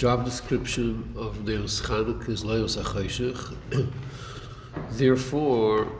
Job 0.00 0.24
description 0.24 1.12
of 1.14 1.36
Neos 1.44 1.82
Chanukah 1.82 2.30
is 2.30 2.42
Leos 2.42 2.74
HaChoshech. 2.74 3.54
Therefore, 4.92 5.92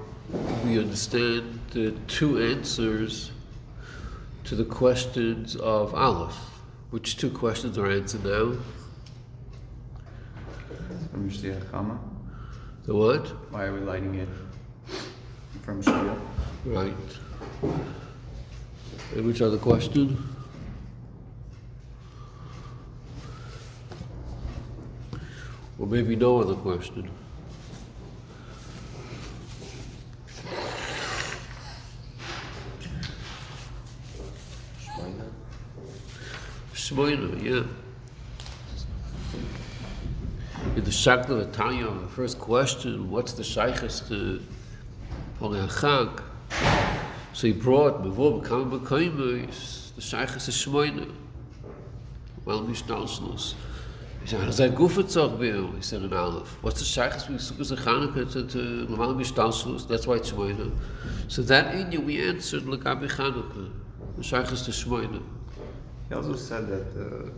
we 0.65 0.79
understand 0.79 1.61
the 1.73 1.91
two 2.09 2.43
answers 2.43 3.31
to 4.45 4.55
the 4.55 4.65
questions 4.65 5.55
of 5.57 5.95
Aleph. 5.95 6.35
Which 6.89 7.19
two 7.19 7.31
questions 7.31 7.77
are 7.77 7.91
answered 7.91 8.25
now? 8.25 8.55
From 11.11 11.29
Chama. 11.29 11.99
The 12.87 12.95
what? 12.95 13.27
Why 13.53 13.65
are 13.65 13.75
we 13.75 13.81
lighting 13.81 14.15
it 14.15 14.29
from 15.61 15.83
Shia? 15.83 16.19
Right. 16.65 16.95
And 19.15 19.27
which 19.27 19.43
other 19.43 19.59
question? 19.59 20.30
Or 25.81 25.87
maybe 25.87 26.15
no 26.15 26.43
other 26.43 26.55
question. 26.55 27.09
Shmoina, 36.75 37.43
yeah. 37.43 37.63
In 40.77 40.85
the 40.85 40.91
Shakla 40.91 41.51
Tanya, 41.51 41.87
the 41.87 42.09
first 42.09 42.39
question, 42.39 43.11
what's 43.11 43.33
the 43.33 43.43
Shaykhs 43.43 44.07
to 44.09 44.43
Poli 45.39 45.61
Chag? 45.61 46.23
So 47.33 47.47
he 47.47 47.55
brought 47.55 48.05
Mevor 48.05 48.43
B'kam 48.43 48.81
B'kaimus, 48.81 49.95
the 49.95 50.03
Shaykhs 50.03 50.47
is 50.49 50.57
Shmoina. 50.57 51.11
Well, 52.45 52.65
Mishnalshnus. 52.65 53.55
He 54.21 54.27
said, 54.27 54.49
"Is 54.49 54.59
that 54.59 54.75
Gufa 54.75 55.03
Tzog 55.05 55.39
Be'er?" 55.41 55.75
He 55.77 55.83
said 55.83 56.03
in 56.03 56.13
Aleph. 56.13 56.63
What's 56.63 56.81
the 56.81 56.85
Shaykhs 56.85 57.29
we 57.29 57.37
Sukkot 57.37 57.77
Chanukah 57.79 58.31
to, 58.33 58.47
to 58.47 58.87
Lamal 58.87 59.17
Mishnalshnus? 59.17 59.89
That's 59.89 60.07
why 60.07 60.17
it's 60.17 60.31
Shmoina. 60.31 60.77
So 61.29 61.43
that 61.43 61.75
in 61.75 61.91
you 61.91 62.01
we 62.01 62.23
answered 62.29 62.65
L'gabi 62.67 63.09
Chanukah. 63.09 63.73
The 64.17 64.23
Shaykhs 64.23 64.63
to 64.67 64.71
Shmoina. 64.71 65.23
He 66.09 66.15
also 66.15 66.37
said 66.37 66.69
that 66.69 66.93
the, 66.93 67.33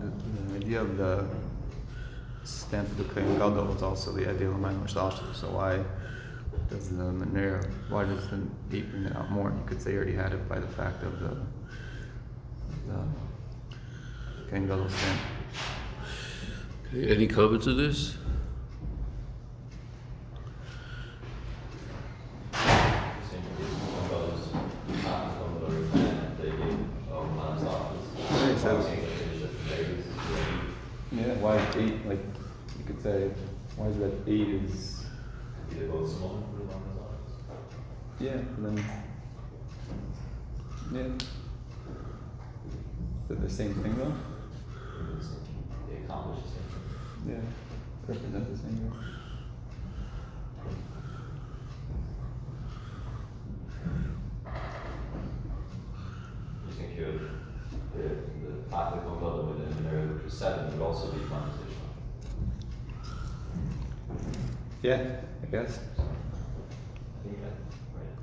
the, 0.00 0.12
the 0.48 0.56
idea 0.56 0.80
of 0.80 0.96
the 0.96 1.24
stamp 2.42 2.88
of 2.90 2.96
the 2.98 3.04
Kohen 3.04 3.38
Gadol 3.38 3.66
was 3.66 3.82
also 3.82 4.12
the 4.12 4.28
idea 4.28 4.48
of 4.48 4.54
Laman 4.54 4.80
Mishlashlu. 4.80 5.34
So 5.34 5.50
why 5.50 5.84
does 6.70 6.88
the 6.88 7.04
Manera, 7.12 7.62
why 7.88 8.04
does 8.04 8.28
the 8.28 8.38
bring 8.70 9.04
it 9.04 9.14
out 9.14 9.30
more? 9.30 9.50
You 9.50 9.64
could 9.66 9.80
say 9.80 9.92
he 9.92 9.96
already 9.96 10.14
had 10.14 10.32
it 10.32 10.48
by 10.48 10.58
the 10.58 10.66
fact 10.68 11.02
of 11.02 11.20
the, 11.20 11.36
the 12.88 13.04
Kohen 14.50 14.66
Gadol 14.66 14.88
stamp. 14.88 15.20
Any 16.94 17.26
comments 17.26 17.66
on 17.66 17.76
this? 17.76 18.16
Yeah, 27.18 28.52
he 28.52 28.58
says- 28.58 28.86
Yeah, 31.10 31.34
why 31.40 31.56
eight, 31.76 32.06
like, 32.06 32.18
you 32.78 32.84
could 32.86 33.02
say, 33.02 33.30
why 33.76 33.86
is 33.86 33.96
that 33.98 34.12
eight 34.26 34.48
is, 34.48 35.04
yeah, 38.20 38.32
and 38.32 38.64
then, 38.66 38.84
yeah. 40.92 41.00
Is 43.24 43.30
it 43.30 43.40
the 43.42 43.50
same 43.50 43.74
thing 43.74 43.96
though? 43.96 44.12
Yeah, 46.08 47.34
represent 48.06 48.50
the 48.50 48.56
same 48.56 48.76
thing. 48.76 48.92
You 56.66 56.72
think 56.72 56.98
you 56.98 57.20
the, 57.94 58.02
the 58.70 58.76
within 59.42 59.84
the 59.84 59.90
area 59.90 60.06
which 60.06 60.24
was 60.24 60.32
seven 60.32 60.72
would 60.72 60.82
also 60.86 61.12
be 61.12 61.18
transitional. 61.18 61.88
Yeah, 64.82 65.20
I 65.42 65.46
guess. 65.50 65.78
I 65.98 66.02
think 67.22 67.38
that, 67.42 67.56
right? 67.94 68.14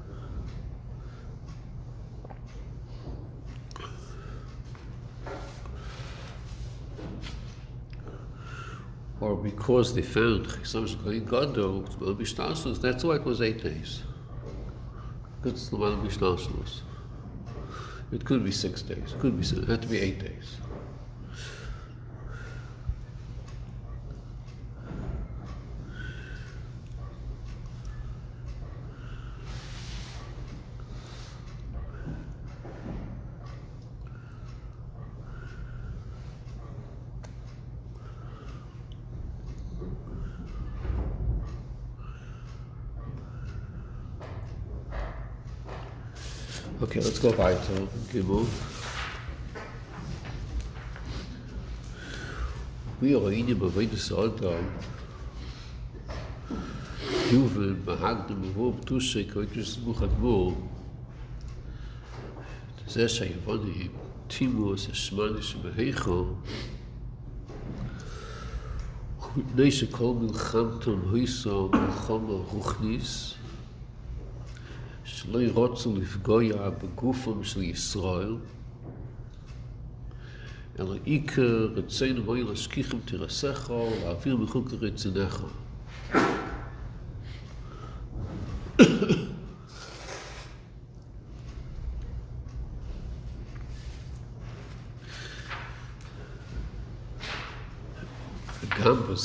Or 9.22 9.36
because 9.66 9.96
they 9.96 10.02
found 10.04 10.46
Chesam 10.46 11.04
Kohen 11.04 11.26
Gadol, 11.26 11.82
Lamal 11.82 12.16
Mishnalshnus, 12.16 12.80
that's 12.80 13.04
why 13.04 13.16
it 13.16 13.26
was 13.26 13.42
eight 13.42 13.64
days. 13.64 14.04
Because 15.42 15.60
it's 15.60 15.70
Lamal 15.72 16.06
Mishnalshnus. 16.06 16.82
It 18.12 18.24
could 18.24 18.44
be 18.44 18.52
six 18.52 18.84
days, 18.84 19.14
it 19.14 19.20
could 19.20 19.42
be, 19.42 19.44
it 19.44 19.68
had 19.68 19.82
to 19.82 19.88
be 19.88 19.98
eight 19.98 20.20
days. 20.20 20.58
Okay, 46.95 47.01
let's 47.01 47.21
go 47.21 47.31
weiter. 47.37 47.89
Gimel. 48.13 48.47
Wir 53.01 53.19
reine 53.19 53.55
beweide 53.55 53.97
Adam. 54.17 54.65
Juvel 57.31 57.75
behagde 57.87 58.35
bewob 58.35 58.87
tusche 58.87 59.25
koitus 59.25 59.77
buchat 59.77 60.13
bo. 60.21 60.57
זה 62.91 63.09
שהיווני 63.09 63.89
טימוס 64.27 64.89
השמני 64.91 65.43
שבהיכו 65.43 66.25
מפני 69.37 69.71
שכל 69.71 70.15
מלחמתם 70.21 71.15
היסו 71.15 71.69
מלחמה 71.73 72.33
רוחניס 72.33 73.35
שלא 75.26 75.42
ירוצו 75.42 75.96
לפגוע 75.96 76.70
בגופם 76.70 77.44
של 77.44 77.64
ישראל. 77.64 78.36
אלא 80.80 80.96
עיקר 81.04 81.68
רצינו 81.76 82.24
בואי 82.24 82.44
להשכיחם 82.44 82.98
תרסך 83.06 83.70
ואוויר 83.70 84.38
מחוק 84.38 84.68
רצונך 84.82 85.44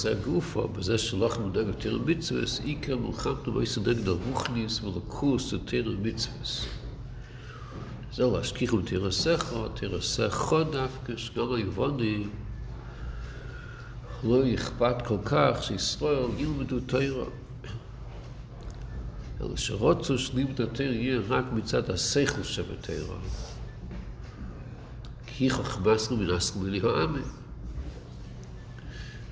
das 0.02 0.12
er 0.12 0.16
gruf 0.16 0.56
war, 0.56 0.66
bei 0.66 0.80
sehr 0.80 0.96
schlach 0.96 1.38
mit 1.38 1.54
der 1.54 1.78
Tere 1.78 1.98
Mitzvahs, 1.98 2.62
Iker 2.64 2.96
Mulchat, 2.96 3.44
du 3.44 3.54
weißt, 3.54 3.84
der 3.84 3.94
Gdor 3.94 4.16
Buchnis, 4.16 4.80
mit 4.82 4.94
der 4.94 5.02
Kurs 5.02 5.50
der 5.50 5.66
Tere 5.66 5.90
Mitzvahs. 5.90 6.66
So, 8.10 8.32
was 8.32 8.54
kich 8.54 8.72
um 8.72 8.84
Tere 8.84 9.12
Secho, 9.12 9.68
Tere 9.68 10.00
Secho, 10.00 10.64
Dafke, 10.64 11.18
Schgala 11.18 11.58
Yvoni, 11.58 12.30
lo 14.22 14.42
yichpat 14.42 15.04
kol 15.04 15.18
kach, 15.18 15.62
si 15.62 15.74
Israel, 15.74 16.30
il 16.38 16.48
medu 16.48 16.80
Teira. 16.80 17.26
Ela 19.38 19.56
shirotzu 19.56 20.16
shlim 20.16 20.54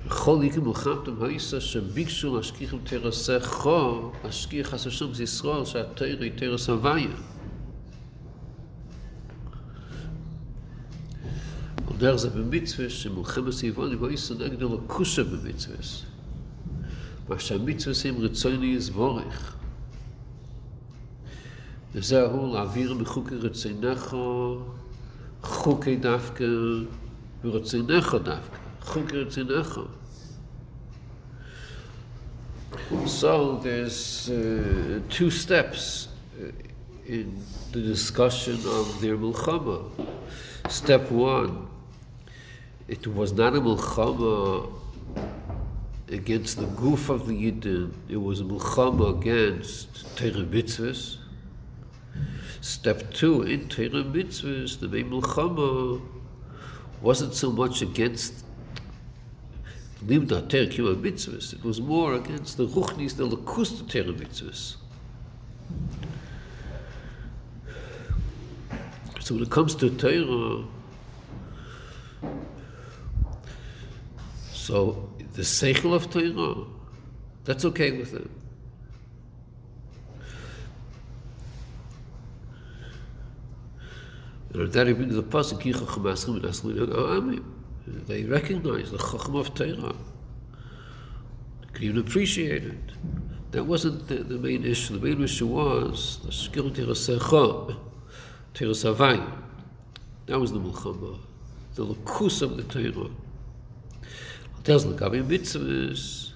כל 0.07 0.39
יקים 0.43 0.63
מלחמתם 0.63 1.23
היסה 1.23 1.61
שביקשו 1.61 2.35
להשכיח 2.35 2.73
עם 2.73 2.79
תרסי 2.83 3.39
חור, 3.39 4.13
להשכיח 4.23 4.67
חס 4.67 4.85
ושום 4.85 5.13
זיסרור 5.13 5.65
שהתאיר 5.65 6.21
היא 6.21 6.31
תרס 6.35 6.69
הוויה. 6.69 7.07
דרך 11.99 12.15
זה 12.15 12.29
במצווה 12.29 12.89
שמלחמת 12.89 13.53
סיבוני 13.53 13.95
ואיסו 13.95 14.33
נגד 14.33 14.61
אלוקושה 14.61 15.23
במצווה. 15.23 15.77
מה 17.29 17.39
שהמצווה 17.39 17.93
עם 18.05 18.17
רצוי 18.17 18.57
להסבורך. 18.57 19.55
וזה 21.93 22.21
ההוא 22.21 22.53
להעביר 22.53 22.93
מחוקי 22.93 23.35
רצי 23.35 23.73
נכו, 23.73 24.59
חוקי 25.43 25.95
דווקא 25.95 26.43
ורצי 27.43 27.81
דווקא. 27.81 28.68
So 33.05 33.57
there's 33.57 34.29
uh, 34.31 34.99
two 35.09 35.29
steps 35.29 36.07
uh, 36.39 36.51
in 37.05 37.39
the 37.71 37.81
discussion 37.81 38.55
of 38.65 38.99
their 38.99 39.15
milchama. 39.15 39.91
Step 40.69 41.11
one, 41.11 41.67
it 42.87 43.05
was 43.05 43.31
not 43.33 43.55
a 43.55 43.61
milchama 43.61 44.71
against 46.07 46.57
the 46.57 46.65
goof 46.65 47.09
of 47.09 47.27
the 47.27 47.33
Yidden, 47.33 47.93
it 48.09 48.17
was 48.17 48.41
a 48.41 48.43
milchama 48.43 49.19
against 49.19 50.15
Terebitzvahs. 50.15 51.17
Step 52.61 53.13
two, 53.13 53.43
in 53.43 53.67
Terebitzvahs, 53.67 54.79
the 54.79 54.87
main 54.87 55.11
milchama 55.11 56.01
wasn't 57.01 57.35
so 57.35 57.51
much 57.51 57.83
against 57.83 58.45
Kima 60.05 60.95
mitzvahs, 60.95 61.53
it 61.53 61.63
was 61.63 61.81
more 61.81 62.13
against 62.13 62.57
the 62.57 62.67
Ruchnis, 62.67 63.15
the 63.17 63.27
Lakus 63.27 63.83
mitzvahs. 63.83 64.77
So 69.19 69.35
when 69.35 69.43
it 69.43 69.49
comes 69.49 69.75
to 69.75 69.89
Torah, 69.89 70.65
so 74.51 75.09
the 75.33 75.41
seichel 75.41 75.93
of 75.93 76.09
Torah, 76.09 76.65
that's 77.43 77.65
okay 77.65 77.91
with 77.91 78.11
them. 78.11 78.29
And 84.53 84.71
that 84.71 84.95
brings 84.95 85.15
the 85.15 85.23
pasuk 85.23 85.61
Yicha 85.61 85.85
Chamaschim 85.85 86.35
and 86.37 87.35
and. 87.35 87.58
They 88.07 88.23
recognized 88.23 88.91
the 88.91 88.97
Chacham 88.97 89.35
of 89.35 89.53
Torah. 89.53 89.95
They 91.61 91.67
could 91.73 91.83
even 91.83 91.97
appreciate 91.97 92.63
it. 92.63 93.51
That 93.51 93.63
wasn't 93.63 94.07
the, 94.07 94.15
the 94.17 94.37
main 94.37 94.63
issue. 94.63 94.99
The 94.99 95.07
main 95.07 95.23
issue 95.23 95.47
was 95.47 96.19
the 96.23 96.29
Shkil 96.29 96.71
Tirasecha, 96.71 97.77
Tirasavai. 98.53 99.31
That 100.27 100.39
was 100.39 100.51
the 100.51 100.59
Mulchama, 100.59 101.17
the 101.73 101.85
Lakus 101.85 102.41
of 102.43 102.57
the 102.57 102.63
Torah. 102.63 103.09
Tells 104.63 104.85
Lagabi 104.85 105.23
mitzvahs. 105.23 106.33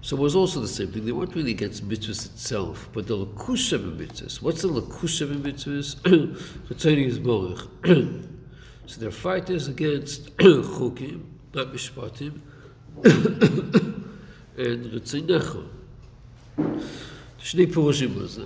So 0.00 0.16
it 0.16 0.20
was 0.20 0.36
also 0.36 0.60
the 0.60 0.68
same 0.68 0.92
thing. 0.92 1.04
They 1.04 1.12
weren't 1.12 1.34
really 1.34 1.50
against 1.50 1.88
mitzvahs 1.88 2.26
itself, 2.26 2.88
but 2.92 3.06
the 3.08 3.16
lakusha 3.16 3.74
of 3.74 3.82
mitzvahs. 3.98 4.40
What's 4.40 4.62
the 4.62 4.68
lakusha 4.68 5.22
of 5.22 5.36
mitzvahs? 5.38 6.00
the 6.68 6.74
Torah 6.74 6.94
is 6.94 7.18
borich. 7.18 8.36
So 8.88 9.00
their 9.00 9.10
fight 9.10 9.50
is 9.50 9.68
against 9.68 10.34
chukim, 10.38 11.20
not 11.54 11.66
mishpatim, 11.74 12.32
and 14.64 14.80
ritzinecha. 14.94 15.62
שני 17.38 17.66
פירושים 17.66 18.14
בזה. 18.14 18.44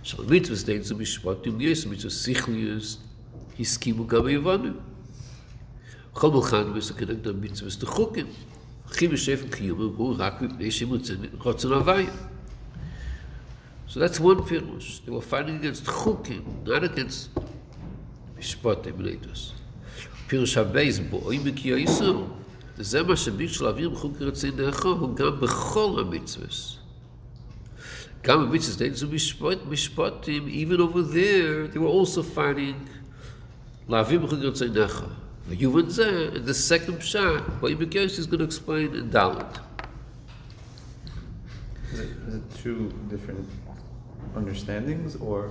עכשיו, 0.00 0.24
מצווה 0.28 0.56
סדיין 0.56 0.82
זה 0.82 0.94
משפטים, 0.94 1.60
יש 1.60 1.86
מצווה 1.86 2.10
שכליוס, 2.10 2.98
הסכימו 3.60 4.06
גם 4.06 4.26
היוונים. 4.26 4.74
בכל 6.12 6.30
מלחן 6.30 6.70
מסכנת 6.74 7.26
המצווה 7.26 7.70
זה 7.70 7.86
חוקים. 7.86 8.26
הכי 8.84 9.08
בשפן 9.08 9.48
קיום 9.48 9.94
הוא 9.96 10.14
רק 10.18 10.42
מפני 10.42 10.70
שהם 10.70 10.88
רוצים 11.38 11.72
הוויה. 11.72 12.10
So 13.95 13.99
that's 13.99 14.19
one 14.19 14.41
pirush. 14.43 15.03
They 15.03 15.11
were 15.11 15.21
fighting 15.21 15.57
against 15.57 15.83
chukim, 15.83 16.43
not 16.65 16.83
against 16.83 17.29
mishpatim 18.37 18.97
leitos. 18.99 19.53
פירוש 20.27 20.57
הבייס 20.57 20.99
בואי 20.99 21.39
בקיו 21.39 21.75
איסור. 21.75 22.27
וזה 22.77 23.03
מה 23.03 23.15
שביקשו 23.15 23.63
להעביר 23.63 23.89
בחוק 23.89 24.21
רצי 24.21 24.51
נאחו, 24.51 24.89
הוא 24.89 25.15
גם 25.15 25.39
בכל 25.39 25.99
המצווס. 25.99 26.77
גם 28.23 28.49
במצווס 28.49 28.75
די 28.75 28.93
זו 28.93 29.07
משפט, 29.07 29.57
משפטים, 29.69 30.47
even 30.47 30.79
over 30.79 31.03
there, 31.13 31.73
they 31.73 31.77
were 31.77 31.93
also 31.99 32.23
fighting 32.35 32.89
להעביר 33.89 34.19
בחוק 34.19 34.39
רצי 34.39 34.69
נאחו. 34.69 35.05
ויובן 35.47 35.89
זה, 35.89 36.29
the 36.45 36.71
second 36.71 37.01
pshat, 37.03 37.51
בואי 37.59 37.75
בקיו 37.75 38.01
איסור 38.01 38.25
is 38.25 38.27
going 38.27 38.39
to 38.39 38.43
explain 38.43 38.95
in 38.95 39.15
Dalit. 39.15 39.59
Is 41.93 41.99
it, 41.99 42.09
is 42.27 42.35
it 42.35 42.63
two 42.63 42.93
different 43.09 43.45
understandings, 44.36 45.16
or 45.16 45.50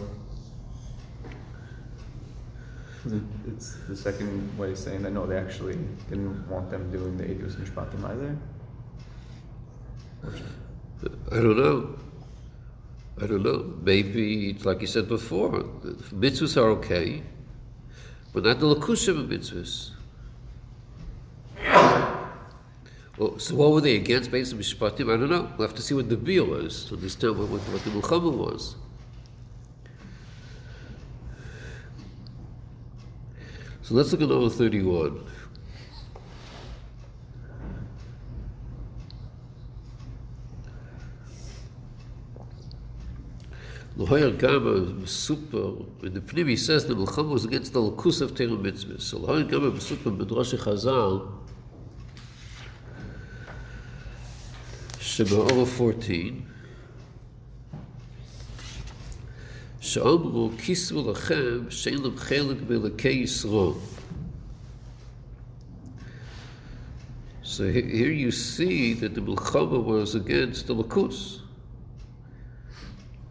it's 3.47 3.75
the 3.87 3.95
second 3.95 4.57
way 4.57 4.71
of 4.71 4.77
saying 4.77 5.03
that 5.03 5.11
no, 5.11 5.25
they 5.25 5.37
actually 5.37 5.77
didn't 6.09 6.47
want 6.49 6.69
them 6.69 6.91
doing 6.91 7.17
the 7.17 7.23
Edus 7.23 7.55
Mishpatim 7.55 8.03
either? 8.05 8.37
I 11.31 11.35
don't 11.35 11.57
know. 11.57 11.95
I 13.21 13.27
don't 13.27 13.43
know. 13.43 13.73
Maybe 13.81 14.49
it's 14.49 14.65
like 14.65 14.81
you 14.81 14.87
said 14.87 15.07
before. 15.07 15.51
Mitzvahs 16.13 16.57
are 16.61 16.69
okay, 16.71 17.23
but 18.33 18.43
not 18.43 18.59
the 18.59 18.65
lakushim 18.65 19.27
mitzvahs. 19.27 19.91
Well, 23.17 23.39
so 23.39 23.55
what 23.55 23.71
were 23.71 23.81
they 23.81 23.95
against 23.95 24.29
based 24.29 24.53
on 24.53 24.59
mishpatim? 24.59 25.13
I 25.13 25.17
don't 25.17 25.29
know. 25.29 25.49
We'll 25.57 25.67
have 25.67 25.77
to 25.77 25.81
see 25.81 25.93
what 25.93 26.09
the 26.09 26.17
bill 26.17 26.47
was 26.47 26.85
to 26.85 26.95
understand 26.95 27.39
what, 27.39 27.47
what, 27.47 27.61
what 27.61 27.83
the 27.83 27.89
milchama 27.91 28.31
was. 28.31 28.75
So 33.83 33.93
let's 33.93 34.11
look 34.11 34.21
at 34.21 34.29
number 34.29 34.49
31. 34.49 35.23
L'hoyer 43.97 44.31
Gama 44.31 45.07
super, 45.07 45.85
in 46.03 46.13
the 46.13 46.19
Pnim 46.19 46.49
he 46.49 46.57
says 46.57 46.85
the 46.85 46.93
Melchama 46.93 47.29
was 47.29 47.45
against 47.45 47.71
the 47.71 47.79
Lakus 47.79 48.21
of 48.21 48.33
Terem 48.33 48.61
Mitzvah. 48.61 48.99
So 48.99 49.19
L'hoyer 49.19 49.43
Gama 49.43 49.79
super 49.79 50.11
Midrash 50.11 50.53
Chazal, 50.53 51.31
Shema'or 55.14 55.66
14, 55.66 56.42
שאמרו 59.80 60.50
כיסו 60.58 61.10
לכם 61.10 61.70
שאין 61.70 61.98
להם 62.02 62.16
חלק 62.16 62.56
באלוקי 62.66 63.08
ישראל. 63.08 63.72
So 67.44 67.64
he- 67.64 67.90
here 68.00 68.12
you 68.12 68.30
see 68.30 68.94
that 68.94 69.14
the 69.16 69.20
Milchama 69.20 69.80
was 69.84 70.14
against 70.14 70.66
the 70.68 70.74
Lakus. 70.74 71.40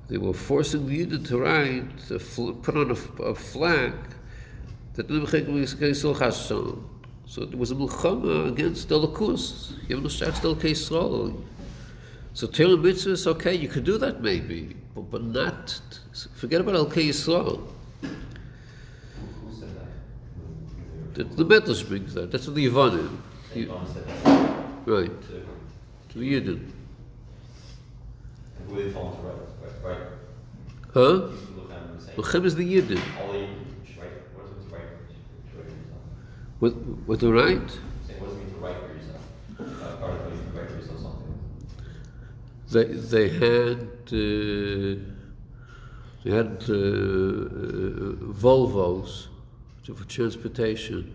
They 0.09 0.17
were 0.17 0.33
forcing 0.33 0.87
the 0.87 0.95
Yidden 0.99 1.23
to 1.29 1.37
write, 1.37 1.87
to 2.09 2.19
fl- 2.19 2.51
put 2.51 2.75
on 2.75 2.89
a, 2.89 2.99
f- 3.03 3.19
a 3.19 3.33
flag 3.33 3.93
that 4.95 5.07
the 5.07 5.13
Milchama 5.13 5.53
was 5.61 5.71
against 5.73 6.03
Yisrael 6.03 6.15
Chashon. 6.21 6.83
So 7.25 7.45
there 7.45 7.57
was 7.57 7.71
a 7.71 7.75
Milchama 7.75 8.49
against 8.51 8.89
the 8.89 8.99
Lakus. 8.99 9.71
You 9.87 9.95
have 9.95 10.03
no 10.03 10.09
So 12.34 12.46
Torah 12.48 12.76
mitzvahs, 12.76 13.26
okay, 13.28 13.54
you 13.54 13.68
could 13.68 13.84
do 13.84 13.96
that 13.98 14.20
maybe, 14.20 14.76
but, 14.94 15.10
but 15.10 15.22
not, 15.22 15.80
forget 16.34 16.60
about 16.60 16.74
Elkei 16.74 17.08
Yisrael. 17.08 17.60
Who 18.02 18.08
said 19.58 19.68
that? 21.14 21.36
The, 21.36 21.44
the 21.44 21.44
Medrash 21.44 21.86
brings 21.88 22.12
that, 22.14 22.32
that's 22.32 22.46
what 22.46 22.56
the 22.56 22.66
Yevanim, 22.66 23.18
Saint 23.52 23.68
John 23.68 23.86
said 23.86 24.06
that 24.06 24.54
right, 24.86 25.22
to 26.10 26.18
the 26.18 26.32
Yidden. 26.32 26.70
who 28.68 28.82
they 28.82 28.90
told 28.92 29.14
him 29.14 29.20
to 29.20 29.28
write, 29.28 29.36
right, 29.84 29.98
right. 29.98 30.08
Huh? 30.92 31.00
Look 31.02 31.70
at 31.70 31.78
him 31.78 31.90
and 31.90 32.02
say, 32.02 32.12
Lechem 32.12 32.44
is 32.44 32.54
the 32.56 32.64
Yidden. 32.64 33.00
all 33.20 33.32
they 33.32 33.48
should 33.86 33.98
write, 33.98 34.10
what 34.34 34.44
does 34.44 34.52
it 34.52 34.58
mean 34.58 34.68
to 34.68 34.74
write? 34.74 34.82
To 35.52 35.56
write 35.56 35.66
yourself. 35.66 36.00
With, 36.60 36.74
with 37.06 37.20
the 37.20 37.32
right? 37.32 37.70
Say, 37.70 38.14
what 38.18 38.28
does 38.28 38.38
it 38.38 38.44
mean 38.44 38.54
to 38.54 38.60
write 38.60 38.76
for 38.80 38.92
yourself? 38.92 39.22
Uh, 39.60 39.96
part 39.96 40.10
of 40.12 40.20
what 40.24 40.32
you 40.34 40.40
can 40.42 40.54
write 40.54 40.68
for 40.68 40.76
yourself 40.76 41.00
something. 41.00 41.38
They, 42.74 42.86
they 42.86 43.28
had, 43.28 43.88
uh, 44.08 44.98
they 46.24 46.30
had 46.38 46.64
uh, 46.68 46.74
uh, 46.74 48.16
Volvos 48.42 49.28
for 49.84 50.04
transportation. 50.08 51.14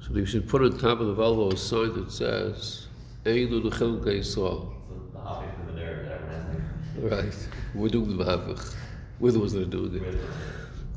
So 0.00 0.12
they 0.12 0.24
should 0.24 0.48
put 0.48 0.62
on 0.62 0.78
top 0.78 1.00
of 1.00 1.08
the 1.08 1.16
Volvo 1.16 1.52
a 1.52 1.56
sign 1.56 1.92
that 1.94 2.12
says, 2.12 2.86
Eilu 3.24 3.64
Lechem 3.64 4.00
Yisrael. 4.04 4.72
The 5.12 5.18
hopping 5.18 5.50
from 5.56 5.74
the 5.74 5.80
narrative 5.80 6.06
that 6.06 6.22
everyone 6.22 7.20
has 7.20 7.24
Right. 7.24 7.48
We're 7.74 7.88
doing 7.88 8.16
the 8.16 8.24
Mahavich. 8.24 8.76
We're 9.18 9.32
the 9.32 9.40
ones 9.40 9.54
that 9.54 9.62
are 9.62 9.66
doing 9.66 9.96
it. 9.96 10.18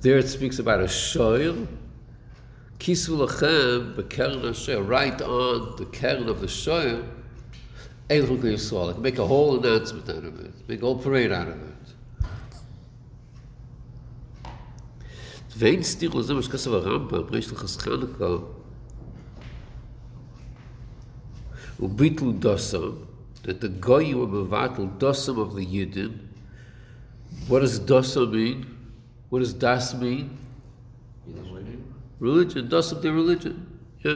There 0.02 0.20
it 0.20 0.30
speaks 0.30 0.60
about 0.60 0.82
a 0.82 0.84
shoyl. 0.84 1.68
Kisu 2.78 3.28
lachem 3.28 4.88
right 4.88 5.22
on 5.24 5.76
the 5.78 5.86
kern 5.86 6.30
of 6.30 6.42
the 6.42 6.48
shoyl. 6.48 7.21
Ein 8.11 8.27
chuk 8.27 8.43
Yisrael. 8.43 8.87
Like 8.89 8.99
make 8.99 9.19
a 9.19 9.27
whole 9.27 9.59
announcement 9.59 10.09
out 10.09 10.25
of 10.25 10.41
it. 10.41 10.55
Make 10.69 10.83
a 10.83 10.87
whole 10.87 10.99
parade 10.99 11.33
out 11.33 11.49
of 11.49 11.55
it. 11.55 11.73
ואין 15.59 15.83
סתיר 15.83 16.15
לזה 16.15 16.35
מה 16.35 16.43
שכסף 16.43 16.71
הרמב"ם, 16.71 17.23
ריש 17.31 17.53
לחס 17.53 17.77
חנוכה, 17.77 18.37
וביטלו 21.81 22.33
דוסם, 22.33 22.91
that 23.43 23.61
the 23.61 23.69
goyim 23.69 24.19
were 24.19 24.27
mevatel 24.27 24.99
dosam 24.99 25.39
of 25.39 25.55
the 25.55 25.65
Yidden. 25.65 26.13
What 27.49 27.61
does 27.61 27.81
dosam 27.81 28.33
mean? 28.33 28.67
What 29.31 29.39
does 29.39 29.55
das 29.55 29.95
mean? 29.95 30.37
Religion. 32.19 32.69
Dosam, 32.69 33.01
their 33.03 33.13
religion. 33.13 33.67
Yeah. 34.05 34.15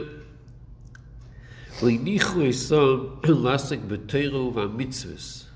והניחו 1.81 2.39
esam 2.49 3.29
לעסק 3.29 3.79
בתוירו 3.87 4.53
והמצווס. 4.55 5.47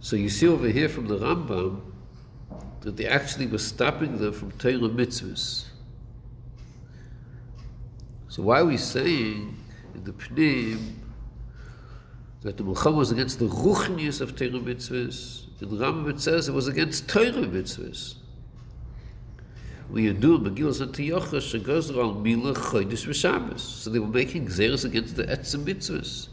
So 0.00 0.16
you 0.16 0.28
see 0.28 0.46
over 0.46 0.68
here 0.68 0.88
from 0.88 1.06
the 1.06 1.18
Rambam 1.18 1.80
that 2.80 2.96
they 2.96 3.06
actually 3.06 3.46
were 3.46 3.58
stopping 3.58 4.18
them 4.18 4.32
from 4.32 4.52
Torah 4.52 4.88
mitzvahs. 4.88 5.64
So 8.28 8.42
why 8.42 8.60
are 8.60 8.64
we 8.64 8.76
saying 8.76 9.56
in 9.94 10.04
the 10.04 10.12
Pnim 10.12 10.94
that 12.42 12.56
the 12.56 12.62
Mulcham 12.62 12.94
was 12.94 13.10
against 13.10 13.40
the 13.40 13.48
Ruchnius 13.48 14.20
of 14.20 14.36
Torah 14.36 14.50
mitzvahs? 14.50 15.46
In 15.60 15.76
the 15.76 15.84
Rambam 15.84 16.10
it 16.10 16.20
says 16.20 16.48
it 16.48 16.52
was 16.52 16.68
against 16.68 17.08
Torah 17.08 17.32
mitzvahs. 17.32 18.14
We 19.92 20.12
do 20.12 20.38
Megillah 20.38 20.86
Antiyochah 20.86 21.40
shegozer 21.40 21.96
al 21.96 22.14
Mila 22.14 22.54
Chodesh 22.54 23.06
v'Shabbos. 23.06 23.60
So 23.60 23.90
they 23.90 23.98
were 23.98 24.06
making 24.06 24.46
xeris 24.46 24.84
against 24.84 25.16
the 25.16 25.24
Etzem 25.24 25.64
mitzvahs. 25.64 26.28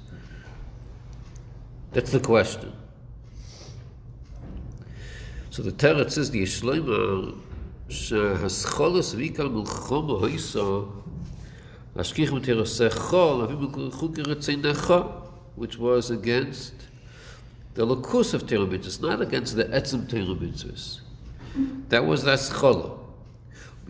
That's 1.94 2.12
the 2.12 2.20
question. 2.20 2.74
So 5.50 5.64
the 5.64 5.72
Teretz 5.72 6.12
says 6.12 6.32
the 6.32 6.44
Yishloima 6.44 7.36
שהסחולס 7.90 9.14
ויקל 9.14 9.48
מלחומה 9.48 10.14
הויסו 10.14 10.86
להשכיח 11.96 12.32
מתרסי 12.34 12.90
חול 12.90 13.42
אבי 13.44 13.54
מלכו 13.56 14.14
כרצינך 14.14 14.94
which 15.58 15.78
was 15.78 16.10
against 16.10 16.74
the 17.76 17.86
lakus 17.86 18.34
of 18.34 18.46
Torah 18.48 18.66
mitzvahs, 18.66 19.02
not 19.02 19.22
against 19.22 19.56
the 19.56 19.66
etzim 19.66 20.10
Torah 20.10 20.36
mitzvahs. 20.36 21.00
That 21.90 22.06
was 22.06 22.24
the 22.24 22.36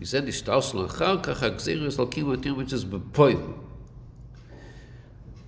We 0.00 0.04
said 0.04 0.26
the 0.26 0.32
shtalsel 0.32 0.88
achar 0.88 1.22
kach 1.22 1.36
hagzeres 1.36 1.96
lakim 1.96 2.42
Torah 2.42 2.54
mitzvahs 2.54 2.84
bepoil. 2.84 3.58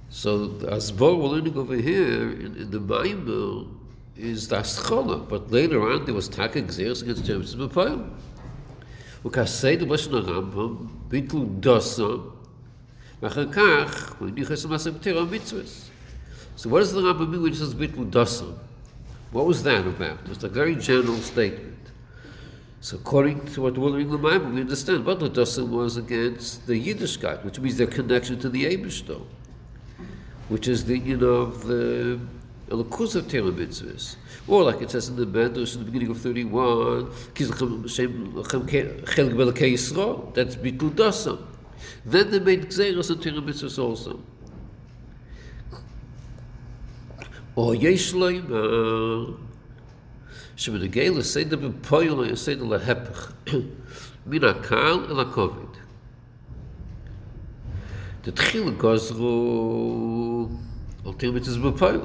So 0.09 0.47
the 0.47 0.69
asbor 0.69 1.19
we're 1.19 1.29
learning 1.29 1.57
over 1.57 1.77
here 1.77 2.33
in, 2.33 2.57
in 2.57 2.71
the 2.71 2.81
Bible 2.81 3.69
is 4.17 4.49
the 4.49 4.63
schola, 4.63 5.19
but 5.19 5.51
later 5.51 5.91
on 5.91 6.05
there 6.05 6.15
was 6.15 6.29
taka 6.29 6.63
gzeres 6.63 7.03
against 7.03 7.27
Torah 7.27 7.41
mitzvahs 7.41 7.69
bepoil. 7.69 8.11
וכעשה 9.25 9.77
דבשן 9.77 10.15
הרמב"ם, 10.15 10.77
ביטלו 11.09 11.45
דוסו, 11.61 12.19
ואחר 13.23 13.53
כך 13.53 14.15
הוא 14.19 14.29
נכנס 14.35 14.65
למעשה 14.65 14.91
בתורה 14.91 15.21
המצווס. 15.21 15.91
So 16.59 16.69
what 16.69 16.81
does 16.81 16.93
the 16.93 17.01
Rambam 17.01 17.31
mean 17.31 17.43
when 17.43 17.53
he 17.53 17.59
says 17.59 17.73
bitlu 17.73 18.11
dosam? 18.11 18.59
What 19.31 19.47
was 19.47 19.63
that 19.63 19.87
about? 19.87 20.25
Just 20.27 20.43
a 20.43 20.49
very 20.49 20.75
general 20.75 21.17
statement. 21.19 21.72
So 22.84 22.98
according 22.98 23.46
to 23.54 23.62
what 23.62 23.78
we're 23.78 24.04
bible, 24.18 24.50
we 24.50 24.60
understand 24.60 25.06
but 25.06 25.20
Dosim 25.20 25.70
was 25.70 25.96
against 25.96 26.68
the 26.68 26.74
Yiddishkeit, 26.74 27.46
which 27.46 27.58
means 27.58 27.78
their 27.78 27.88
connection 27.88 28.38
to 28.40 28.50
the 28.50 28.66
Eibishter, 28.66 29.22
which 30.50 30.68
is 30.68 30.84
the 30.84 30.98
you 30.98 31.16
know 31.16 31.28
of 31.48 31.66
the 31.66 32.20
Elokuz 32.68 33.16
of 33.16 33.30
Torah 33.30 33.54
mitzvahs. 33.54 34.18
Or 34.50 34.64
like 34.64 34.82
it 34.82 34.92
says 34.92 35.08
in 35.08 35.16
the 35.16 35.26
Medrash 35.26 35.76
in 35.76 35.86
the 35.86 35.86
beginning 35.86 36.10
of 36.12 36.20
31, 36.20 37.06
that's 40.34 40.58
Bitul 40.58 40.92
Dosim. 40.92 41.38
Then 42.06 42.32
they 42.32 42.40
made 42.40 42.64
Gzeros 42.64 43.10
and 43.12 43.24
Torah 43.24 43.42
mitzvahs 43.42 43.80
also. 43.82 44.20
Or 47.56 47.76
Yesh 47.76 48.12
שמנהגי 50.63 51.11
לסדר 51.11 51.57
בפועל 51.57 52.11
או 52.11 52.25
יסדר 52.25 52.65
להפך 52.65 53.33
מן 54.27 54.45
הקהל 54.45 55.05
אל 55.11 55.21
הכובד. 55.21 55.69
תתחיל 58.23 58.71
גוזרו 58.71 60.49
על 61.07 61.13
תרמיתס 61.13 61.57
בפועל. 61.57 62.01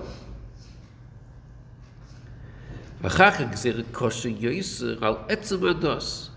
ואחר 3.02 3.32
כך 3.32 3.42
גזיר 3.52 3.84
כושר 3.92 4.30
יויסר 4.30 5.06
על 5.06 5.14
עצם 5.28 5.66
הדוס. 5.66 6.30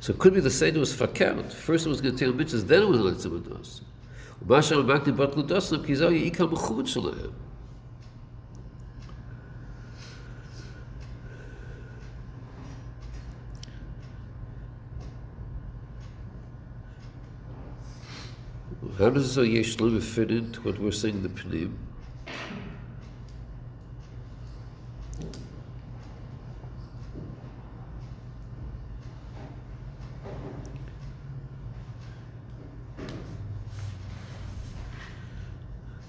So 0.00 0.10
it 0.10 0.18
could 0.18 0.34
be 0.34 0.40
the 0.40 0.50
Seder 0.50 0.80
was 0.80 0.92
fakert. 0.92 1.52
First 1.52 1.86
it 1.86 1.88
was 1.88 2.00
going 2.00 2.16
to 2.16 2.24
tell 2.24 2.32
mitzvahs, 2.32 2.66
then 2.66 2.82
it 2.82 2.88
was 2.88 3.00
on 3.00 3.14
Etzem 3.14 3.38
Ados. 3.38 3.80
ומה 4.46 4.62
שאמרתי 4.62 5.12
בטלו 5.12 5.42
דוסם, 5.42 5.82
כי 5.82 5.96
זהו 5.96 6.10
עיקר 6.10 6.46
מחובת 6.46 6.86
שלהם. 6.86 7.30
How 18.97 19.11
does 19.11 19.35
the 19.35 19.47
Yesh 19.47 19.75
Lema 19.77 20.01
fit 20.01 20.31
into 20.31 20.59
what 20.61 20.79
we're 20.79 20.91
saying 20.91 21.17
in 21.17 21.23
the 21.23 21.29
Pnim? 21.29 21.73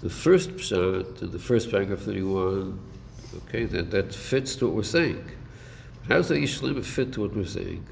The 0.01 0.09
first 0.09 0.51
pshat, 0.53 1.21
in 1.21 1.31
the 1.31 1.39
first 1.39 1.71
paragraph 1.71 1.99
31, 1.99 2.81
okay, 3.37 3.65
that, 3.67 3.91
that 3.91 4.15
fits 4.15 4.57
to 4.57 4.67
what 4.67 4.75
we're 4.75 4.83
saying. 4.83 5.23
How 6.09 6.17
does 6.17 6.29
the 6.29 6.37
Yishlema 6.37 6.83
fit 6.83 7.13
to 7.13 7.21
what 7.21 7.37
we're 7.37 7.45
saying? 7.45 7.85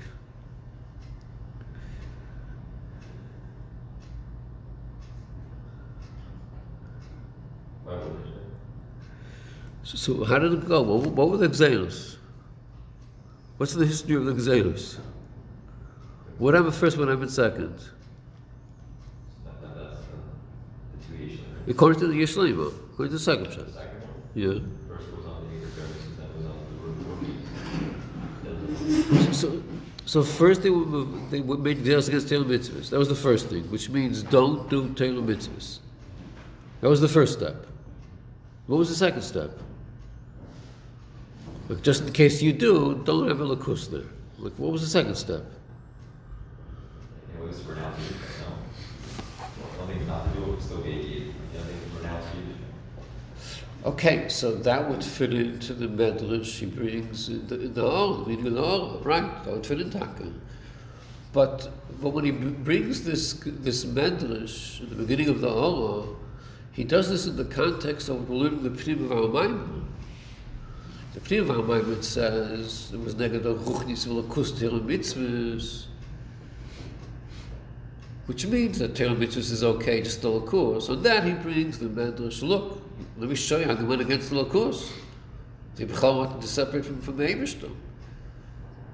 Why 7.86 7.94
would 7.94 8.24
they 8.24 8.30
say? 8.30 8.36
So, 9.86 9.96
so 9.96 10.24
how 10.24 10.40
did 10.40 10.52
it 10.52 10.66
go? 10.66 10.82
What, 10.82 11.12
what 11.12 11.30
were 11.30 11.36
the 11.36 11.44
examples? 11.44 12.18
What's 13.56 13.72
the 13.72 13.86
history 13.86 14.16
of 14.16 14.24
the 14.24 14.32
examples? 14.32 14.98
What 16.38 16.54
happened 16.54 16.74
first, 16.74 16.98
what 16.98 17.06
happened 17.06 17.30
second? 17.30 17.78
According 21.68 22.00
to 22.00 22.08
the 22.08 22.20
Yishlema, 22.20 22.66
according 22.66 23.16
to 23.16 23.18
the 23.18 23.18
second. 23.20 23.46
One, 23.46 23.72
Yeah. 24.34 24.58
So, 29.32 29.62
so 30.04 30.22
first 30.24 30.62
they 30.62 30.70
were, 30.70 31.04
they 31.30 31.40
were 31.40 31.58
made 31.58 31.78
videos 31.78 32.08
against 32.08 32.28
Torah 32.28 32.42
mitzvahs. 32.42 32.90
That 32.90 32.98
was 32.98 33.08
the 33.08 33.14
first 33.14 33.48
thing, 33.48 33.70
which 33.70 33.88
means 33.88 34.24
don't 34.24 34.68
do 34.68 34.92
Torah 34.94 35.22
mitzvahs. 35.22 35.78
That 36.80 36.88
was 36.88 37.00
the 37.00 37.08
first 37.08 37.34
step. 37.34 37.66
What 38.66 38.78
was 38.78 38.88
the 38.88 38.96
second 38.96 39.22
step? 39.22 39.60
Like 41.68 41.82
just 41.82 42.04
in 42.04 42.12
case 42.12 42.40
you 42.42 42.52
do, 42.52 43.02
don't 43.04 43.28
have 43.28 43.40
a 43.40 43.44
lakus 43.44 43.90
there. 43.90 44.08
Like 44.38 44.52
what 44.54 44.70
was 44.70 44.82
the 44.82 44.88
second 44.88 45.16
step? 45.16 45.42
It 47.34 47.44
was 47.44 47.60
pronounced 47.60 48.00
Yiddish, 48.02 48.20
no? 48.40 49.84
Nothing 49.84 50.06
not 50.06 50.32
to 50.32 50.40
do 50.40 50.52
with 50.52 50.62
still 50.62 50.80
be 50.80 50.90
Yiddish, 50.90 51.34
nothing 51.54 51.80
to 51.80 51.96
pronounce 51.96 52.24
Yiddish. 52.34 52.56
Okay, 53.84 54.28
so 54.28 54.54
that 54.54 54.88
would 54.88 55.04
fit 55.04 55.32
into 55.32 55.72
the 55.74 55.86
medrash 55.86 56.58
he 56.58 56.66
brings 56.66 57.28
in 57.28 57.46
the, 57.46 57.60
in 57.60 57.74
the 57.74 57.84
Or, 57.84 58.26
meaning 58.26 58.46
in 58.46 58.54
the 58.54 58.62
Or, 58.62 59.00
right? 59.02 59.44
That 59.44 59.54
would 59.54 59.66
fit 59.66 59.80
in 59.80 59.90
Taka. 59.90 60.32
But 61.32 61.70
but 62.00 62.10
when 62.10 62.24
he 62.24 62.30
b- 62.30 62.48
brings 62.50 63.02
this 63.02 63.34
this 63.44 63.84
medrash 63.84 64.80
in 64.80 64.90
the 64.90 64.96
beginning 64.96 65.28
of 65.28 65.40
the 65.40 65.50
Or, 65.52 66.16
he 66.72 66.84
does 66.84 67.08
this 67.08 67.26
in 67.26 67.36
the 67.36 67.44
context 67.44 68.08
of 68.08 68.30
learning 68.30 68.62
the 68.62 68.70
Pnim 68.70 69.04
of 69.04 69.12
our 69.12 69.28
Maimon. 69.28 69.85
The 71.16 71.38
of 71.38 71.48
Maimon 71.48 72.02
says 72.02 72.90
it 72.92 73.00
was 73.00 73.14
neged 73.14 73.40
ruchnis 73.40 74.06
v'lakus 74.06 74.60
Torah 74.60 74.80
mitzvahs, 74.80 75.86
which 78.26 78.46
means 78.46 78.78
that 78.78 78.94
Torah 78.94 79.16
mitzvahs 79.16 79.50
is 79.50 79.64
okay, 79.64 80.02
just 80.02 80.20
the 80.20 80.28
lakus. 80.28 80.90
On 80.90 81.02
that 81.02 81.24
he 81.24 81.32
brings 81.32 81.78
the 81.78 81.86
medrash. 81.86 82.42
Look, 82.42 82.82
let 83.16 83.28
me 83.28 83.34
show 83.34 83.58
you 83.58 83.64
how 83.64 83.74
they 83.74 83.82
went 83.82 84.02
against 84.02 84.30
the 84.30 84.36
lakus. 84.36 84.92
They 85.74 85.86
Bechal 85.86 86.18
wanted 86.18 86.42
to 86.42 86.46
separate 86.46 86.84
from, 86.84 87.00
from 87.00 87.16
the 87.16 87.24
Ebershter. 87.24 87.70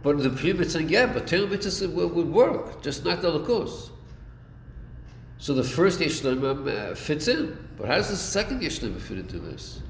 But 0.02 0.19
the 0.19 0.61
it's 0.61 0.73
saying, 0.73 0.88
yeah, 0.88 1.07
but 1.07 1.26
Torah 1.26 1.49
mitzvahs 1.49 1.93
would, 1.93 2.12
would 2.12 2.29
work, 2.29 2.83
just 2.83 3.05
not 3.05 3.21
the 3.21 3.31
lakus. 3.31 3.91
So 5.38 5.55
the 5.55 5.64
first 5.64 5.99
Yishlema 5.99 6.93
uh, 6.93 6.95
fits 6.95 7.26
in. 7.26 7.59
But 7.76 7.88
how 7.88 7.97
does 7.97 8.11
the 8.11 8.17
second 8.17 8.62
Yishlema 8.62 9.00
fit 9.00 9.19
into 9.19 9.41
this? 9.41 9.83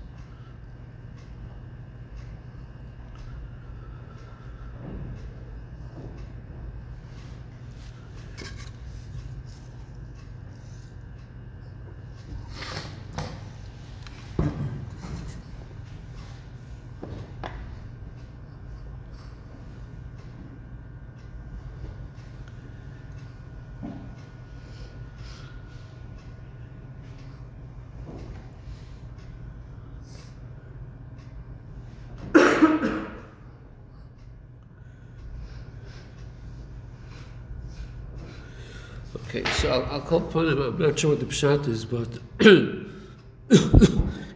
Okay, 39.35 39.51
so 39.53 39.83
I'm 40.15 40.79
not 40.79 40.99
sure 40.99 41.11
what 41.11 41.21
the 41.21 41.27
pshat 41.27 41.69
is, 41.69 41.85
but 41.87 42.19
in 42.41 42.91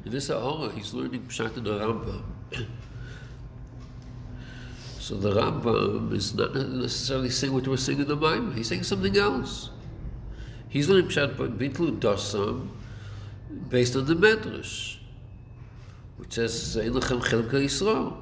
this 0.06 0.30
hour 0.30 0.71
he's 0.71 0.95
learning 0.95 1.25
pshat 1.25 1.59
in 1.59 1.64
the 1.64 1.78
Rambam. 1.78 2.23
so 4.99 5.16
the 5.16 5.33
Rambam 5.33 6.14
is 6.14 6.35
not 6.35 6.54
necessarily 6.54 7.28
saying 7.28 7.52
what 7.52 7.68
we're 7.68 7.76
saying 7.76 8.00
in 8.00 8.09
the 8.09 8.16
Bible. 8.16 8.52
He's 8.52 8.68
saying 8.68 8.85
something 8.85 9.18
else. 9.18 9.68
He's 10.71 10.88
learning 10.88 11.09
pshat 11.09 11.37
by 11.37 11.45
bitlu 11.45 12.00
dasam 12.00 12.71
based 13.68 13.97
on 13.97 14.06
the 14.06 14.14
Medrash, 14.14 14.97
which 16.16 16.33
says 16.33 16.78
"Ein 16.78 16.95
lechem 16.95 17.21
chelka 17.21 17.62
Yisrael." 17.62 18.16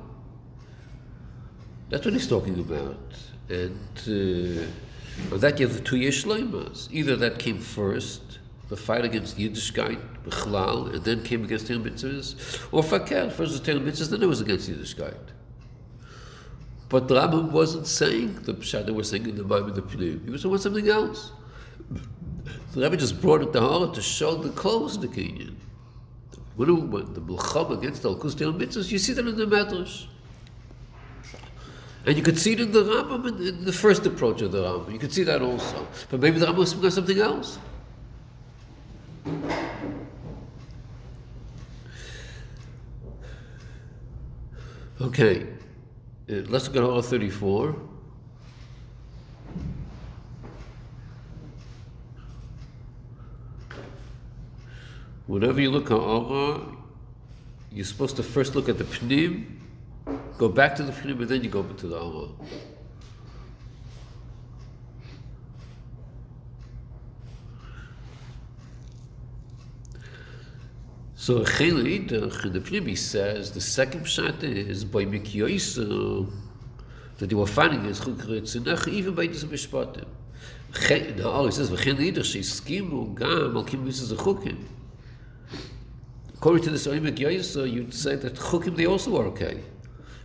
That's 1.88 2.04
what 2.04 2.14
he's 2.14 2.26
talking 2.26 2.58
about, 2.58 3.14
and. 3.48 3.78
Uh, 4.08 4.66
well, 5.30 5.38
that 5.40 5.60
you 5.60 5.66
the 5.66 5.80
two 5.80 5.96
Yeshleimas. 5.96 6.88
Either 6.90 7.16
that 7.16 7.38
came 7.38 7.58
first, 7.58 8.38
the 8.68 8.76
fight 8.76 9.04
against 9.04 9.36
Yiddishkeit, 9.38 10.00
Bechlal, 10.24 10.94
and 10.94 11.04
then 11.04 11.22
came 11.22 11.44
against 11.44 11.66
Tehil 11.66 11.82
Mitzvahs, 11.82 12.68
or 12.72 12.82
Fakir, 12.82 13.30
first 13.30 13.52
was 13.52 13.60
Tehil 13.60 13.80
Mitzvahs, 13.80 14.10
then 14.10 14.22
it 14.22 14.26
was 14.26 14.40
against 14.40 14.70
Yiddishkeit. 14.70 15.32
But 16.88 17.08
the 17.08 17.16
Rambam 17.16 17.50
wasn't 17.50 17.86
saying 17.86 18.42
the 18.42 18.54
Pshat 18.54 18.88
we're 18.90 19.02
saying 19.02 19.28
in 19.28 19.36
the 19.36 19.44
Bible 19.44 19.72
the 19.72 19.82
Pnim. 19.82 20.24
He 20.24 20.30
was 20.30 20.42
saying 20.42 20.58
something 20.58 20.88
else. 20.88 21.32
The 22.72 22.82
Rebbe 22.82 22.96
just 22.96 23.20
brought 23.20 23.42
it 23.42 23.52
to 23.52 23.60
Hara 23.60 23.92
to 23.92 24.02
show 24.02 24.36
the 24.36 24.50
close 24.50 24.96
of 24.96 25.02
the 25.02 25.08
Kenyan. 25.08 25.54
When, 26.56 26.90
when 26.90 27.12
the 27.14 27.20
Mulcham 27.20 27.78
against 27.78 28.02
the 28.02 28.10
Al-Kus 28.10 28.34
Mitzvahs, 28.34 28.92
you 28.92 28.98
see 28.98 29.12
that 29.12 29.26
in 29.26 29.36
the 29.36 29.46
Medrash. 29.46 30.06
And 32.06 32.16
you 32.16 32.22
could 32.22 32.38
see 32.38 32.52
it 32.52 32.60
in 32.60 32.72
the 32.72 32.82
Rambam, 32.82 33.26
in, 33.28 33.46
in 33.46 33.64
the 33.64 33.72
first 33.72 34.04
approach 34.04 34.42
of 34.42 34.52
the 34.52 34.62
Rambam. 34.62 34.92
You 34.92 34.98
could 34.98 35.12
see 35.12 35.24
that 35.24 35.40
also. 35.40 35.86
But 36.10 36.20
maybe 36.20 36.38
the 36.38 36.46
Rambam 36.46 36.56
was 36.56 36.70
speaking 36.70 36.86
of 36.86 36.92
something 36.92 37.18
else. 37.18 37.58
Okay, 45.00 45.42
uh, 46.30 46.34
let's 46.48 46.66
look 46.66 46.76
at 46.76 46.82
all 46.82 47.02
34. 47.02 47.74
Whenever 55.26 55.60
you 55.60 55.70
look 55.70 55.90
at 55.90 55.98
Allah, 55.98 56.76
you're 57.72 57.84
supposed 57.84 58.16
to 58.16 58.22
first 58.22 58.54
look 58.54 58.68
at 58.68 58.78
the 58.78 58.84
Pnim, 58.84 59.46
go 60.38 60.48
back 60.48 60.74
to 60.76 60.82
the 60.82 60.92
Pnim, 60.92 61.20
and 61.20 61.28
then 61.28 61.42
you 61.42 61.50
go 61.50 61.62
to 61.62 61.86
the 61.86 61.98
Allah. 61.98 62.30
So 71.24 71.42
Cheleidach 71.42 72.44
in 72.44 72.52
the 72.52 72.60
Pnimi 72.60 72.98
says 72.98 73.52
the 73.52 73.60
second 73.62 74.04
pshat 74.04 74.42
is 74.42 74.84
by 74.84 75.06
Mikyoisu 75.06 76.30
that 77.16 77.30
they 77.30 77.34
were 77.34 77.46
finding 77.46 77.84
his 77.84 78.00
Chukritzinach 78.00 78.86
even 78.88 79.14
by 79.14 79.26
this 79.28 79.42
Mishpatim. 79.44 80.04
The 80.72 81.26
Allah 81.26 81.50
says 81.50 81.70
Cheleidach 81.70 82.28
sheskimu 82.34 83.14
gam 83.14 83.56
al 83.56 83.64
kim 83.64 83.86
mitzvahs 83.86 84.12
chukim. 84.18 84.64
According 86.34 86.64
to 86.64 86.70
this 86.70 86.86
Oimek 86.86 87.16
Yoisu, 87.16 87.72
you'd 87.72 87.94
say 87.94 88.16
that 88.16 88.34
chukim 88.34 88.76
they 88.76 88.84
also 88.84 89.18
are 89.18 89.24
okay. 89.28 89.62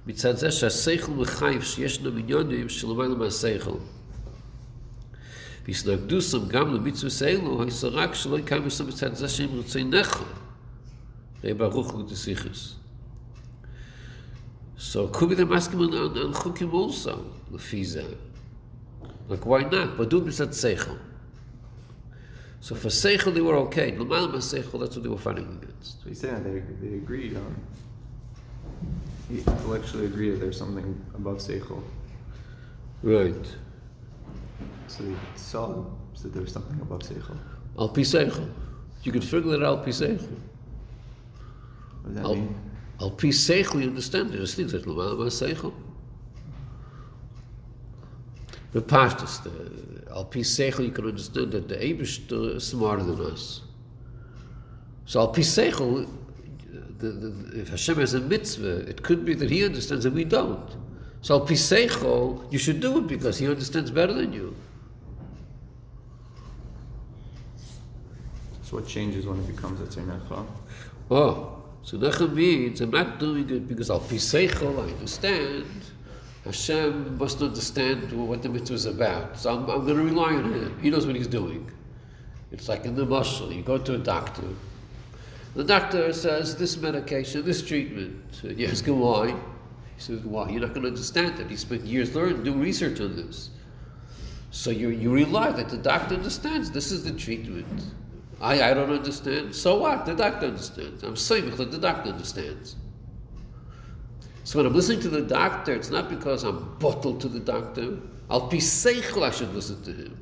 מצד 0.08 0.36
זה 0.36 0.50
שהשכל 0.50 1.12
מחייב 1.12 1.62
שישנו 1.62 2.12
מיליונים 2.12 2.68
שלמעלה 2.68 3.14
מהשכל. 3.14 3.78
והסנגדוסם 5.66 6.48
גם 6.48 6.74
למצווה 6.74 7.28
אלו, 7.28 7.62
היסה 7.62 7.88
רק 7.88 8.14
שלא 8.14 8.38
יקיים 8.38 8.64
בסם 8.64 8.88
מצד 8.88 9.14
זה 9.14 9.28
שהם 9.28 9.50
רוצי 9.50 9.84
נכו. 9.84 10.24
ראה 11.44 11.54
ברוך 11.54 11.90
הוא 11.90 12.02
תסיכס. 12.08 12.74
So 14.76 15.08
could 15.08 15.30
be 15.30 15.34
they're 15.34 15.52
asking 15.52 15.80
on, 15.80 15.94
on, 15.94 16.18
on 16.18 16.34
chukim 16.34 16.72
also, 16.72 17.16
לפי 17.52 17.84
זה. 17.84 18.02
Like 19.30 19.46
why 19.46 19.62
not? 19.70 19.98
But 19.98 20.10
do 20.10 20.20
מצד 20.26 20.52
שכל. 20.52 20.96
So 22.60 22.74
for 22.74 22.90
seichel 22.90 23.32
they 23.34 23.40
were 23.40 23.56
okay. 23.56 23.98
למעלה 23.98 24.26
מהשכל, 24.26 24.78
that's 24.78 24.96
what 24.96 25.02
they 25.02 25.08
were 25.08 25.16
fighting 25.16 25.58
against. 25.62 26.02
So 26.02 26.08
he's 26.08 26.20
saying 26.20 26.42
that 26.42 26.52
they, 26.52 26.88
they 26.88 26.94
agreed 26.96 27.36
on. 27.36 27.54
Intellectually 29.29 30.05
agree 30.05 30.31
that 30.31 30.39
there's 30.39 30.57
something 30.57 30.99
above 31.13 31.37
Seichel. 31.37 31.83
Right. 33.03 33.45
So 34.87 35.03
they 35.03 35.15
saw 35.35 35.85
that 36.21 36.33
there 36.33 36.41
was 36.41 36.51
something 36.51 36.79
above 36.81 37.01
Seichel. 37.01 37.37
Al 37.77 37.89
pi 37.89 38.01
seichel. 38.01 38.49
You 39.03 39.11
could 39.11 39.23
figure 39.23 39.53
it 39.53 39.63
out 39.63 39.77
al 39.79 39.83
pi 39.83 39.91
seichel. 39.91 40.27
What 42.01 42.05
does 42.05 42.15
that 42.15 42.25
Al, 42.25 42.35
mean? 42.35 42.55
al 42.99 43.11
pi 43.11 43.27
seichel, 43.27 43.81
you 43.81 43.87
understand, 43.87 44.31
there's 44.31 44.55
things 44.55 44.73
that 44.73 44.83
about 44.85 45.17
seichel. 45.31 45.73
The 48.73 48.81
pashtus, 48.81 49.41
the 49.43 50.11
al 50.11 50.25
pi 50.25 50.39
seichel, 50.39 50.85
you 50.85 50.91
can 50.91 51.05
understand 51.05 51.53
that 51.53 51.69
the 51.69 51.75
Abish 51.75 52.31
is 52.55 52.67
smarter 52.67 53.03
than 53.03 53.21
us. 53.31 53.61
So 55.05 55.21
al 55.21 55.29
pi 55.29 55.41
seichel, 55.41 56.09
the, 56.99 57.09
the, 57.09 57.59
if 57.59 57.69
Hashem 57.69 57.97
has 57.97 58.13
a 58.13 58.19
mitzvah, 58.19 58.89
it 58.89 59.01
could 59.01 59.25
be 59.25 59.33
that 59.33 59.49
He 59.49 59.65
understands 59.65 60.05
and 60.05 60.13
we 60.15 60.25
don't. 60.25 60.69
So 61.21 61.35
al 61.35 61.41
pi 61.41 61.53
seichel, 61.53 62.51
you 62.51 62.59
should 62.59 62.79
do 62.79 62.99
it 62.99 63.07
because 63.07 63.37
He 63.37 63.47
understands 63.47 63.89
better 63.91 64.13
than 64.13 64.33
you. 64.33 64.55
So 68.63 68.77
what 68.77 68.87
changes 68.87 69.25
when 69.25 69.39
it 69.39 69.47
becomes 69.47 69.81
a 69.81 69.85
Tzemechel? 69.85 70.45
Oh, 71.09 71.63
so 71.81 71.97
Nechem 71.97 72.33
means 72.33 72.81
I'm 72.81 72.91
not 72.91 73.17
doing 73.17 73.49
it 73.49 73.67
because 73.67 73.89
I'll 73.89 73.99
seichel, 73.99 74.77
I 74.77 74.91
understand. 74.91 75.65
Hashem 76.45 77.17
must 77.17 77.41
understand 77.41 78.11
what 78.11 78.43
the 78.43 78.49
mitzvah 78.49 78.75
is 78.75 78.85
about. 78.85 79.39
So 79.39 79.55
I'm, 79.55 79.69
I'm 79.69 79.85
going 79.85 79.97
to 79.97 80.03
rely 80.03 80.35
on 80.35 80.53
Him. 80.53 80.79
He 80.81 80.89
knows 80.91 81.07
what 81.07 81.15
He's 81.15 81.27
doing. 81.27 81.69
It's 82.51 82.69
like 82.69 82.85
in 82.85 82.95
the 82.95 83.05
muscle. 83.05 83.51
You 83.51 83.63
go 83.63 83.77
to 83.77 83.95
a 83.95 83.97
doctor. 83.97 84.43
The 85.55 85.63
doctor 85.63 86.13
says 86.13 86.55
this 86.55 86.77
medication, 86.77 87.43
this 87.43 87.61
treatment. 87.61 88.43
And 88.43 88.59
you 88.59 88.67
ask 88.67 88.85
him 88.85 88.99
why. 88.99 89.27
He 89.29 89.35
says, 89.97 90.21
why? 90.21 90.49
You're 90.49 90.61
not 90.61 90.69
going 90.69 90.83
to 90.83 90.89
understand 90.89 91.39
it. 91.39 91.49
He 91.49 91.55
spent 91.55 91.83
years 91.83 92.15
learning, 92.15 92.43
doing 92.43 92.59
research 92.59 92.99
on 93.01 93.15
this. 93.15 93.49
So 94.51 94.71
you, 94.71 94.89
you 94.89 95.11
rely 95.11 95.51
that 95.51 95.69
the 95.69 95.77
doctor 95.77 96.15
understands 96.15 96.71
this 96.71 96.91
is 96.91 97.03
the 97.03 97.11
treatment. 97.11 97.83
I, 98.41 98.71
I 98.71 98.73
don't 98.73 98.91
understand. 98.91 99.53
So 99.53 99.79
what? 99.79 100.05
The 100.05 100.15
doctor 100.15 100.47
understands. 100.47 101.03
I'm 101.03 101.15
saying 101.15 101.55
that 101.55 101.71
the 101.71 101.77
doctor 101.77 102.11
understands. 102.11 102.75
So 104.43 104.57
when 104.57 104.65
I'm 104.65 104.73
listening 104.73 105.01
to 105.01 105.09
the 105.09 105.21
doctor, 105.21 105.73
it's 105.73 105.91
not 105.91 106.09
because 106.09 106.43
I'm 106.43 106.75
bottled 106.79 107.21
to 107.21 107.27
the 107.27 107.39
doctor. 107.39 107.97
I'll 108.29 108.47
be 108.47 108.57
I 108.57 109.31
should 109.31 109.53
listen 109.53 109.83
to 109.83 109.91
him. 109.91 110.17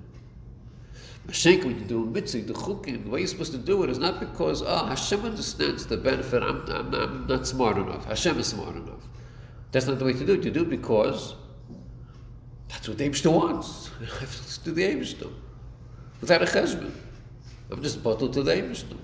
Mashenk, 1.28 1.66
when 1.66 1.78
you 1.78 1.86
do 1.86 2.04
a 2.04 2.06
mitzvah, 2.06 2.42
the 2.42 2.54
chukim, 2.54 3.04
the 3.04 3.10
way 3.10 3.20
you're 3.20 3.28
supposed 3.28 3.52
to 3.52 3.58
do 3.58 3.84
it 3.84 3.90
is 3.90 4.00
not 4.00 4.20
because, 4.20 4.62
oh, 4.62 4.86
Hashem 4.86 5.26
understands 5.26 5.86
the 5.86 5.98
benefit, 5.98 6.42
I'm, 6.42 6.66
I'm, 6.70 6.94
I'm 6.96 7.28
not 7.28 7.46
smart 7.46 7.78
enough. 7.78 8.06
Hashem 8.06 8.40
is 8.40 8.48
smart 8.48 8.78
enough. 8.78 9.04
That's 9.74 9.88
not 9.88 10.00
the 10.00 10.06
way 10.06 10.13
to 10.13 10.26
do 10.26 10.34
it. 10.34 10.46
You 10.46 10.52
do 10.52 10.62
it 10.62 10.70
because 10.70 11.36
that's 12.70 12.88
what 12.88 12.98
the 12.98 13.10
Abishta 13.10 13.32
wants. 13.32 13.90
Let's 14.00 14.58
do 14.60 14.72
the 14.72 14.84
Abishta. 14.84 15.32
Without 16.22 16.42
a 16.42 16.46
cheshbon. 16.46 16.92
I'm 17.70 17.84
just 17.84 18.02
bottled 18.02 18.32
to 18.34 18.44
the 18.44 18.54
Abishta. 18.54 18.98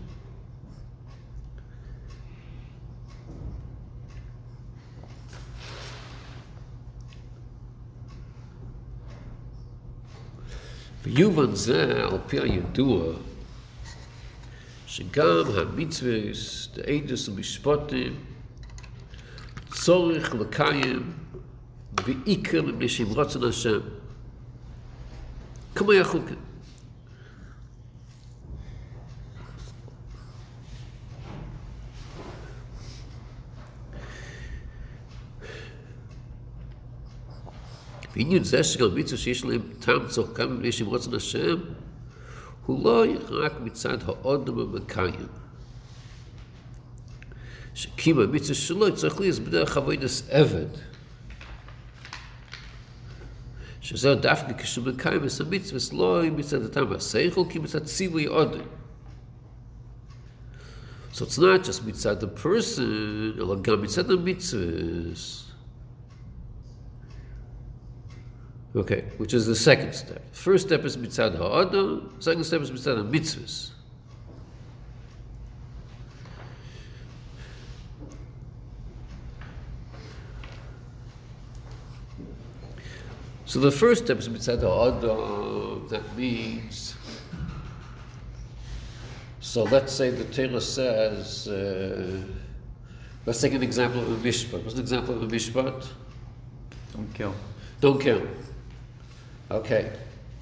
ויובן 11.03 11.55
זה 11.55 12.03
על 12.03 12.17
פי 12.27 12.39
הידוע 12.39 13.13
שגם 14.87 15.45
המצווס, 15.55 16.69
העדס 16.87 17.29
ומשפוטים, 17.29 18.15
צורך 19.73 20.35
לקיים 20.35 21.13
בעיקר 21.91 22.61
מפני 22.61 22.89
שהם 22.89 23.07
רוצן 23.07 23.43
השם. 23.43 23.79
כמו 25.75 25.93
יחוקים. 25.93 26.42
ועניין 38.16 38.44
זה 38.44 38.64
שגם 38.64 38.94
מצווה 38.94 39.18
שיש 39.18 39.44
להם 39.44 39.61
טעם 39.80 40.06
צורך 40.08 40.38
גם 40.38 40.54
מפני 40.54 40.72
שהם 40.72 40.87
רוצים 40.87 41.14
השם, 41.14 41.56
הוא 42.66 42.84
לא 42.84 43.04
רק 43.28 43.52
מצד 43.61 43.98
האודם 44.06 44.58
המקיים. 44.58 45.26
שקים 47.74 48.18
המצווה 48.18 48.54
שלו 48.54 48.96
צריך 48.96 49.20
להיות 49.20 49.38
בדרך 49.38 49.76
עבודת 49.76 50.11
עבד. 50.28 50.66
שזה 53.80 54.14
דווקא 54.14 54.52
כשמקיים 54.52 55.20
את 55.24 55.40
המצווה, 55.40 55.98
לא 55.98 56.22
מצד 56.37 56.62
הטעם 56.62 56.92
השכל, 56.92 57.42
כי 57.50 57.58
מצד 57.58 57.84
ציווי 57.84 58.26
עוד. 58.26 58.56
So 61.14 61.24
it's 61.24 61.38
not 61.38 61.64
just 61.66 61.87
מצד 61.87 62.22
the 62.22 62.44
person, 62.44 63.38
אלא 63.38 63.56
גם 63.62 63.82
מצד 63.82 64.11
המצווה. 64.11 64.64
Okay, 68.75 69.05
which 69.17 69.36
is 69.36 69.45
the 69.45 69.55
second 69.55 69.93
step. 69.93 70.33
First 70.33 70.65
step 70.65 70.83
is 70.83 70.97
mitzad 70.97 71.38
ha'adam, 71.38 72.15
second 72.19 72.43
step 72.43 72.62
is 72.62 72.71
mitzad 72.71 72.97
ha-mitzvahs. 72.97 73.69
So 83.45 83.59
the 83.59 83.69
first 83.69 84.05
step 84.05 84.17
is 84.17 84.27
mitzad 84.27 84.62
ha'adam, 84.62 85.88
that 85.89 86.17
means, 86.17 86.95
so 89.39 89.63
let's 89.65 89.93
say 89.93 90.09
the 90.09 90.23
Torah 90.23 90.59
says, 90.59 91.47
uh, 91.47 92.23
let's 93.27 93.39
take 93.39 93.53
an 93.53 93.62
example 93.62 94.01
of 94.01 94.09
a 94.09 94.27
mishpat. 94.27 94.63
What's 94.63 94.73
an 94.73 94.81
example 94.81 95.13
of 95.13 95.21
a 95.21 95.27
mishpat? 95.27 95.88
Don't 96.91 97.13
kill. 97.13 97.36
Don't 97.79 98.01
kill. 98.01 98.25
Okay, 99.53 99.91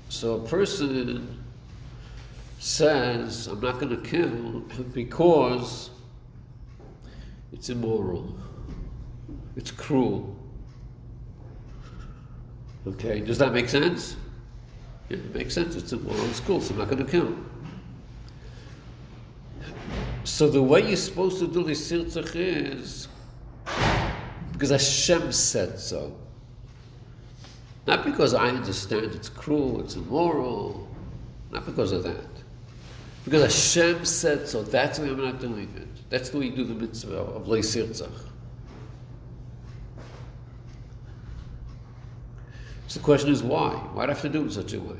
so 0.07 0.35
a 0.35 0.47
person 0.47 1.43
says, 2.59 3.47
I'm 3.47 3.59
not 3.59 3.77
going 3.77 3.89
to 3.89 4.09
kill 4.09 4.61
because 4.93 5.89
it's 7.51 7.67
immoral, 7.69 8.33
it's 9.57 9.69
cruel. 9.69 10.33
Okay, 12.87 13.19
does 13.19 13.37
that 13.39 13.51
make 13.51 13.67
sense? 13.67 14.15
Yeah, 15.09 15.17
it 15.17 15.35
makes 15.35 15.55
sense. 15.55 15.75
It's 15.75 15.91
immoral, 15.91 16.25
it's 16.27 16.39
cruel, 16.39 16.61
so 16.61 16.71
I'm 16.71 16.79
not 16.79 16.89
going 16.89 17.05
to 17.05 17.11
kill. 17.11 17.35
So 20.23 20.47
the 20.47 20.63
way 20.63 20.87
you're 20.87 20.95
supposed 20.95 21.39
to 21.39 21.47
do 21.49 21.63
this 21.63 21.91
is 21.91 23.07
because 24.53 24.69
Hashem 24.69 25.33
said 25.33 25.77
so. 25.77 26.15
Not 27.87 28.05
because 28.05 28.33
I 28.33 28.49
understand 28.49 29.05
it's 29.15 29.29
cruel, 29.29 29.81
it's 29.81 29.95
immoral, 29.95 30.87
not 31.51 31.65
because 31.65 31.91
of 31.91 32.03
that. 32.03 32.25
Because 33.23 33.41
Hashem 33.43 34.05
said 34.05 34.47
so, 34.47 34.63
that's 34.63 34.99
why 34.99 35.05
I'm 35.05 35.21
not 35.21 35.39
doing 35.39 35.73
it. 35.75 36.09
That's 36.09 36.29
the 36.29 36.39
way 36.39 36.45
you 36.45 36.55
do 36.55 36.63
the 36.63 36.73
mitzvah 36.73 37.17
of 37.17 37.47
Lei 37.47 37.59
Sirtzach. 37.59 38.09
So 42.87 42.99
the 42.99 43.05
question 43.05 43.31
is 43.31 43.41
why? 43.41 43.71
Why 43.93 44.05
do 44.05 44.11
I 44.11 44.13
have 44.13 44.21
to 44.23 44.29
do 44.29 44.41
it 44.41 44.45
in 44.45 44.49
such 44.51 44.73
a 44.73 44.79
way? 44.79 44.97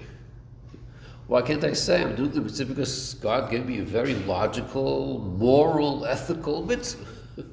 Why 1.27 1.41
can't 1.41 1.63
I 1.63 1.73
say 1.73 2.01
I'm 2.01 2.15
doing 2.15 2.31
the 2.31 2.41
mitzvah 2.41 2.65
because 2.65 3.15
God 3.15 3.49
gave 3.49 3.65
me 3.65 3.79
a 3.79 3.83
very 3.83 4.15
logical, 4.15 5.19
moral, 5.37 6.05
ethical 6.05 6.65
mitzvah? 6.65 7.05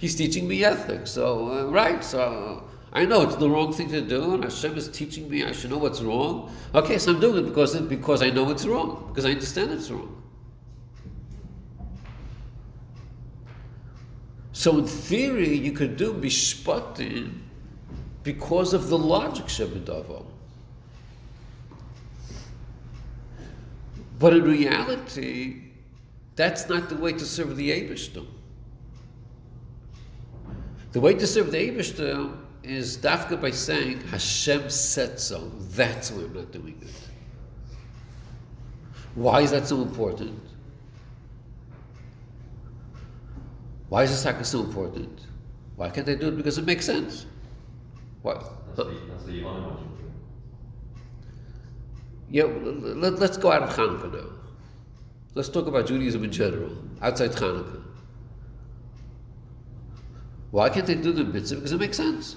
He's 0.00 0.14
teaching 0.14 0.46
me 0.46 0.64
ethics, 0.64 1.10
so, 1.10 1.50
uh, 1.50 1.70
right, 1.70 2.02
so 2.04 2.68
I 2.92 3.04
know 3.04 3.22
it's 3.22 3.36
the 3.36 3.50
wrong 3.50 3.72
thing 3.72 3.90
to 3.90 4.00
do, 4.00 4.34
and 4.34 4.44
Hashem 4.44 4.76
is 4.76 4.88
teaching 4.88 5.28
me 5.28 5.44
I 5.44 5.52
should 5.52 5.70
know 5.70 5.78
what's 5.78 6.00
wrong. 6.00 6.50
Okay, 6.74 6.98
so 6.98 7.12
I'm 7.12 7.20
doing 7.20 7.44
it 7.44 7.48
because, 7.48 7.78
because 7.80 8.22
I 8.22 8.30
know 8.30 8.50
it's 8.50 8.66
wrong, 8.66 9.04
because 9.08 9.26
I 9.26 9.30
understand 9.30 9.72
it's 9.72 9.90
wrong. 9.90 10.14
So 14.52 14.78
in 14.78 14.86
theory, 14.86 15.54
you 15.54 15.72
could 15.72 15.96
do 15.96 16.14
mishpatim 16.14 17.42
because 18.24 18.72
of 18.72 18.88
the 18.88 18.98
logic 18.98 19.46
shebedavo. 19.46 20.24
But 24.18 24.32
in 24.32 24.42
reality, 24.42 25.62
that's 26.34 26.68
not 26.68 26.88
the 26.88 26.96
way 26.96 27.12
to 27.12 27.24
serve 27.24 27.56
the 27.56 27.70
Abishtam. 27.70 28.26
The 30.90 31.00
way 31.00 31.14
to 31.14 31.26
serve 31.26 31.52
the 31.52 31.70
Abishtam 31.70 32.38
is 32.68 32.98
dafka 32.98 33.40
by 33.40 33.50
saying 33.50 34.00
Hashem 34.08 34.70
said 34.70 35.18
so. 35.18 35.48
That's 35.70 36.10
why 36.10 36.24
I'm 36.24 36.34
not 36.34 36.52
doing 36.52 36.78
it. 36.82 36.94
Why 39.14 39.40
is 39.40 39.50
that 39.50 39.66
so 39.66 39.82
important? 39.82 40.40
Why 43.88 44.02
is 44.02 44.10
this 44.10 44.22
taka 44.22 44.44
so 44.44 44.60
important? 44.60 45.26
Why 45.76 45.88
can't 45.88 46.08
I 46.08 46.14
do 46.14 46.28
it? 46.28 46.36
Because 46.36 46.58
it 46.58 46.66
makes 46.66 46.84
sense. 46.84 47.26
What? 48.22 48.44
That's 48.76 48.88
the, 48.88 49.00
that's 49.08 49.24
the 49.24 49.32
Yevon 49.32 49.64
one. 49.64 49.88
Yeah, 52.30 52.44
let, 52.44 53.14
us 53.14 53.38
go 53.38 53.50
out 53.50 53.62
of 53.62 53.70
Hanukkah 53.70 54.12
now. 54.12 54.30
Let's 55.34 55.48
talk 55.48 55.66
about 55.66 55.86
Judaism 55.86 56.24
in 56.24 56.32
general, 56.32 56.76
outside 57.00 57.30
Hanukkah. 57.30 57.82
Why 60.50 60.68
can't 60.68 60.86
they 60.86 60.94
do 60.94 61.12
the 61.12 61.24
mitzvah? 61.24 61.56
Because 61.56 61.72
it 61.72 61.80
makes 61.80 61.96
sense. 61.96 62.36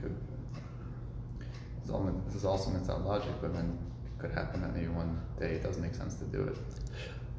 Could, 0.00 0.16
this, 2.32 2.35
all, 2.46 2.56
this 2.56 2.66
is 2.66 2.68
also 2.68 2.78
mitzvah 2.78 3.08
logic, 3.08 3.32
but 3.40 3.52
then 3.52 3.78
it 4.06 4.20
could 4.20 4.32
happen 4.32 4.60
that 4.62 4.74
maybe 4.74 4.88
one 4.88 5.20
day 5.38 5.52
it 5.52 5.62
doesn't 5.62 5.82
make 5.82 5.94
sense 5.94 6.14
to 6.16 6.24
do 6.24 6.42
it. 6.42 6.56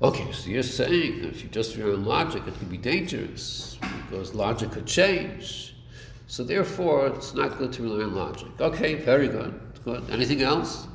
Okay, 0.01 0.31
so 0.31 0.49
you're 0.49 0.63
saying 0.63 1.23
if 1.23 1.43
you 1.43 1.49
just 1.49 1.75
rely 1.75 1.93
on 1.93 2.05
logic, 2.05 2.43
it 2.47 2.53
could 2.59 2.69
be 2.69 2.77
dangerous 2.77 3.79
because 4.05 4.35
logic 4.35 4.71
could 4.71 4.85
change. 4.85 5.75
So 6.27 6.43
therefore, 6.43 7.07
it's 7.07 7.33
not 7.33 7.57
good 7.57 7.73
to 7.73 7.83
rely 7.83 8.03
on 8.03 8.13
logic. 8.13 8.49
Okay, 8.59 8.95
very 8.95 9.27
good. 9.27 9.59
Good. 9.83 10.09
Anything 10.11 10.41
else? 10.41 10.87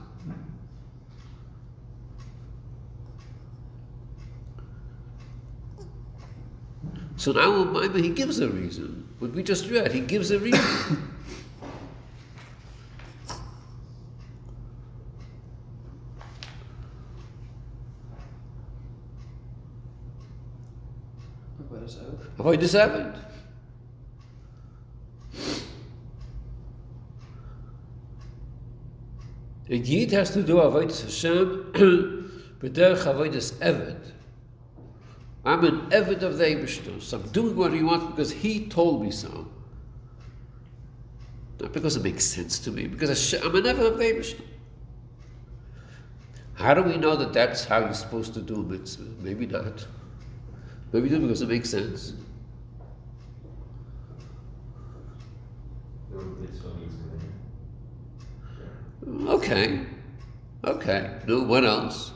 So 7.17 7.33
now 7.33 7.81
he 7.95 8.11
gives 8.11 8.41
a 8.41 8.49
reason. 8.49 9.09
What 9.21 9.33
we 9.33 9.43
just 9.43 9.71
read, 9.71 9.93
he 9.93 10.01
gives 10.01 10.31
a 10.33 10.39
reason. 10.39 11.09
Avoid 22.43 22.59
the 22.59 22.67
seventh. 22.67 23.17
A 29.71 29.77
Yid 29.77 30.11
has 30.11 30.31
to 30.31 30.43
do 30.43 30.57
Avodah 30.57 31.01
Hashem 31.05 31.73
b'derech 32.59 33.05
Avodah 33.05 33.53
Eved. 33.61 34.11
I'm 35.45 35.65
an 35.65 35.91
Eved 35.91 36.23
of 36.23 36.39
the 36.39 36.47
Eibishter, 36.47 37.01
so 37.01 37.21
I'm 37.21 37.29
doing 37.29 37.55
what 37.55 37.73
he 37.73 37.85
wants 37.85 38.07
because 38.07 38.33
he 38.33 38.67
told 38.67 39.05
me 39.05 39.13
so. 39.13 39.47
Not 41.61 41.73
because 41.73 41.95
it 41.95 42.03
makes 42.03 42.25
sense 42.25 42.59
to 42.59 42.73
me, 42.73 42.89
because 42.89 43.35
I'm 43.35 43.55
an 43.55 43.63
Eved 43.63 43.87
of 43.87 43.99
the 43.99 44.05
Eibishter. 44.05 44.41
How 46.55 46.75
do 46.75 46.83
we 46.83 46.97
know 46.97 47.15
that 47.15 47.33
that's 47.33 47.65
how 47.65 47.79
you're 47.79 47.95
supposed 47.95 48.35
to 48.35 48.41
do 48.41 48.57
a 48.57 48.65
mitzvah? 48.65 49.23
Maybe 49.23 49.47
not. 49.47 49.87
Maybe 50.93 51.09
do 51.09 51.21
because 51.21 51.41
it 51.41 51.49
makes 51.49 51.71
sense. 51.71 52.15
Okay. 59.27 59.81
Okay. 60.65 61.19
No, 61.27 61.43
what 61.43 61.65
else? 61.65 62.13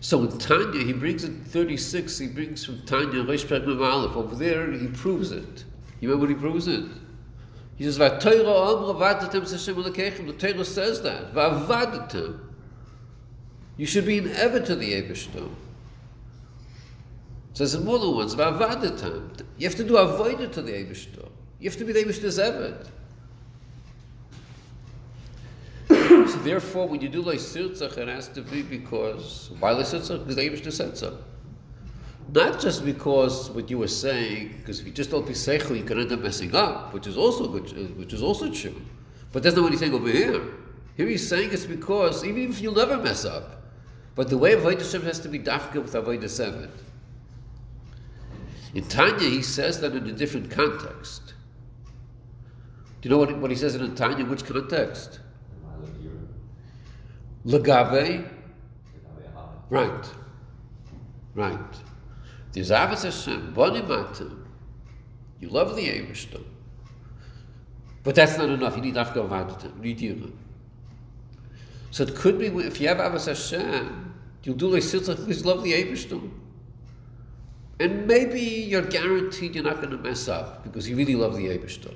So 0.00 0.22
in 0.22 0.38
Tanya, 0.38 0.84
he 0.84 0.92
brings 0.92 1.24
it 1.24 1.32
36, 1.46 2.18
he 2.18 2.28
brings 2.28 2.64
from 2.64 2.82
Tanya, 2.86 3.24
Mem 3.24 3.82
Aleph. 3.82 4.16
Over 4.16 4.34
there, 4.34 4.70
he 4.72 4.86
proves 4.88 5.32
it. 5.32 5.64
You 6.00 6.08
remember 6.08 6.26
what 6.26 6.30
he 6.30 6.40
proves 6.40 6.68
it? 6.68 6.84
He 7.76 7.84
says, 7.84 7.98
"V'Torah 7.98 8.92
amra 8.92 8.94
vadatem 8.94 9.50
Hashem 9.50 9.74
Elokechem." 9.74 10.26
The 10.26 10.32
Torah 10.32 10.64
says 10.64 11.02
that. 11.02 11.32
V'avadatem. 11.34 12.38
You 13.76 13.86
should 13.86 14.06
be 14.06 14.18
an 14.18 14.32
ever 14.32 14.60
to 14.60 14.74
the 14.74 14.92
Eibishter. 14.94 15.48
It 17.50 17.56
says 17.56 17.74
in 17.74 17.84
more 17.84 17.98
than 17.98 18.14
once, 18.14 18.34
"V'avadatem." 18.34 19.44
You 19.58 19.68
have 19.68 19.76
to 19.76 19.84
do 19.84 19.94
avodah 19.94 20.50
to 20.52 20.62
the 20.62 20.72
Eibishter. 20.72 21.27
You 21.60 21.68
have 21.70 21.78
to 21.78 21.84
be 21.84 21.92
the 21.92 22.04
Eibishter's 22.04 22.38
Eved. 22.38 22.88
So 25.88 26.38
therefore, 26.40 26.86
when 26.86 27.00
you 27.00 27.08
do 27.08 27.22
like 27.22 27.38
sirtzach, 27.38 27.96
it 27.96 28.08
has 28.08 28.28
to 28.28 28.42
be 28.42 28.62
because 28.62 29.50
why 29.58 29.70
like 29.70 29.86
sirtzach? 29.86 30.20
Because 30.20 30.36
the 30.36 30.42
Eibushter 30.48 30.72
said 30.72 30.96
so. 30.96 31.18
Not 32.34 32.60
just 32.60 32.84
because 32.84 33.50
what 33.50 33.70
you 33.70 33.78
were 33.78 33.88
saying, 33.88 34.54
because 34.58 34.80
if 34.80 34.86
you 34.86 34.92
just 34.92 35.10
don't 35.10 35.26
be 35.26 35.32
seichel, 35.32 35.76
you 35.76 35.84
can 35.84 35.98
end 35.98 36.12
up 36.12 36.20
messing 36.20 36.54
up, 36.54 36.92
which 36.92 37.06
is 37.06 37.16
also 37.16 37.48
good, 37.48 37.66
uh, 37.70 37.88
which 37.94 38.12
is 38.12 38.22
also 38.22 38.52
true. 38.52 38.74
But 39.32 39.42
that's 39.42 39.56
not 39.56 39.62
what 39.62 39.72
he's 39.72 39.80
saying 39.80 39.94
over 39.94 40.10
here. 40.10 40.42
Here 40.96 41.06
he's 41.06 41.26
saying 41.26 41.50
it's 41.52 41.64
because 41.64 42.24
even 42.24 42.50
if 42.50 42.60
you'll 42.60 42.74
never 42.74 42.98
mess 42.98 43.24
up, 43.24 43.62
but 44.14 44.28
the 44.28 44.36
way 44.36 44.52
of 44.52 44.60
Avodah 44.60 45.02
has 45.04 45.20
to 45.20 45.28
be 45.28 45.38
dafka 45.38 45.76
with 45.76 45.94
Avodah 45.94 46.28
Seven. 46.28 46.70
In 48.74 48.84
Tanya, 48.84 49.28
he 49.28 49.42
says 49.42 49.80
that 49.80 49.94
in 49.94 50.06
a 50.06 50.12
different 50.12 50.50
context. 50.50 51.34
Do 53.00 53.08
you 53.08 53.14
know 53.14 53.18
what, 53.18 53.36
what 53.38 53.50
he 53.50 53.56
says 53.56 53.74
in 53.74 53.94
Tanya? 53.94 54.24
Which 54.24 54.44
context? 54.44 55.20
Lagabe. 57.46 58.28
Right. 59.70 60.04
Right. 61.34 61.58
There's 62.52 62.70
Avos 62.70 63.04
Hashem, 63.04 63.52
Boni 63.54 63.82
Matam. 63.82 64.46
You 65.38 65.48
love 65.48 65.76
the 65.76 65.82
Ebershter. 65.82 66.42
But 68.02 68.14
that's 68.14 68.38
not 68.38 68.48
enough. 68.48 68.74
You 68.76 68.82
need 68.82 68.96
Afghan 68.96 69.28
Vadatim. 69.28 69.76
You 69.76 69.94
need 69.94 69.98
Yirah. 69.98 70.32
So 71.90 72.02
it 72.02 72.16
could 72.16 72.38
be 72.38 72.46
if 72.46 72.80
you 72.80 72.88
have 72.88 72.98
Avos 72.98 73.26
Hashem, 73.26 74.14
you'll 74.42 74.56
do 74.56 74.68
like 74.68 74.82
Sitzach 74.82 75.18
because 75.18 75.42
you 75.42 75.46
love 75.48 75.62
the 75.62 75.72
Ebershter. 75.72 76.30
And 77.80 78.06
maybe 78.06 78.40
you're 78.40 78.82
guaranteed 78.82 79.54
you're 79.54 79.62
not 79.62 79.76
going 79.76 79.90
to 79.90 79.98
mess 79.98 80.26
up 80.26 80.64
because 80.64 80.88
you 80.88 80.96
really 80.96 81.14
love 81.14 81.36
the 81.36 81.46
Ebershter. 81.46 81.94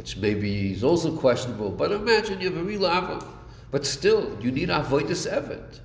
Which 0.00 0.16
maybe 0.16 0.72
is 0.72 0.82
also 0.82 1.14
questionable. 1.14 1.70
But 1.70 1.92
imagine 1.92 2.40
you 2.40 2.48
have 2.48 2.56
a 2.58 2.64
real 2.64 2.86
Ava. 2.86 3.22
But 3.70 3.84
still, 3.84 4.34
you 4.40 4.50
need 4.50 4.70
Avoidus 4.70 5.30
Evet. 5.30 5.80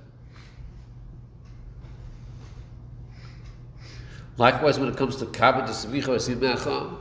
Likewise, 4.38 4.80
when 4.80 4.88
it 4.88 4.96
comes 4.96 5.16
to 5.16 5.26
Kabbalah 5.26 5.68
Simecha, 5.68 6.96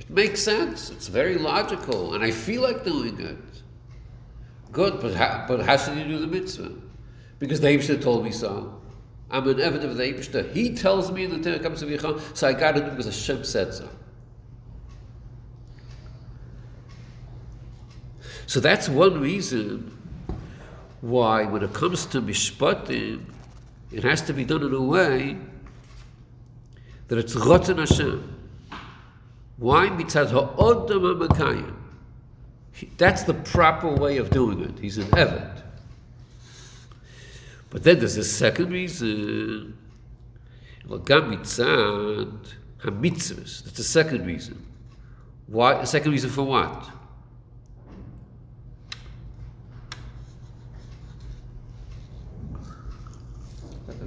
it 0.00 0.10
makes 0.10 0.42
sense. 0.42 0.90
It's 0.90 1.06
very 1.06 1.36
logical, 1.36 2.14
and 2.14 2.24
I 2.24 2.32
feel 2.32 2.62
like 2.62 2.82
doing 2.82 3.20
it. 3.20 3.62
Good, 4.72 5.00
but 5.00 5.14
how, 5.14 5.44
but 5.46 5.64
how 5.64 5.76
should 5.76 5.96
you 5.96 6.02
do 6.02 6.18
the 6.18 6.26
mitzvah? 6.26 6.72
Because 7.38 7.60
the 7.60 7.68
Eibishter 7.68 8.02
told 8.02 8.24
me 8.24 8.32
so. 8.32 8.80
I'm 9.30 9.46
an 9.46 9.60
evidence 9.60 9.92
of 9.92 9.96
the 9.96 10.02
Eibishter. 10.02 10.52
He 10.52 10.74
tells 10.74 11.12
me 11.12 11.22
in 11.22 11.40
the 11.40 11.56
to 11.56 12.20
so 12.34 12.48
I 12.48 12.52
got 12.52 12.72
to 12.72 12.80
do 12.80 12.86
it 12.86 12.90
because 12.90 13.06
Hashem 13.06 13.44
said 13.44 13.72
so. 13.72 13.88
So 18.52 18.60
that's 18.60 18.86
one 18.86 19.18
reason 19.18 19.96
why, 21.00 21.44
when 21.44 21.62
it 21.62 21.72
comes 21.72 22.04
to 22.04 22.20
mishpatim, 22.20 23.24
it 23.90 24.04
has 24.04 24.20
to 24.26 24.34
be 24.34 24.44
done 24.44 24.62
in 24.62 24.74
a 24.74 24.82
way 24.82 25.38
that 27.08 27.16
it's 27.16 27.34
Rotten 27.34 27.78
Hashem. 27.78 28.22
Why? 29.56 29.86
Mitzad 29.86 30.32
ha'odam. 30.32 31.74
That's 32.98 33.22
the 33.22 33.32
proper 33.32 33.88
way 33.88 34.18
of 34.18 34.28
doing 34.28 34.60
it. 34.60 34.78
He's 34.78 34.98
an 34.98 35.06
Eved. 35.06 35.62
But 37.70 37.84
then 37.84 38.00
there's 38.00 38.18
a 38.18 38.24
second 38.24 38.70
reason. 38.70 39.78
That's 40.86 41.06
the 43.78 43.82
second 43.82 44.26
reason. 44.26 44.66
Why? 45.46 45.80
A 45.80 45.86
second 45.86 46.12
reason 46.12 46.28
for 46.28 46.42
what? 46.42 46.90
That 53.86 53.98
the 53.98 54.06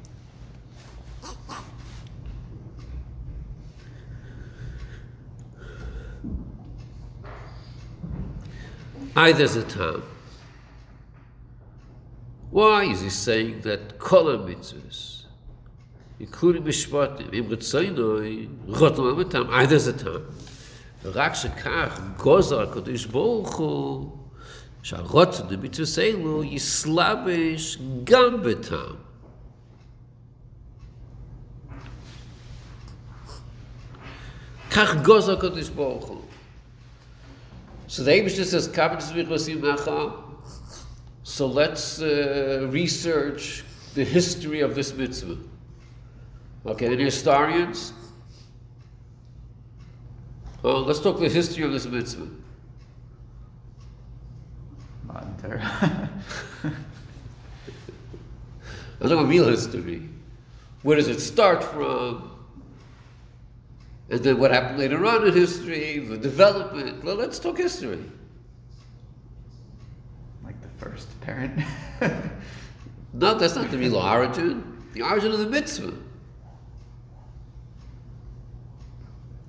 Aye, 9.20 9.32
there's 9.32 9.56
a 9.56 9.62
time. 9.62 10.02
Why 12.50 12.84
is 12.84 13.00
he 13.00 13.10
saying 13.10 13.62
that 13.62 13.98
kol 13.98 14.26
mitzvahs, 14.38 15.24
including 16.20 16.62
mishpatim, 16.62 17.32
im 17.34 17.46
retzaynoi, 17.48 18.48
rotem 18.66 19.04
amatam, 19.12 19.48
aye, 19.50 19.66
there's 19.66 19.86
a 19.86 19.92
time. 19.92 20.26
ורק 21.04 21.34
שכך 21.34 22.00
גוזר 22.16 22.60
הקדוש 22.60 23.06
ברוך 23.06 23.56
הוא, 23.56 24.10
שהרוצן 24.82 25.48
במצווה 25.48 26.04
אלו 26.04 26.44
יסלבש 26.44 27.78
גם 28.04 28.42
בטעם. 28.42 28.96
כך 34.70 34.94
גוזר 35.04 35.32
הקדוש 35.32 35.68
ברוך 35.68 36.04
הוא. 36.04 36.19
so 37.91 38.03
the 38.03 38.11
Abishah 38.11 38.45
says, 38.45 38.69
so 41.23 41.45
let's 41.45 42.01
uh, 42.01 42.67
research 42.69 43.65
the 43.95 44.05
history 44.05 44.61
of 44.61 44.75
this 44.75 44.93
mitzvah. 44.93 45.35
Okay, 46.67 46.85
any 46.85 47.03
historians? 47.03 47.91
Well, 50.63 50.83
let's 50.83 51.01
talk 51.01 51.19
the 51.19 51.27
history 51.27 51.65
of 51.65 51.73
this 51.73 51.85
mitzvah. 51.85 52.29
Not 55.09 55.23
in 55.23 55.35
Torah. 55.41 56.09
I'm 59.01 59.09
talking 59.09 59.27
real 59.27 59.49
history. 59.49 60.07
Where 60.83 60.95
does 60.95 61.09
it 61.09 61.19
start 61.19 61.61
from? 61.61 62.30
And 64.11 64.19
then 64.21 64.37
what 64.37 64.51
happened 64.51 64.77
later 64.77 65.05
on 65.05 65.25
in 65.25 65.33
history, 65.33 65.99
the 65.99 66.17
development. 66.17 67.01
Well, 67.01 67.15
let's 67.15 67.39
talk 67.39 67.57
history. 67.57 68.03
like 70.43 70.61
the 70.61 70.67
first 70.77 71.19
parent. 71.21 71.63
No, 73.13 73.33
that's 73.37 73.55
not 73.55 73.69
the 73.69 73.77
real 73.77 73.97
origin. 73.97 74.85
The 74.93 75.01
origin 75.01 75.33
of 75.33 75.39
the 75.39 75.47
mitzvah. 75.47 75.93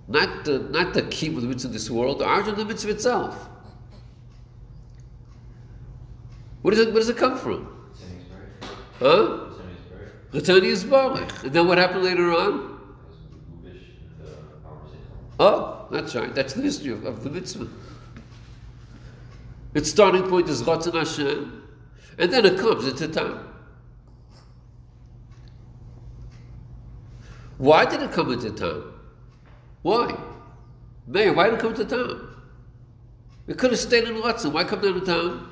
Not 0.09 0.45
the 0.45 0.59
not 0.59 0.95
the 0.95 1.03
key 1.03 1.29
of 1.29 1.41
the 1.41 1.47
mitzvah 1.47 1.69
of 1.69 1.73
this 1.73 1.89
world, 1.89 2.19
the 2.19 2.29
origin 2.29 2.51
of 2.51 2.57
the 2.57 2.65
mitzvah 2.65 2.91
itself. 2.91 3.49
Where 6.63 6.75
does 6.75 6.87
it 6.87 6.93
where 6.93 7.01
does 7.01 7.09
it 7.09 7.17
come 7.17 7.39
from? 7.39 7.69
Huh? 8.99 9.45
Ritani 10.33 10.65
is 10.65 10.83
Baruch. 10.83 11.45
And 11.45 11.53
then 11.53 11.69
what 11.69 11.79
happened 11.79 12.03
later 12.03 12.33
on? 12.33 12.72
Oh, 15.45 15.89
that's 15.91 16.15
right. 16.15 16.33
That's 16.33 16.55
the 16.55 16.63
history 16.63 16.93
of, 16.93 17.05
of 17.05 17.25
the 17.25 17.31
mitzvah. 17.31 17.67
Its 19.75 19.91
starting 19.91 20.23
point 20.29 20.49
is 20.49 20.63
Ratzon 20.63 20.95
Hashem, 20.95 21.65
and 22.17 22.33
then 22.33 22.47
it 22.47 22.57
comes 22.57 22.87
into 22.87 23.09
time. 23.09 23.41
Why 27.59 27.85
did 27.87 28.03
it 28.03 28.13
come 28.13 28.33
into 28.33 28.53
time? 28.53 28.85
Why? 29.83 30.17
Mayor, 31.09 31.33
why 31.33 31.51
did 31.51 31.55
it 31.55 31.61
come 31.61 31.75
to 31.75 31.85
town? 31.87 32.37
It 33.49 33.59
could 33.59 33.73
have 33.73 33.81
stayed 33.81 34.05
in 34.05 34.15
Ratzon. 34.23 34.53
Why 34.53 34.63
come 34.63 34.81
down 34.81 34.95
to 34.95 35.01
town? 35.01 35.51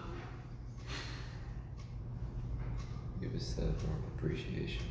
It 3.20 3.32
was 3.32 3.54
a 3.54 3.62
form 3.62 4.04
of 4.06 4.24
appreciation 4.24 4.84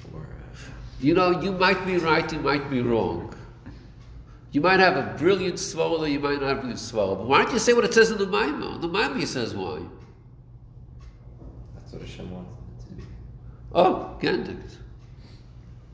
for 0.00 0.16
uh, 0.16 0.56
You 1.02 1.14
know, 1.14 1.40
you 1.40 1.50
might 1.50 1.84
be 1.84 1.98
right, 1.98 2.32
you 2.32 2.38
might 2.38 2.70
be 2.70 2.80
wrong. 2.80 3.34
You 4.52 4.60
might 4.60 4.78
have 4.78 4.96
a 4.96 5.14
brilliant 5.18 5.58
swallow, 5.58 6.04
you 6.04 6.20
might 6.20 6.40
not 6.40 6.42
have 6.42 6.58
a 6.58 6.60
brilliant 6.60 6.78
swallow. 6.78 7.16
But 7.16 7.26
why 7.26 7.42
don't 7.42 7.52
you 7.52 7.58
say 7.58 7.72
what 7.72 7.84
it 7.84 7.92
says 7.92 8.12
in 8.12 8.18
the 8.18 8.26
Maimon? 8.26 8.80
The 8.80 8.88
Maimon 8.88 9.26
says 9.26 9.52
why. 9.54 9.80
that's 11.74 11.92
what 11.92 12.02
Hashem 12.02 12.30
wanted 12.30 12.50
it 12.78 12.86
to 12.86 12.94
be. 12.94 13.02
Oh, 13.74 14.16
Gendict. 14.20 14.76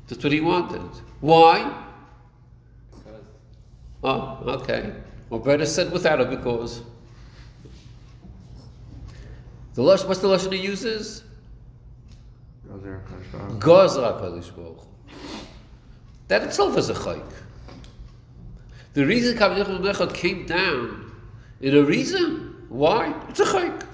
That's 0.08 0.22
what 0.22 0.32
he 0.32 0.40
wanted. 0.40 0.90
Why? 1.20 1.84
Because 2.90 3.24
Oh, 4.04 4.42
okay. 4.60 4.92
Well, 5.30 5.40
better 5.40 5.64
said 5.64 5.90
without 5.90 6.20
a 6.20 6.26
because. 6.26 6.82
The 9.74 9.82
lush, 9.82 10.04
what's 10.04 10.20
the 10.20 10.28
lashon 10.28 10.52
he 10.52 10.60
uses? 10.60 11.22
Gozer 12.68 13.00
HaKadosh 13.00 13.32
Baruch 13.32 13.50
Hu. 13.52 13.58
Gozra 13.58 14.20
Kadosh 14.20 14.56
Baruch 14.56 14.80
Hu. 14.80 14.87
That 16.28 16.42
itself 16.44 16.76
is 16.76 16.90
a 16.90 16.94
chayk. 16.94 17.24
The 18.92 19.04
reason 19.04 19.36
Baruch 19.38 19.96
Hu 19.96 20.06
came 20.08 20.46
down 20.46 21.12
in 21.60 21.76
a 21.76 21.82
reason 21.82 22.66
why 22.68 23.14
it's 23.28 23.40
a 23.40 23.44
chayk. 23.44 23.86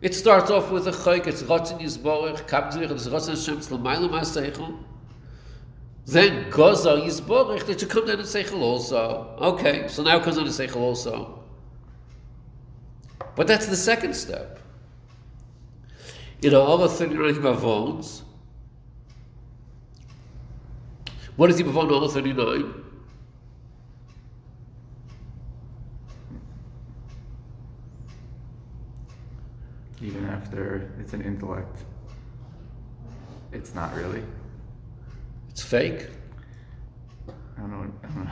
It 0.00 0.14
starts 0.14 0.50
off 0.50 0.70
with 0.70 0.88
a 0.88 0.92
chayk. 0.92 1.26
It's 1.26 1.42
Ratzin 1.42 1.80
Yisborach, 1.80 2.38
Hu, 2.38 2.94
it's 2.94 3.06
Ratzin 3.06 3.30
Hashem, 3.30 3.58
it's 3.58 3.70
L'mayla 3.70 4.08
Ma'aseichel. 4.08 4.78
Then 6.06 6.50
Goza 6.50 6.96
Yisborich, 6.96 7.66
that 7.66 7.78
should 7.78 7.90
come 7.90 8.06
down 8.06 8.16
to 8.16 8.24
Seichel 8.24 8.60
also. 8.60 9.36
Okay, 9.38 9.86
so 9.86 10.02
now 10.02 10.16
it 10.16 10.24
comes 10.24 10.36
down 10.36 10.46
to 10.46 10.50
Seichel 10.50 10.76
also. 10.76 11.44
But 13.36 13.46
that's 13.46 13.66
the 13.66 13.76
second 13.76 14.14
step. 14.14 14.58
In 16.42 16.54
all 16.54 16.82
of 16.82 16.96
39 16.96 17.34
Mavones, 17.34 18.22
what 21.40 21.48
is 21.48 21.56
the 21.56 21.64
Mavon 21.64 21.90
all 21.90 22.06
39? 22.06 22.74
Even 30.02 30.26
after 30.26 30.92
it's 31.00 31.14
an 31.14 31.22
intellect, 31.22 31.78
it's 33.52 33.74
not 33.74 33.94
really. 33.94 34.22
It's 35.48 35.62
fake. 35.62 36.08
I 37.26 37.60
don't 37.60 37.70
know. 37.70 37.90
I 38.04 38.06
don't 38.08 38.24
know. 38.26 38.30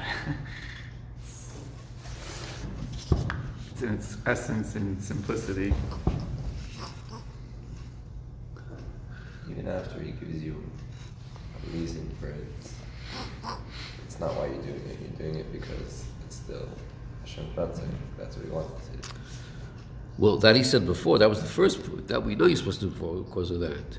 it's 3.72 3.82
in 3.82 3.94
its 3.94 4.18
essence 4.26 4.74
and 4.74 5.02
simplicity. 5.02 5.72
Even 9.50 9.66
after 9.66 9.98
he 9.98 10.10
gives 10.10 10.44
you 10.44 10.62
a 11.56 11.70
reason 11.74 12.14
for 12.20 12.28
it, 12.28 12.77
it's 14.18 14.26
not 14.26 14.34
why 14.34 14.46
you're 14.46 14.62
doing 14.62 14.82
it. 14.90 14.98
You're 15.00 15.30
doing 15.30 15.38
it 15.38 15.52
because 15.52 16.04
it's 16.26 16.36
still 16.36 16.68
Hashem 17.20 17.46
Ratzon. 17.54 17.88
That's 18.18 18.36
what 18.36 18.46
he 18.46 18.50
wanted 18.50 18.82
to 18.82 18.96
do. 18.96 19.14
Well, 20.18 20.38
that 20.38 20.56
he 20.56 20.64
said 20.64 20.86
before, 20.86 21.20
that 21.20 21.28
was 21.28 21.40
the 21.40 21.46
first 21.46 21.88
point. 21.88 22.08
That 22.08 22.24
we 22.24 22.34
know 22.34 22.46
you're 22.46 22.56
supposed 22.56 22.80
to 22.80 22.86
do 22.86 22.94
for 22.96 23.22
because 23.22 23.52
of 23.52 23.60
that. 23.60 23.98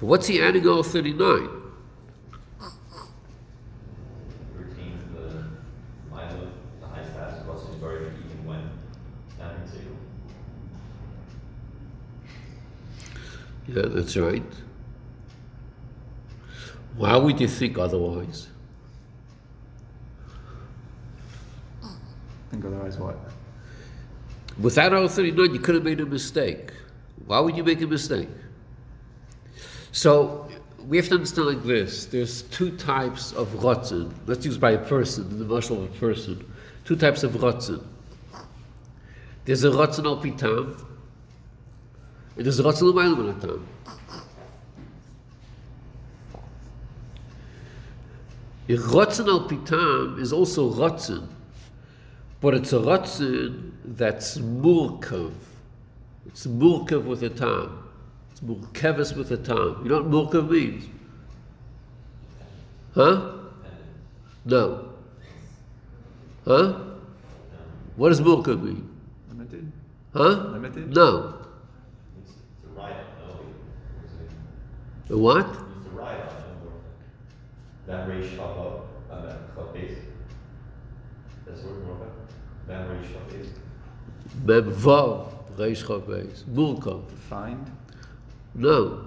But 0.00 0.06
what's 0.06 0.26
he 0.26 0.42
adding 0.42 0.66
all 0.66 0.82
39? 0.82 1.48
Retains 4.56 5.04
the 5.14 5.44
Milo, 6.10 6.48
status 6.80 7.40
of 7.40 7.46
Russell's 7.46 7.76
buried 7.76 8.12
even 8.24 8.44
when 8.44 8.70
not. 9.38 9.54
Yeah, 13.68 13.82
that's 13.86 14.16
right. 14.16 14.42
Why 16.96 17.16
would 17.16 17.40
you 17.40 17.46
think 17.46 17.78
otherwise? 17.78 18.48
Without 24.60 24.92
all 24.92 25.08
39, 25.08 25.54
you 25.54 25.60
could 25.60 25.74
have 25.74 25.84
made 25.84 26.00
a 26.00 26.06
mistake. 26.06 26.72
Why 27.26 27.40
would 27.40 27.56
you 27.56 27.64
make 27.64 27.80
a 27.80 27.86
mistake? 27.86 28.28
So, 29.92 30.48
we 30.86 30.96
have 30.96 31.08
to 31.08 31.14
understand 31.14 31.48
like 31.48 31.62
this 31.62 32.06
there's 32.06 32.42
two 32.42 32.76
types 32.76 33.32
of 33.32 33.48
rotzen. 33.48 34.12
Let's 34.26 34.44
use 34.44 34.58
by 34.58 34.72
a 34.72 34.78
person, 34.78 35.38
the 35.38 35.44
muscle 35.44 35.84
of 35.84 35.94
a 35.94 35.98
person. 35.98 36.44
Two 36.84 36.96
types 36.96 37.22
of 37.22 37.32
rotzen. 37.32 37.84
There's 39.44 39.64
a 39.64 39.70
rotzen 39.70 40.04
al 40.04 40.22
pitam, 40.22 40.84
and 42.36 42.44
there's 42.44 42.60
a 42.60 42.62
rotzen 42.62 42.82
al 42.82 43.60
A 48.68 48.72
rotzen 48.76 49.28
al 49.28 49.48
pitam 49.48 50.20
is 50.20 50.32
also 50.32 50.72
rotzen, 50.72 51.26
but 52.40 52.54
it's 52.54 52.72
a 52.72 52.78
rotzen 52.78 53.72
that's 53.84 54.38
murkav. 54.38 55.32
It's 56.26 56.46
murkav 56.46 57.04
with 57.04 57.22
a 57.22 57.30
tam. 57.30 57.88
It's 58.30 58.40
murkavis 58.40 59.16
with 59.16 59.30
a 59.32 59.36
tam. 59.36 59.80
You 59.82 59.90
know 59.90 60.02
what 60.02 60.10
murkav 60.10 60.50
means? 60.50 60.84
Huh? 62.94 63.32
No. 64.44 64.88
Huh? 66.46 66.80
What 67.96 68.08
does 68.08 68.20
murkav 68.20 68.62
mean? 68.62 68.88
Limited? 69.28 69.70
Huh? 70.14 70.28
Limited? 70.52 70.94
No. 70.94 71.34
It's, 72.22 72.30
it's 72.30 72.64
a 72.64 72.80
riot, 72.80 73.06
no? 73.20 73.40
It's 75.04 75.14
what? 75.14 75.46
a, 75.46 75.50
it's 75.50 75.86
a 75.86 75.90
riot. 75.90 76.30
That 77.86 78.08
race 78.08 78.30
shop 78.34 78.58
up, 78.58 78.88
uh, 79.10 79.22
that 79.22 79.74
base. 79.74 79.76
That's 79.76 79.78
where 79.78 79.78
we're 79.78 79.78
at. 79.78 79.78
That 79.78 79.78
race 79.78 79.78
shop 79.78 79.78
base. 79.78 81.39
Mem 81.39 81.39
vav. 84.44 85.26
Reish 85.56 85.84
chav 85.84 86.02
beis. 86.02 86.44
Murkav. 86.44 87.08
Defined? 87.08 87.70
No. 88.54 89.06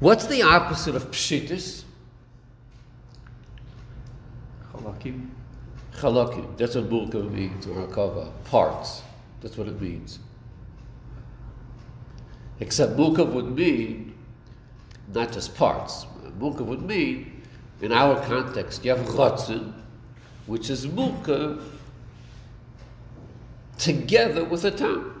What's 0.00 0.26
the 0.26 0.42
opposite 0.42 0.94
of 0.94 1.10
pshitis? 1.10 1.84
Chalakim? 4.72 5.30
Chalakim. 5.94 6.56
That's 6.56 6.74
what 6.76 6.88
murkav 6.88 7.32
means, 7.32 7.66
or 7.66 7.86
hakava. 7.86 8.30
Parts. 8.44 9.02
That's 9.40 9.56
what 9.56 9.68
it 9.68 9.80
means. 9.80 10.18
Except 12.60 12.96
murkav 12.96 13.32
would 13.32 13.54
mean 13.56 14.14
not 15.12 15.32
just 15.32 15.54
parts. 15.56 16.06
Murkav 16.38 16.66
would 16.66 16.82
mean, 16.82 17.37
in 17.80 17.92
our 17.92 18.20
context, 18.24 18.84
you 18.84 18.90
have 18.94 19.06
chotzin, 19.06 19.72
which 20.46 20.70
is 20.70 20.86
murkav 20.86 21.62
together 23.78 24.44
with 24.44 24.64
a 24.64 24.70
tam. 24.70 25.14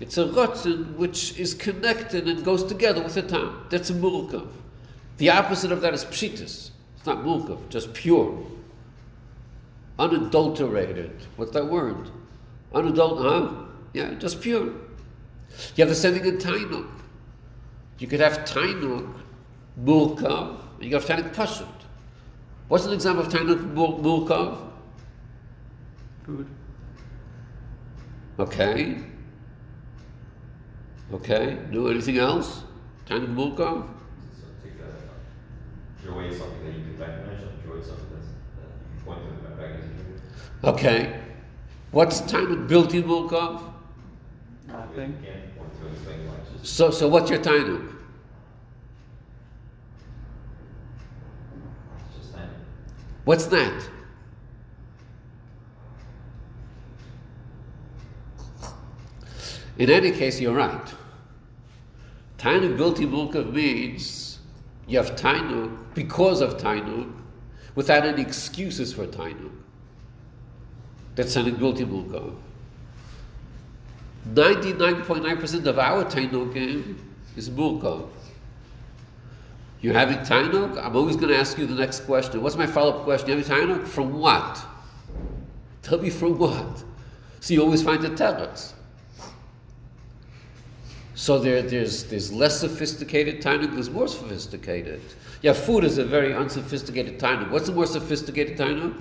It's 0.00 0.16
a 0.16 0.26
rotzen 0.26 0.94
which 0.94 1.36
is 1.38 1.54
connected 1.54 2.28
and 2.28 2.44
goes 2.44 2.62
together 2.62 3.02
with 3.02 3.16
a 3.16 3.22
tam. 3.22 3.66
That's 3.70 3.90
a 3.90 3.94
murkav. 3.94 4.48
The 5.16 5.30
opposite 5.30 5.72
of 5.72 5.80
that 5.80 5.92
is 5.92 6.04
pshitis. 6.04 6.70
It's 6.96 7.06
not 7.06 7.24
murkav, 7.24 7.68
just 7.68 7.92
pure. 7.94 8.46
Unadulterated. 9.98 11.26
What's 11.36 11.50
that 11.52 11.66
word? 11.66 12.10
Unadult, 12.72 13.22
huh? 13.22 13.64
Yeah, 13.92 14.14
just 14.14 14.40
pure. 14.40 14.66
You 14.66 15.78
have 15.78 15.88
the 15.88 15.94
same 15.94 16.14
thing 16.14 16.26
in 16.26 16.38
Tainuk. 16.38 16.88
You 17.98 18.06
could 18.06 18.20
have 18.20 18.44
Tainuk, 18.44 19.12
murkav, 19.82 20.60
and 20.74 20.84
you 20.84 20.90
could 20.90 21.02
have 21.02 21.24
Tainuk 21.24 21.34
pashut. 21.34 21.66
What's 22.68 22.84
an 22.84 22.92
example 22.92 23.24
of 23.24 23.32
Tainuk 23.32 23.64
mur- 23.72 23.98
murkav? 24.02 24.58
Food? 26.24 26.46
Okay. 28.38 28.98
Okay. 31.12 31.58
Do 31.72 31.88
anything 31.88 32.18
else? 32.18 32.62
Tainuk 33.06 33.34
murkav? 33.34 33.88
So 36.02 36.12
joy 36.12 36.24
is 36.26 36.38
something 36.38 36.64
that 36.64 36.74
you 36.74 36.84
can 36.84 36.98
recognize, 36.98 37.40
joy 37.66 37.74
is 37.76 37.86
something 37.86 38.06
that's, 38.12 38.26
that 38.58 38.68
you 38.68 38.96
can 38.96 39.04
point 39.04 39.20
to 39.22 39.48
and 39.48 39.56
back 39.58 39.70
as 39.78 39.84
a 39.84 39.88
joy. 39.88 40.70
Okay. 40.70 41.20
What's 41.90 42.20
Tainuk 42.20 42.68
built-in 42.68 43.04
murkav? 43.04 43.62
Nothing? 44.66 45.16
You 45.22 45.26
can't 45.32 45.56
point 45.56 45.80
to 45.80 45.86
it, 45.86 45.92
it's 45.92 46.06
like, 46.06 46.16
well, 46.26 46.36
it's 46.52 46.60
just, 46.62 46.76
So, 46.76 46.90
so 46.90 47.08
what's 47.08 47.30
your 47.30 47.38
Tainuk? 47.38 47.94
it's 52.06 52.16
just 52.18 52.34
time. 52.34 52.50
What's 53.28 53.44
that? 53.48 53.86
In 59.76 59.90
any 59.90 60.12
case, 60.12 60.40
you're 60.40 60.54
right. 60.54 60.94
Tainuk 62.38 62.78
built-in 62.78 63.10
murkav 63.10 63.52
means 63.52 64.38
you 64.86 64.96
have 64.96 65.14
Tainuk 65.14 65.76
because 65.92 66.40
of 66.40 66.56
Tainuk 66.56 67.12
without 67.74 68.06
any 68.06 68.22
excuses 68.22 68.94
for 68.94 69.06
Tainuk. 69.06 69.52
That's 71.14 71.36
Tainuk 71.36 71.58
built-in 71.58 71.88
murkav. 71.90 72.34
99.9% 74.32 75.66
of 75.66 75.78
our 75.78 76.06
Tainuk 76.06 76.96
is 77.36 77.50
murkav. 77.50 78.08
You're 79.80 79.94
having 79.94 80.18
Tainuk? 80.18 80.82
I'm 80.84 80.96
always 80.96 81.16
going 81.16 81.28
to 81.28 81.38
ask 81.38 81.56
you 81.56 81.66
the 81.66 81.74
next 81.74 82.00
question. 82.00 82.42
What's 82.42 82.56
my 82.56 82.66
follow-up 82.66 83.04
question? 83.04 83.30
You 83.30 83.42
having 83.42 83.68
Tainuk? 83.68 83.86
From 83.86 84.18
what? 84.18 84.58
Tell 85.82 85.98
me 85.98 86.10
from 86.10 86.38
what? 86.38 86.84
So 87.40 87.54
you 87.54 87.62
always 87.62 87.82
find 87.82 88.02
the 88.02 88.10
teretz. 88.10 88.72
So 91.14 91.38
there, 91.38 91.62
there's, 91.62 92.04
there's 92.04 92.32
less 92.32 92.60
sophisticated 92.60 93.42
Tainuk, 93.42 93.74
there's 93.74 93.90
more 93.90 94.08
sophisticated. 94.08 95.00
Yeah, 95.42 95.52
food 95.52 95.84
is 95.84 95.98
a 95.98 96.04
very 96.04 96.34
unsophisticated 96.34 97.18
Tainuk. 97.18 97.50
What's 97.50 97.66
the 97.66 97.72
more 97.72 97.86
sophisticated 97.86 98.56
Tainuk? 98.58 99.00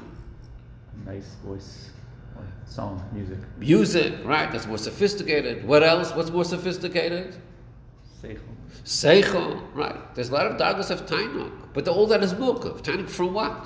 Nice 1.05 1.35
voice. 1.43 1.89
Like 2.35 2.45
song, 2.65 3.07
music. 3.13 3.37
Music, 3.57 4.13
right? 4.23 4.51
That's 4.51 4.65
more 4.65 4.77
sophisticated. 4.77 5.67
What 5.67 5.83
else? 5.83 6.11
What's 6.13 6.31
more 6.31 6.45
sophisticated? 6.45 7.35
Seichel. 8.21 8.39
Seichel, 8.83 9.61
right. 9.73 10.15
There's 10.15 10.29
a 10.29 10.33
lot 10.33 10.47
of 10.47 10.57
dagas 10.57 10.91
of 10.91 11.05
Tainuk, 11.05 11.51
but 11.73 11.87
all 11.87 12.07
that 12.07 12.23
is 12.23 12.33
Murkov. 12.33 12.81
Tainuk 12.81 13.09
from 13.09 13.33
what? 13.33 13.65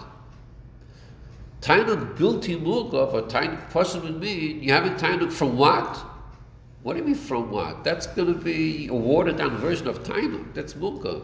Tainuk 1.62 2.20
in 2.50 2.60
Murkov, 2.62 3.14
or 3.14 3.22
Tainuk 3.24 4.04
would 4.04 4.20
mean, 4.20 4.64
you 4.64 4.74
having 4.74 4.94
Tainuk 4.94 5.32
from 5.32 5.58
what? 5.58 5.98
What 6.82 6.94
do 6.94 7.00
you 7.00 7.06
mean 7.06 7.16
from 7.16 7.52
what? 7.52 7.84
That's 7.84 8.08
going 8.08 8.34
to 8.34 8.40
be 8.40 8.88
a 8.88 8.94
watered 8.94 9.38
down 9.38 9.58
version 9.58 9.88
of 9.88 10.04
Tainuk. 10.04 10.56
That's 10.56 10.74
Murkov. 10.74 11.24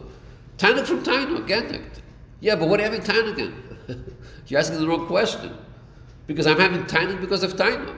Tainuk 0.58 0.86
from 0.86 1.02
Tainuk, 1.02 1.48
Gendict. 1.48 2.00
Yeah, 2.40 2.54
but 2.54 2.68
what 2.68 2.78
are 2.80 2.84
you 2.84 2.90
having 2.90 3.04
Tainuk 3.04 3.38
in? 3.38 4.14
You're 4.46 4.60
asking 4.60 4.78
the 4.78 4.86
wrong 4.86 5.06
question. 5.06 5.56
Because 6.28 6.46
I'm 6.46 6.60
having 6.60 6.84
Tainuk 6.84 7.20
because 7.20 7.42
of 7.42 7.54
Tainuk. 7.54 7.96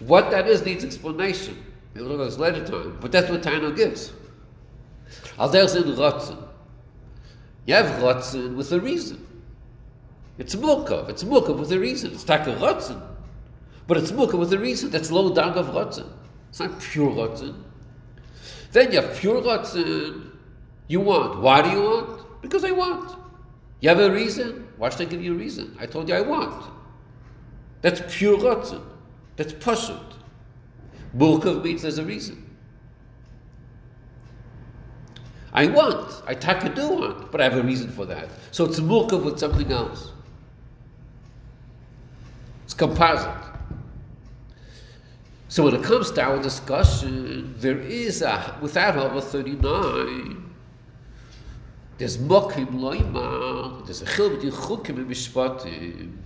What 0.00 0.30
that 0.32 0.48
is 0.48 0.64
needs 0.64 0.84
explanation. 0.84 1.64
We'll 1.94 2.06
look 2.06 2.20
at 2.20 2.24
this 2.24 2.38
later 2.38 2.66
time. 2.66 2.98
But 3.00 3.12
that's 3.12 3.30
what 3.30 3.42
Tainuk 3.42 3.78
is. 3.78 4.12
Al 5.38 5.48
there's 5.48 5.74
in 5.74 5.84
Rotzen. 5.84 6.38
You 7.66 7.74
have 7.74 8.00
Rotzen 8.02 8.56
with 8.56 8.72
a 8.72 8.80
reason. 8.80 9.26
It's 10.38 10.54
Mukov. 10.54 11.08
It's 11.08 11.24
Mukov 11.24 11.58
with 11.58 11.72
a 11.72 11.78
reason. 11.78 12.12
It's 12.12 12.24
Taka 12.24 12.52
Rotzen. 12.56 13.00
But 13.86 13.98
it's 13.98 14.12
Mukov 14.12 14.38
with 14.38 14.52
a 14.52 14.58
reason. 14.58 14.90
That's 14.90 15.10
low 15.10 15.34
down 15.34 15.52
of 15.52 15.66
Rotzen. 15.68 16.08
It's 16.50 16.60
not 16.60 16.80
pure 16.80 17.10
Rotzen. 17.10 17.62
Then 18.72 18.92
you 18.92 19.00
have 19.00 19.16
pure 19.16 19.40
Rotzen. 19.42 20.30
You 20.88 21.00
want. 21.00 21.40
Why 21.40 21.62
do 21.62 21.70
you 21.70 21.82
want? 21.82 22.42
Because 22.42 22.64
I 22.64 22.70
want. 22.70 23.16
You 23.80 23.88
have 23.88 24.00
a 24.00 24.10
reason? 24.10 24.68
Why 24.76 24.88
should 24.88 25.02
I 25.02 25.04
give 25.04 25.22
you 25.22 25.34
a 25.34 25.36
reason? 25.36 25.76
I 25.78 25.86
told 25.86 26.08
you 26.08 26.14
I 26.14 26.20
want. 26.20 26.64
That's 27.82 28.02
pure 28.16 28.38
Rotzen. 28.38 28.82
That's 29.36 29.52
Pashut. 29.52 30.14
Mukov 31.16 31.62
means 31.62 31.82
there's 31.82 31.98
a 31.98 32.04
reason. 32.04 32.43
I 35.54 35.66
want. 35.66 36.22
I 36.26 36.34
taka 36.34 36.68
do 36.68 36.88
want, 36.88 37.30
but 37.30 37.40
I 37.40 37.44
have 37.44 37.56
a 37.56 37.62
reason 37.62 37.90
for 37.90 38.04
that. 38.06 38.28
So 38.50 38.64
it's 38.64 38.80
mukhav 38.80 39.24
with 39.24 39.38
something 39.38 39.70
else. 39.70 40.10
It's 42.64 42.74
composite. 42.74 43.30
So 45.48 45.62
when 45.62 45.76
it 45.76 45.84
comes 45.84 46.10
to 46.10 46.22
our 46.22 46.42
discussion, 46.42 47.54
there 47.58 47.78
is 47.78 48.22
a 48.22 48.58
without 48.60 48.96
Hava 48.96 49.20
39. 49.20 50.50
There's 51.98 52.18
mokim 52.18 52.70
loima. 52.70 53.84
There's 53.86 54.02
a 54.02 54.06
chil 54.06 54.30
between 54.30 54.50
chukim 54.50 54.96
and 54.96 55.08
mishpatim. 55.08 56.16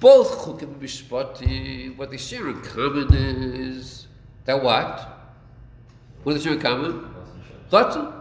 Both 0.00 0.44
chukim 0.44 0.62
and 0.62 0.82
mishpatim. 0.82 1.96
What 1.96 2.10
they 2.10 2.16
share 2.16 2.48
in 2.48 2.60
common 2.62 3.14
is 3.14 4.08
that 4.46 4.60
what? 4.60 5.20
What 6.24 6.32
do 6.32 6.38
they 6.38 6.44
share 6.44 6.54
in 6.54 6.60
common? 6.60 7.14
Ratzon. 7.70 8.12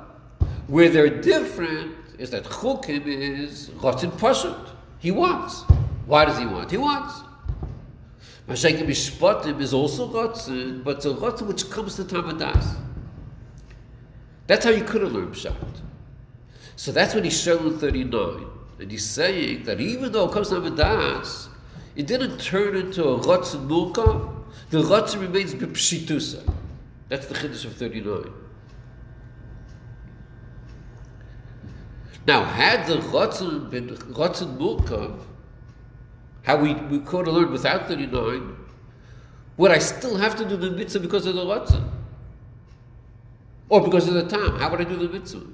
Where 0.67 0.89
they're 0.89 1.21
different 1.21 1.95
is 2.17 2.31
that 2.31 2.43
Chukim 2.43 3.05
is 3.05 3.69
Ratzon 3.69 4.11
Pashut. 4.11 4.69
He 4.99 5.11
wants. 5.11 5.61
Why 6.05 6.25
does 6.25 6.37
he 6.37 6.45
want? 6.45 6.71
He 6.71 6.77
wants. 6.77 7.21
Mashiach 8.47 8.79
Mishpatim 8.79 9.59
is 9.59 9.73
also 9.73 10.07
Ratzon, 10.09 10.83
but 10.83 10.97
it's 10.97 11.05
a 11.05 11.13
which 11.45 11.69
comes 11.69 11.95
to 11.97 12.03
Tamadas. 12.03 12.75
That's 14.47 14.63
how 14.63 14.71
you 14.71 14.83
could 14.83 15.01
have 15.01 15.11
learned 15.11 15.33
Pshat. 15.33 15.53
So 16.77 16.91
that's 16.91 17.13
what 17.13 17.25
he's 17.25 17.41
showing 17.41 17.77
39. 17.77 18.45
And 18.79 18.91
he's 18.91 19.05
saying 19.05 19.63
that 19.63 19.81
even 19.81 20.11
though 20.11 20.29
it 20.29 20.31
comes 20.31 20.49
to 20.49 20.55
Tamadas, 20.55 21.49
it 21.95 22.07
didn't 22.07 22.37
turn 22.39 22.75
into 22.75 23.03
a 23.03 23.19
Ratzon 23.19 23.67
Mulka, 23.67 24.33
the 24.69 24.81
Ratzon 24.81 25.21
remains 25.21 25.53
B'Pshitusa. 25.53 26.53
That's 27.09 27.27
the 27.27 27.35
Chiddush 27.35 27.65
of 27.65 27.75
39. 27.75 28.31
Now, 32.27 32.43
had 32.43 32.85
the 32.87 32.97
Ratzon 32.97 33.69
been 33.69 33.87
Ratzon 33.87 34.57
Murkav, 34.57 35.17
how 36.43 36.57
we, 36.57 36.73
we 36.73 36.99
could 36.99 37.25
have 37.25 37.33
learned 37.33 37.51
without 37.51 37.87
39, 37.87 38.53
would 39.55 39.71
I 39.71 39.79
still 39.79 40.17
have 40.17 40.35
to 40.35 40.43
do 40.43 40.57
the 40.57 40.69
mitzvah 40.71 40.99
because 40.99 41.25
of 41.25 41.35
the 41.35 41.45
Ratzon? 41.45 41.89
Or 43.69 43.81
because 43.81 44.09
of 44.09 44.13
the 44.13 44.27
time? 44.27 44.59
How 44.59 44.69
would 44.69 44.81
I 44.81 44.83
do 44.83 44.97
the 44.97 45.07
mitzvah? 45.07 45.45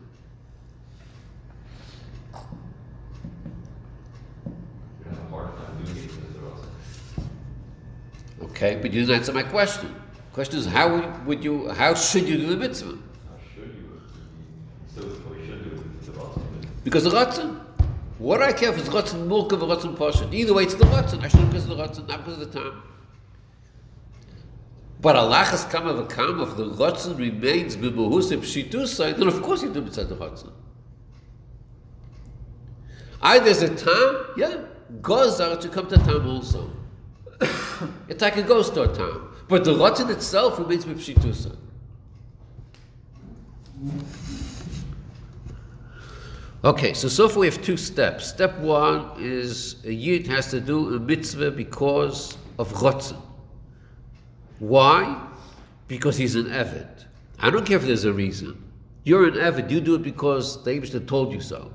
Okay, 8.42 8.76
but 8.76 8.94
you 8.94 9.02
didn't 9.02 9.16
answer 9.16 9.34
my 9.34 9.44
question. 9.44 9.94
The 10.16 10.34
question 10.34 10.58
is, 10.58 10.66
how 10.66 11.22
would 11.26 11.44
you, 11.44 11.70
how 11.70 11.94
should 11.94 12.28
you 12.28 12.38
do 12.38 12.48
the 12.48 12.58
mitzvah? 12.58 12.92
How 12.92 12.98
should 13.54 13.76
you? 13.76 14.02
Still, 14.88 15.06
we 15.30 15.46
should 15.46 15.64
do 15.64 15.70
it 15.72 15.78
with 15.78 16.06
the 16.06 16.12
Ratzon. 16.14 16.44
Because 16.84 17.04
the 17.04 17.12
Ratzon. 17.12 17.60
What 18.20 18.38
do 18.38 18.44
I 18.44 18.54
care 18.54 18.72
if 18.72 18.78
it's 18.78 18.90
Ratzon 18.90 19.28
Mulkav 19.28 19.62
or 19.62 19.76
Ratzon 19.76 19.98
Pashut? 19.98 20.34
Either 20.34 20.54
way, 20.54 20.64
it's 20.64 20.76
the 20.76 20.86
Ratzon. 20.86 21.24
I 21.24 21.28
should 21.28 21.50
because 21.50 21.70
of 21.70 21.78
the 21.78 21.84
Ratzon, 21.84 22.08
not 22.08 22.26
because 22.26 22.42
of 22.42 22.52
the 22.52 22.60
time. 22.60 22.84
But 25.02 25.18
Allah 25.18 25.44
has 25.44 25.66
come 25.66 25.88
of 25.88 26.00
a 26.00 26.06
come 26.06 26.40
if 26.40 26.56
the 26.56 26.66
Ratzon 26.66 27.18
remains 27.18 27.76
b'muhusay 27.76 28.38
pshitusa, 28.38 29.18
then 29.18 29.28
of 29.28 29.42
course 29.42 29.62
you 29.62 29.74
do 29.74 29.82
mitzvah 29.82 30.06
the 30.06 30.16
Ratzon. 30.16 30.52
Either 33.22 33.46
there's 33.46 33.62
a 33.64 33.76
time, 33.76 34.26
yeah, 34.38 34.62
Gozar 35.02 35.60
to 35.60 35.68
come 35.68 35.88
to 35.88 35.98
time 35.98 36.28
also. 36.28 36.70
It's 38.08 38.22
like 38.22 38.38
a 38.38 38.44
ghost 38.44 38.78
or 38.78 38.88
time. 38.88 39.28
But 39.50 39.66
the 39.66 39.74
Ratzon 39.74 40.10
itself 40.10 40.58
remains 40.58 40.86
b'pshitusa. 40.86 41.58
Okay, 46.66 46.94
so 46.94 47.10
so 47.10 47.28
far 47.28 47.40
we 47.40 47.48
have 47.48 47.62
two 47.62 47.76
steps. 47.76 48.26
Step 48.26 48.58
one 48.60 49.12
is 49.20 49.84
a 49.84 49.92
yid 49.92 50.26
has 50.28 50.50
to 50.52 50.62
do 50.62 50.96
a 50.96 51.00
mitzvah 51.00 51.52
because 51.52 52.38
of 52.58 52.72
chotzon. 52.72 53.22
Why? 54.60 55.28
Because 55.90 56.16
he's 56.16 56.36
an 56.36 56.46
Evid. 56.46 57.04
I 57.40 57.50
don't 57.50 57.66
care 57.66 57.76
if 57.76 57.84
there's 57.84 58.06
a 58.06 58.14
reason. 58.14 58.64
You're 59.04 59.28
an 59.28 59.34
Evid, 59.34 59.70
you 59.70 59.82
do 59.82 59.96
it 59.96 60.04
because 60.04 60.64
the 60.64 60.72
Abishta 60.72 61.06
told 61.06 61.34
you 61.34 61.42
so. 61.42 61.70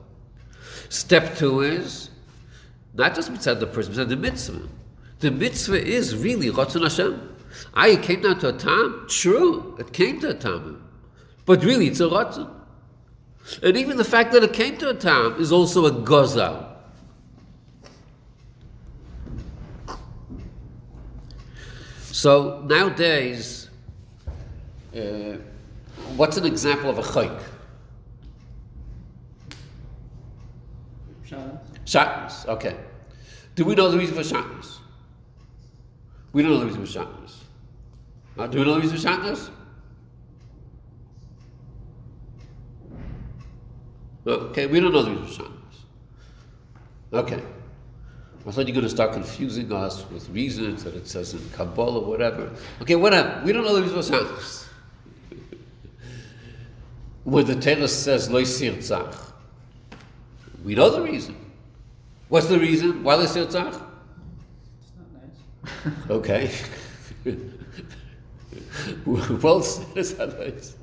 Step 0.89 1.36
two 1.36 1.61
is 1.61 2.09
not 2.95 3.14
just 3.14 3.30
mitzvah 3.30 3.57
the 3.57 3.66
person, 3.66 3.95
but 3.95 4.09
the 4.09 4.16
mitzvah. 4.16 4.66
The 5.18 5.30
mitzvah 5.30 5.86
is 5.86 6.16
really 6.16 6.49
chotzon 6.49 6.84
Hashem. 6.84 7.36
I 7.74 7.97
came 7.97 8.22
down 8.22 8.39
to 8.39 8.49
a 8.49 8.53
time, 8.55 9.05
true, 9.07 9.76
it 9.78 9.93
came 9.93 10.18
to 10.20 10.30
a 10.30 10.34
time, 10.34 10.82
but 11.45 11.62
really 11.62 11.89
it's 11.89 12.01
a 12.01 12.05
chotzon. 12.05 12.57
And 13.62 13.76
even 13.76 13.97
the 13.97 14.05
fact 14.05 14.32
that 14.32 14.43
it 14.43 14.53
came 14.53 14.76
to 14.78 14.91
a 14.91 14.95
town 14.95 15.41
is 15.41 15.53
also 15.53 15.86
a 15.86 15.91
gozal. 15.91 16.66
So 21.97 22.62
nowadays, 22.66 23.70
uh, 24.95 25.36
what's 26.16 26.36
an 26.36 26.47
example 26.47 26.91
of 26.91 26.99
a 26.99 27.03
chayk? 27.03 27.43
Shatnez, 31.84 32.47
okay. 32.47 32.76
Do 33.55 33.64
we 33.64 33.74
know 33.74 33.91
the 33.91 33.99
reason 33.99 34.14
for 34.14 34.22
shatnez? 34.22 34.78
We 36.32 36.43
don't 36.43 36.53
know 36.53 36.59
the 36.59 36.66
reason 36.66 36.84
for 36.84 36.93
shatnez. 36.93 37.36
Uh, 38.36 38.47
do 38.47 38.59
we 38.59 38.64
know 38.64 38.74
the 38.74 38.80
reason 38.80 38.99
for 38.99 39.09
shatnez? 39.09 39.51
Okay, 44.29 44.66
we 44.66 44.79
don't 44.79 44.93
know 44.93 45.03
the 45.03 45.12
reason. 45.12 45.47
Okay. 47.14 47.43
I 48.47 48.51
thought 48.51 48.68
you 48.68 48.74
were 48.74 48.81
going 48.81 48.85
to 48.85 48.91
start 48.91 49.12
confusing 49.12 49.72
us 49.72 50.05
with 50.11 50.29
reasons 50.29 50.85
that 50.85 50.95
it 50.95 51.07
says 51.07 51.33
in 51.33 51.41
Kabbalah, 51.51 52.01
or 52.01 52.07
whatever. 52.07 52.53
Okay, 52.83 52.95
whatever. 52.95 53.41
We 53.45 53.53
don't 53.53 53.64
know 53.64 53.74
the 53.74 53.83
reason 53.83 54.03
for. 54.03 54.45
When 57.24 57.45
the 57.45 57.61
Torah 57.61 57.89
says 57.89 58.31
Lo 58.31 58.41
Tzach, 58.41 59.33
we 60.64 60.74
know 60.74 60.89
the 60.89 61.03
reason. 61.03 61.37
What's 62.29 62.47
the 62.47 62.59
reason? 62.59 63.03
Why 63.03 63.16
Lo 63.16 63.26
Tzach? 63.26 63.45
It's 63.45 63.55
not 64.97 65.12
nice. 65.12 65.37
Okay. 66.09 66.51
well 69.07 69.62
said, 69.62 69.97
is 69.97 70.18
not 70.18 70.39
nice. 70.39 70.78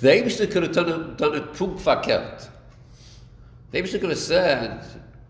The 0.00 0.08
Eibishter 0.08 0.50
could 0.50 0.62
have 0.62 0.72
done 0.72 1.34
it, 1.34 1.54
punk 1.54 1.78
verkehrt. 1.78 2.48
The 3.70 3.82
Eibishter 3.82 4.00
could 4.00 4.10
have 4.10 4.18
said, 4.18 4.80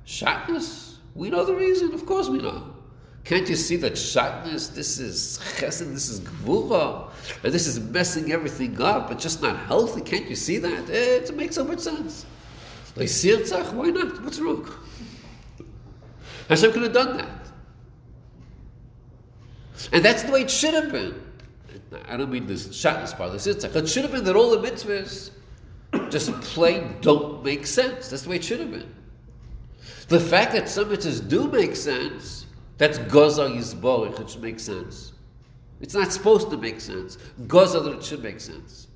Shatnez? 0.07 0.95
We 1.15 1.29
know 1.29 1.45
the 1.45 1.55
reason, 1.55 1.93
of 1.93 2.07
course 2.07 2.29
we 2.29 2.39
know. 2.39 2.75
Can't 3.25 3.49
you 3.49 3.57
see 3.57 3.77
that 3.77 3.95
Shatnez, 3.95 4.73
this 4.75 4.99
is 4.99 5.39
chesed, 5.57 5.93
this 5.93 6.09
is 6.09 6.21
gvura, 6.21 7.11
and 7.43 7.53
this 7.53 7.67
is 7.67 7.79
messing 7.81 8.33
everything 8.33 8.81
up, 8.81 9.11
it's 9.11 9.23
just 9.23 9.43
not 9.43 9.57
healthy? 9.67 10.01
Can't 10.03 10.29
you 10.29 10.37
see 10.37 10.59
that? 10.59 10.89
Eh, 10.89 11.17
It 11.17 11.37
makes 11.37 11.57
so 11.57 11.65
much 11.65 11.81
sense. 11.81 12.25
Like 12.97 13.09
Sirtzach, 13.09 13.73
why 13.73 13.91
not? 13.91 14.23
What's 14.23 14.39
wrong? 14.41 14.69
Hashem 16.49 16.73
could 16.73 16.83
have 16.83 16.93
done 16.93 17.17
that. 17.19 17.47
And 19.93 20.05
that's 20.05 20.23
the 20.23 20.33
way 20.33 20.43
it 20.43 20.51
should 20.51 20.75
have 20.75 20.91
been. 20.93 21.15
I 22.09 22.17
don't 22.17 22.31
mean 22.31 22.47
this 22.47 22.69
shatnez 22.69 23.17
part, 23.17 23.33
this 23.33 23.47
is 23.47 23.65
It 23.65 23.89
should 23.89 24.03
have 24.03 24.13
been 24.13 24.25
that 24.25 24.37
all 24.37 24.51
the 24.51 24.71
mitzvahs 24.71 25.31
just 26.11 26.33
plain 26.43 26.97
don't 27.01 27.45
make 27.45 27.67
sense. 27.67 28.09
That's 28.09 28.23
the 28.23 28.31
way 28.31 28.37
it 28.37 28.45
should 28.45 28.61
have 28.61 28.71
been. 28.71 28.95
The 30.09 30.21
fact 30.21 30.53
that 30.53 30.69
some 30.69 30.87
mitzvahs 30.87 31.29
do 31.29 31.49
make 31.49 31.75
sense, 31.75 32.47
that's 32.79 32.99
gozal 32.99 33.57
yizborich, 33.57 34.21
it 34.21 34.31
should 34.31 34.43
make 34.43 34.61
sense. 34.61 35.13
It's 35.81 35.95
not 35.95 36.13
supposed 36.13 36.51
to 36.51 36.57
make 36.57 36.81
sense. 36.81 37.17
Gozal 37.43 37.85
that 37.85 37.95
it 37.95 38.05
should 38.05 38.23
make 38.23 38.41
sense. 38.41 38.89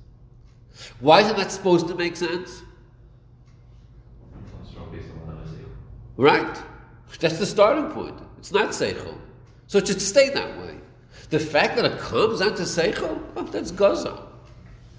Why 0.99 1.21
isn't 1.21 1.37
that 1.37 1.51
supposed 1.51 1.87
to 1.87 1.95
make 1.95 2.15
sense? 2.15 2.61
Right? 6.17 6.57
That's 7.19 7.39
the 7.39 7.45
starting 7.45 7.91
point. 7.91 8.19
It's 8.37 8.51
not 8.51 8.69
Seichel. 8.69 9.17
So 9.67 9.79
it 9.79 9.87
should 9.87 10.01
stay 10.01 10.29
that 10.29 10.57
way. 10.59 10.75
The 11.29 11.39
fact 11.39 11.75
that 11.75 11.85
it 11.85 11.99
comes 11.99 12.39
down 12.39 12.55
to 12.55 12.63
Seichel, 12.63 13.19
oh, 13.35 13.43
that's 13.43 13.71
Gaza. 13.71 14.27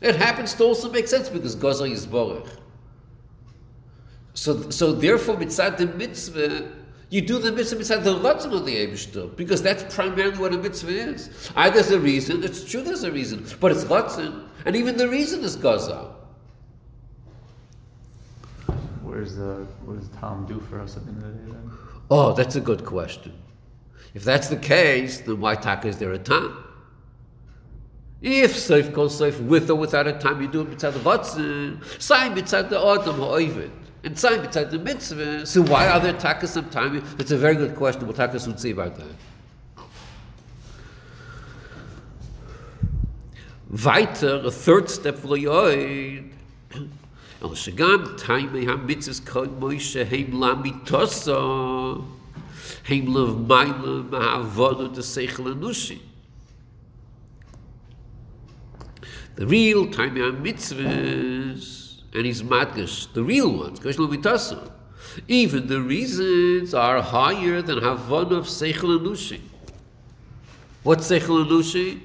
It 0.00 0.16
happens 0.16 0.54
to 0.54 0.64
also 0.64 0.90
make 0.90 1.08
sense 1.08 1.28
because 1.28 1.54
Gaza 1.54 1.84
is 1.84 2.06
Borech. 2.06 2.48
So, 4.34 4.68
so 4.70 4.92
therefore, 4.92 5.38
mitzvah 5.38 5.76
the 5.78 5.86
mitzvah, 5.86 6.70
you 7.08 7.22
do 7.22 7.38
the 7.38 7.52
mitzvah 7.52 7.78
mitzvah 7.78 8.00
the 8.00 8.16
ratzon 8.16 8.52
of 8.52 8.66
the 8.66 8.76
Eibishter, 8.76 9.34
because 9.34 9.62
that's 9.62 9.94
primarily 9.94 10.36
what 10.36 10.52
a 10.52 10.58
mitzvah 10.58 10.90
is. 10.90 11.50
Either 11.56 11.76
there's 11.76 11.90
a 11.90 11.98
reason, 11.98 12.44
it's 12.44 12.62
true 12.62 12.82
there's 12.82 13.04
a 13.04 13.10
reason, 13.12 13.46
but 13.60 13.72
it's 13.72 13.84
ratzon, 13.84 14.46
and 14.66 14.76
even 14.76 14.96
the 14.96 15.08
reason 15.08 15.42
is 15.42 15.56
Gaza. 15.56 16.12
Where's 19.02 19.36
the 19.36 19.52
uh, 19.52 19.64
what 19.86 19.98
does 19.98 20.10
Tom 20.20 20.44
do 20.46 20.60
for 20.68 20.80
us 20.80 20.98
at 20.98 21.04
the 21.06 21.12
end 21.12 21.22
of 21.22 21.32
the 21.32 21.38
day 21.38 21.52
then? 21.52 21.70
Oh, 22.10 22.34
that's 22.34 22.56
a 22.56 22.60
good 22.60 22.84
question. 22.84 23.32
If 24.16 24.24
that's 24.24 24.48
the 24.48 24.56
case, 24.56 25.20
then 25.20 25.40
why 25.40 25.56
taka 25.56 25.88
is 25.88 25.98
there 25.98 26.12
a 26.12 26.18
time? 26.18 26.56
If 28.22 28.54
Seif 28.54 28.90
goes 28.90 29.20
Seif 29.20 29.38
with 29.46 29.68
or 29.68 29.74
without 29.74 30.06
a 30.06 30.14
time, 30.14 30.40
you 30.40 30.48
do 30.48 30.62
it 30.62 30.70
mitzad 30.70 30.94
the 30.94 31.00
Ratzin, 31.00 32.00
sign 32.00 32.34
mitzad 32.34 32.70
the 32.70 32.80
Adam 32.80 33.16
ha'oivet, 33.16 33.70
and 34.04 34.18
sign 34.18 34.38
mitzad 34.38 34.70
the 34.70 34.78
mitzvah. 34.78 35.44
So 35.44 35.60
why 35.60 35.88
are 35.88 36.00
there 36.00 36.14
takas 36.14 36.48
some 36.48 36.70
time? 36.70 37.04
That's 37.18 37.30
a 37.30 37.36
very 37.36 37.56
good 37.56 37.76
question. 37.76 38.06
We'll 38.06 38.16
taka 38.16 38.40
soon 38.40 38.56
see 38.56 38.70
about 38.70 38.96
that. 38.96 39.14
Weiter, 43.84 44.46
a 44.46 44.50
third 44.50 44.88
step 44.88 45.16
for 45.16 45.26
the 45.26 45.44
Yoid. 45.44 46.30
El 47.42 47.50
Shagam, 47.50 48.18
Taimei 48.18 48.64
HaMitzvahs 48.64 49.26
Kol 49.26 49.48
Moshe 49.48 50.08
Heim 50.08 50.32
Lamitosa 50.32 52.02
Heim 52.02 52.15
Maila 52.84 54.08
Anushi 55.54 56.00
The 59.36 59.46
real 59.46 59.86
Taimei 59.86 60.32
HaMitzvahs 60.32 62.02
and 62.14 62.26
his 62.26 62.42
Madgash, 62.42 63.12
the 63.12 63.22
real 63.22 63.52
ones, 63.58 63.80
Lamitosa 63.80 64.72
even 65.28 65.66
the 65.66 65.80
reasons 65.80 66.74
are 66.74 67.00
higher 67.00 67.62
than 67.62 67.78
Havon 67.78 68.32
of 68.32 68.46
Seichel 68.46 68.98
Anushi. 68.98 69.40
What's 70.82 71.10
Seichel? 71.10 72.00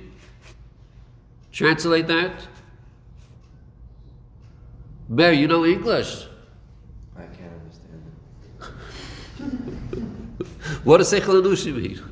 Translate 1.51 2.07
that. 2.07 2.47
Mary, 5.09 5.38
you 5.38 5.47
know 5.47 5.66
English. 5.66 6.26
I 7.18 7.24
can't 7.24 7.51
understand 7.62 8.01
it. 9.39 10.71
What 10.84 11.02
is 11.02 11.12
Seichel 11.12 11.42
Anusha 11.42 11.80
here? 11.80 12.04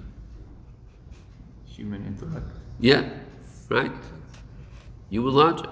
Human 1.66 2.06
intellect. 2.06 2.46
Yeah, 2.80 3.10
right. 3.70 3.92
Human 5.10 5.34
logic. 5.34 5.70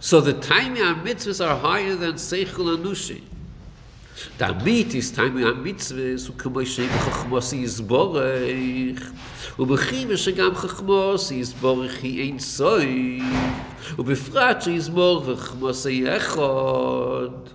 So 0.00 0.20
the 0.20 0.34
Taimia 0.34 1.02
mitzvahs 1.02 1.44
are 1.46 1.56
higher 1.56 1.94
than 1.94 2.14
Seichel 2.14 2.76
Anusha. 2.76 3.20
damit 4.38 4.94
ist 4.94 5.14
time 5.14 5.44
am 5.44 5.62
mitzwe 5.62 6.18
so 6.18 6.32
kumme 6.32 6.64
shein 6.64 6.88
khkhmos 6.88 7.52
is 7.52 7.80
borg 7.80 8.14
u 9.58 9.66
bekhim 9.66 10.10
shgam 10.14 10.54
khkhmos 10.54 11.32
is 11.32 11.52
borg 11.52 11.90
hi 12.00 12.12
ein 12.26 12.38
soy 12.38 13.18
u 13.98 14.02
befrat 14.04 14.66
is 14.66 14.88
borg 14.88 15.26
khkhmos 15.26 15.82
yechod 15.90 17.50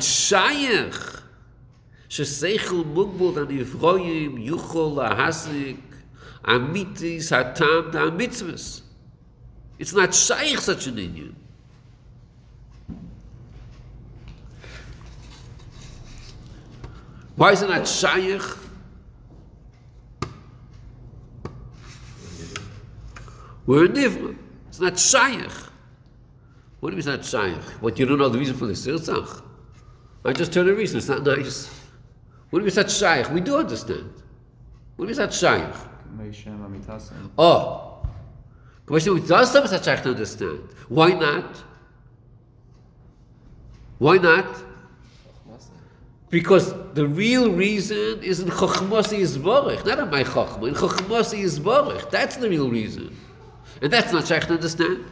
שייך 0.00 1.22
ששכל 2.08 2.74
מוגבול 2.74 3.38
הנברואים 3.38 4.38
יוכל 4.38 4.90
להסיק 4.96 5.94
אמיתיס 6.48 7.32
הטעם 7.32 7.84
והמצווס. 7.92 8.82
It's 9.78 9.92
not 9.92 10.14
shaykh 10.14 10.60
such 10.60 10.86
an 10.86 10.98
Indian. 10.98 11.36
Why 17.36 17.52
is 17.52 17.60
it 17.60 17.68
not 17.68 17.86
shaykh? 17.86 18.42
We're 23.66 23.84
a 23.84 23.88
nivra. 23.88 24.34
It's 24.68 24.80
not 24.80 24.98
shaykh. 24.98 25.52
What 26.80 26.90
do 26.90 26.96
you 26.96 27.02
mean 27.02 27.14
it's 27.14 27.32
not 27.32 27.42
shaykh? 27.42 27.82
What, 27.82 27.98
you 27.98 28.06
don't 28.06 28.18
know 28.18 28.28
the 28.28 28.38
reason 28.38 28.56
for 28.56 28.66
the 28.66 28.72
sirzach? 28.72 29.42
I 30.23 30.33
just 30.33 30.53
tell 30.53 30.63
the 30.63 30.73
reason, 30.73 30.97
it's 30.97 31.07
not 31.07 31.23
nice. 31.23 31.69
What 32.51 32.59
mean 32.59 32.67
it's 32.67 32.97
shaykh? 32.97 33.31
We 33.31 33.41
do 33.41 33.57
understand. 33.57 34.11
What 34.95 35.07
mean 35.07 35.19
it's 35.19 35.39
shaykh? 35.39 35.73
Oh, 37.37 38.05
question 38.85 39.13
with 39.13 39.27
does 39.27 39.51
some 39.51 39.65
such 39.67 39.87
understand. 39.87 40.59
Why 40.89 41.11
not? 41.11 41.63
Why 43.97 44.17
not? 44.17 44.63
Because 46.29 46.73
the 46.93 47.07
real 47.07 47.51
reason 47.51 48.23
is 48.23 48.39
in 48.39 48.47
Chochmasi 48.47 49.19
Yisborich, 49.19 49.85
not 49.85 49.99
in 49.99 50.09
my 50.09 50.23
Chochma, 50.23 50.69
in 50.69 50.73
Chochmasi 50.73 51.43
Yisborich. 51.43 52.09
That's 52.09 52.37
the 52.37 52.49
real 52.49 52.69
reason. 52.69 53.15
And 53.81 53.91
that's 53.91 54.13
not 54.13 54.27
Shaykh 54.27 54.43
to 54.47 54.53
understand. 54.53 55.05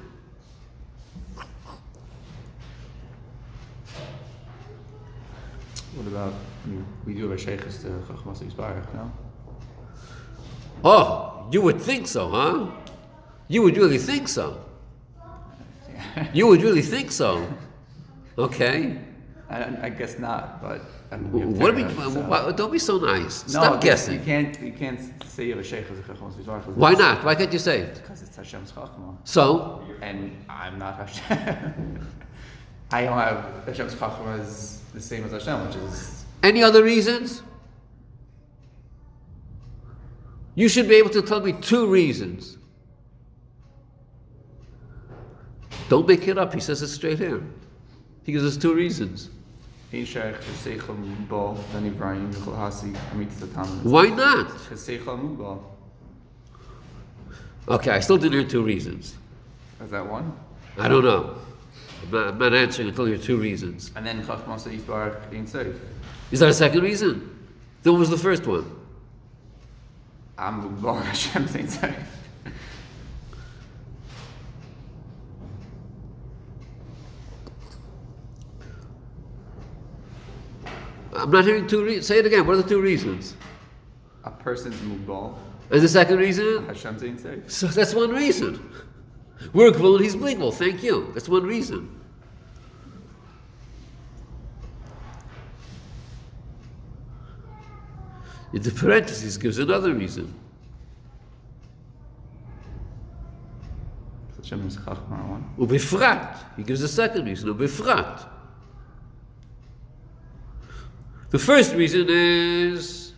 What 6.00 6.08
about 6.08 6.34
mean, 6.66 6.86
we 7.06 7.14
do 7.14 7.24
have 7.30 7.38
a 7.38 7.38
sheikhs 7.38 7.82
to 7.82 7.90
Chachmas 8.08 8.40
Yisbarach, 8.42 8.94
no? 8.94 9.12
Oh, 10.86 11.46
you 11.52 11.62
would 11.62 11.82
think 11.82 12.08
so, 12.08 12.30
huh? 12.30 12.72
You 13.50 13.64
would 13.64 13.76
really 13.76 13.98
think 13.98 14.30
so. 14.30 14.64
You 16.34 16.48
would 16.48 16.62
really 16.62 16.82
think 16.82 17.12
so. 17.12 17.46
Okay. 18.38 18.98
I, 19.50 19.88
I 19.88 19.90
guess 19.90 20.18
not, 20.20 20.62
but 20.62 20.80
I 21.12 21.18
mean, 21.18 21.58
What 21.60 21.76
do 21.76 21.84
we, 21.84 21.94
so- 21.94 22.22
why- 22.22 22.50
don't 22.54 22.72
be 22.72 22.80
so 22.80 22.98
nice. 22.98 23.44
No, 23.54 23.60
Stop 23.64 23.82
guessing. 23.82 24.20
You 24.20 24.26
can't. 24.26 24.58
You 24.62 24.72
can't 24.72 25.02
say 25.26 25.44
you 25.48 25.56
have 25.58 25.60
a 25.66 25.68
sheikh 25.68 25.86
as 25.92 26.00
a 26.00 26.04
Chachmas 26.04 26.36
Yisbarach. 26.36 26.66
Why 26.76 26.94
not? 26.94 27.26
Why 27.26 27.36
can't 27.36 27.52
you 27.52 27.60
say 27.60 27.80
it? 27.82 27.96
Because 27.96 28.22
it's 28.22 28.38
Hashem's 28.38 28.72
Chachma, 28.72 29.18
So, 29.26 29.84
and 30.02 30.32
I'm 30.48 30.80
not 30.80 30.96
Hashem. 30.96 32.08
I 32.92 33.04
don't 33.04 33.18
have 33.18 33.66
Hashem's 33.66 33.96
Chachma 33.96 34.40
the 34.94 35.02
same 35.02 35.24
as 35.26 35.32
Hashem, 35.32 35.68
which 35.68 35.76
is 35.76 36.26
any 36.44 36.64
other 36.64 36.84
reasons? 36.84 37.44
You 40.56 40.68
should 40.68 40.88
be 40.90 40.96
able 40.96 41.12
to 41.12 41.22
tell 41.22 41.42
me 41.42 41.54
two 41.54 41.88
reasons. 41.88 42.58
Don't 45.88 46.08
make 46.08 46.28
it 46.28 46.38
up. 46.38 46.54
He 46.54 46.60
says 46.60 46.82
it 46.82 46.88
straight 46.90 47.18
here. 47.18 47.42
He 48.24 48.32
gives 48.32 48.46
us 48.46 48.58
two 48.58 48.74
reasons. 48.76 49.30
Ein 49.92 50.06
sheikh 50.06 50.36
Seichel 50.64 50.96
Mubal, 50.98 51.58
then 51.74 51.88
Ibrahim 51.88 52.32
Yichol 52.32 52.56
Hasi 52.56 52.92
Amit 53.14 53.32
Tatam. 53.32 53.84
Why 53.84 54.10
not? 54.10 54.52
Okay, 57.68 57.92
I 57.92 58.00
still 58.00 58.18
didn't 58.18 58.40
hear 58.40 58.48
two 58.48 58.62
reasons. 58.64 59.16
Is 59.84 59.90
that 59.92 60.06
one? 60.06 60.38
I 60.78 60.88
don't 60.88 61.04
know. 61.04 61.36
I'm 62.04 62.38
not, 62.38 62.54
answering 62.54 62.90
until 62.90 63.08
you 63.08 63.18
two 63.18 63.38
reasons. 63.38 63.92
And 63.96 64.06
then 64.06 64.24
Chachmas 64.24 64.66
Yisbarach 64.66 65.32
Ein 65.34 65.46
Seif. 65.46 65.78
Is 66.32 66.40
that 66.40 66.50
a 66.50 66.54
second 66.54 66.82
reason? 66.82 67.48
Then 67.84 67.94
what 67.94 68.00
was 68.00 68.10
the 68.10 68.18
first 68.18 68.46
one? 68.46 68.76
I'm 70.38 70.62
Mubal 70.62 71.02
Hashem's 71.04 71.56
Ein 71.56 71.68
Seif. 71.68 71.96
I'm 81.14 81.32
not 81.32 81.44
hearing 81.44 81.68
two 81.68 81.84
reasons. 81.84 82.08
Say 82.08 82.20
it 82.20 82.26
again. 82.26 82.48
What 82.48 82.54
are 82.54 82.62
the 82.62 82.70
two 82.70 82.82
reasons? 82.82 83.36
A 84.24 84.32
person's 84.32 84.76
Mubal 84.82 85.36
And 85.70 85.82
the 85.82 85.88
second 85.88 86.18
reason? 86.18 86.66
Hashem's 86.66 87.02
Seif. 87.02 87.52
So 87.52 87.68
that's 87.68 87.94
one 87.94 88.12
reason. 88.12 88.72
We're 89.54 89.70
equivalent, 89.70 90.04
he's 90.04 90.16
bleakable. 90.16 90.54
Thank 90.54 90.84
you. 90.84 91.12
That's 91.14 91.30
one 91.30 91.44
reason. 91.44 91.96
In 98.52 98.62
the 98.64 98.72
parentheses 98.72 99.38
gives 99.38 99.60
another 99.60 99.94
reason. 99.94 100.34
Ubefrat. 105.58 106.38
He 106.58 106.64
gives 106.64 106.82
a 106.82 106.88
second 106.88 107.26
reason. 107.26 107.54
Ubefrat. 107.54 108.28
The 111.30 111.38
first 111.38 111.76
reason 111.76 112.08
is 112.10 113.14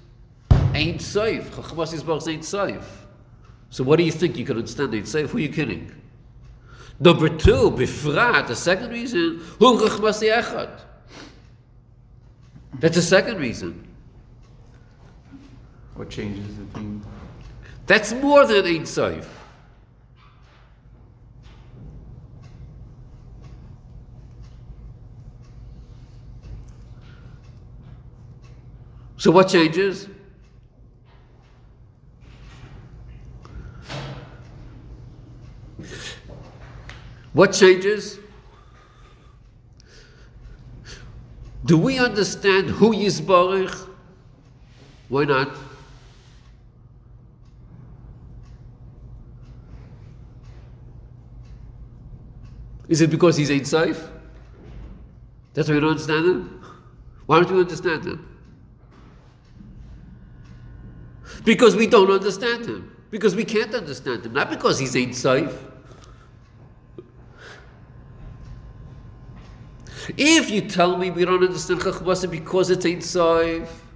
ain't 0.73 1.01
safe. 1.01 1.49
Chachmas 1.51 1.93
Yisbarach 1.93 2.27
ain't 2.27 2.43
safe. 2.43 3.07
So 3.69 3.85
what 3.85 3.97
do 3.97 4.03
you 4.03 4.11
think 4.11 4.37
you 4.37 4.43
can 4.43 4.57
understand 4.57 4.93
Ein 4.93 5.05
Sof? 5.05 5.29
Who 5.29 5.37
are 5.37 5.41
you 5.41 5.49
kidding? 5.49 6.00
Number 6.99 7.29
two, 7.29 7.71
befrat, 7.71 8.47
the 8.47 8.55
second 8.55 8.91
reason, 8.91 9.41
hu 9.59 9.79
chachmas 9.79 10.21
echad. 10.21 10.69
That's 12.79 12.95
the 12.95 13.01
second 13.01 13.37
reason. 13.37 13.87
What 15.95 16.09
changes 16.09 16.57
the 16.57 16.65
thing? 16.65 17.03
That's 17.85 18.13
more 18.13 18.45
than 18.45 18.65
Ein 18.65 18.85
Sof. 18.85 19.27
So 29.17 29.29
what 29.29 29.49
changes? 29.49 30.07
What 37.33 37.53
changes? 37.53 38.19
Do 41.63 41.77
we 41.77 41.99
understand 41.99 42.69
who 42.69 42.93
Yisbarich? 42.93 43.87
Why 45.07 45.25
not? 45.25 45.55
Is 52.89 52.99
it 52.99 53.09
because 53.09 53.37
he's 53.37 53.49
Ein 53.49 53.63
Sof? 53.63 54.09
That's 55.53 55.69
why 55.69 55.75
we 55.75 55.79
don't 55.81 55.91
understand 55.91 56.25
him? 56.25 56.63
Why 57.25 57.39
don't 57.39 57.53
we 57.53 57.61
understand 57.61 58.03
him? 58.03 58.27
Because 61.45 61.75
we 61.75 61.87
don't 61.87 62.11
understand 62.11 62.65
him. 62.65 62.95
Because 63.09 63.35
we 63.35 63.45
can't 63.45 63.73
understand 63.73 64.25
him. 64.25 64.33
Not 64.33 64.49
because 64.49 64.79
he's 64.79 64.95
Ein 64.95 65.13
Sof. 65.13 65.70
If 70.17 70.49
you 70.49 70.61
tell 70.61 70.97
me 70.97 71.11
we 71.11 71.25
don't 71.25 71.43
understand 71.43 71.81
Chachmasa 71.81 72.29
because 72.29 72.69
it's 72.69 72.85
Ein 72.85 73.01
Sof, 73.01 73.87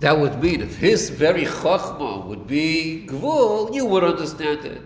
that 0.00 0.18
would 0.18 0.42
mean 0.42 0.60
if 0.60 0.76
his 0.76 1.10
very 1.10 1.44
Chachma 1.44 2.24
would 2.26 2.46
be 2.46 3.06
Gvul, 3.08 3.74
you 3.74 3.86
would 3.86 4.04
understand 4.04 4.64
it. 4.64 4.82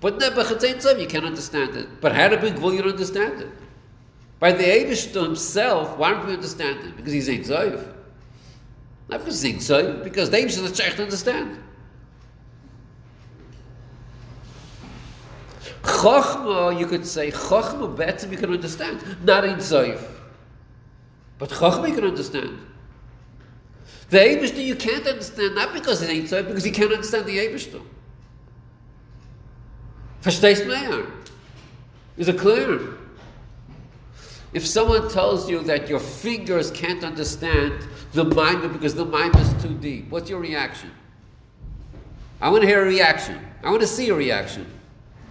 But 0.00 0.18
Nebuch, 0.18 0.50
it's 0.62 0.86
Ein 0.86 1.00
you 1.00 1.06
can't 1.06 1.24
understand 1.24 1.76
it. 1.76 2.00
But 2.00 2.14
how 2.14 2.28
to 2.28 2.36
be 2.36 2.50
Gvul, 2.50 2.74
you 2.74 2.82
don't 2.82 2.92
understand 2.92 3.40
it. 3.40 3.52
By 4.38 4.52
the 4.52 4.64
Eibush 4.64 5.12
himself, 5.14 5.98
why 5.98 6.12
don't 6.12 6.26
we 6.26 6.34
understand 6.34 6.84
it? 6.84 6.96
Because 6.96 7.12
he's 7.12 7.28
Ein 7.28 7.44
Sof. 7.44 7.84
Not 9.08 9.20
because 9.20 9.42
he's 9.42 9.54
Ein 9.54 9.60
Sof, 9.60 10.04
because 10.04 10.30
the 10.30 10.36
Eibush 10.38 10.62
is 10.62 10.72
the 10.72 10.82
to 10.82 11.02
understand. 11.02 11.58
Chochma, 15.82 16.78
you 16.78 16.86
could 16.86 17.06
say, 17.06 17.30
Chochma 17.30 17.96
better 17.96 18.26
you 18.28 18.36
can 18.36 18.52
understand, 18.52 19.24
not 19.24 19.44
in 19.44 19.56
Zoif. 19.56 20.02
But 21.38 21.50
Chochma 21.50 21.88
you 21.88 21.94
can 21.94 22.04
understand. 22.04 22.58
The 24.10 24.18
Eibishter 24.18 24.64
you 24.64 24.74
can't 24.74 25.06
understand, 25.06 25.54
not 25.54 25.74
because 25.74 26.02
it 26.02 26.10
ain't 26.10 26.28
Zoif, 26.28 26.46
because 26.46 26.66
you 26.66 26.72
can't 26.72 26.92
understand 26.92 27.26
the 27.26 27.38
Eibishter. 27.38 27.82
Verstehst 30.22 30.66
mehr? 30.66 31.06
Is 32.16 32.28
it 32.28 32.38
clear? 32.38 32.98
If 34.52 34.66
someone 34.66 35.08
tells 35.10 35.48
you 35.48 35.62
that 35.64 35.88
your 35.88 36.00
fingers 36.00 36.70
can't 36.70 37.04
understand 37.04 37.86
the 38.12 38.24
mind 38.24 38.72
because 38.72 38.94
the 38.94 39.04
mind 39.04 39.36
is 39.36 39.62
too 39.62 39.74
deep, 39.74 40.10
what's 40.10 40.30
your 40.30 40.40
reaction? 40.40 40.90
I 42.40 42.48
want 42.48 42.62
to 42.62 42.66
hear 42.66 42.82
a 42.82 42.86
reaction. 42.86 43.38
I 43.62 43.70
want 43.70 43.82
to 43.82 43.86
see 43.86 44.08
a 44.08 44.14
reaction. 44.14 44.66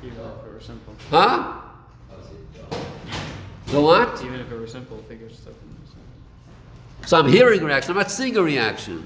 If 0.04 0.14
it 0.14 0.20
were 0.58 0.64
simple. 0.64 0.95
Huh? 1.12 1.62
The 3.68 3.82
what? 3.82 4.24
Even 4.24 4.39
if 4.39 4.51
it 4.51 4.60
were 4.60 4.68
simple, 4.68 4.97
figure 5.03 5.30
stuff. 5.30 5.53
So 7.05 7.20
I'm 7.20 7.30
hearing 7.30 7.62
a 7.62 7.66
reaction, 7.66 7.91
I'm 7.91 7.97
not 7.97 8.12
seeing 8.12 8.36
a 8.38 8.41
reaction. 8.41 9.05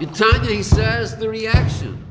In 0.00 0.12
Tanya, 0.12 0.50
he 0.50 0.62
says 0.62 1.16
the 1.16 1.28
reaction. 1.28 2.04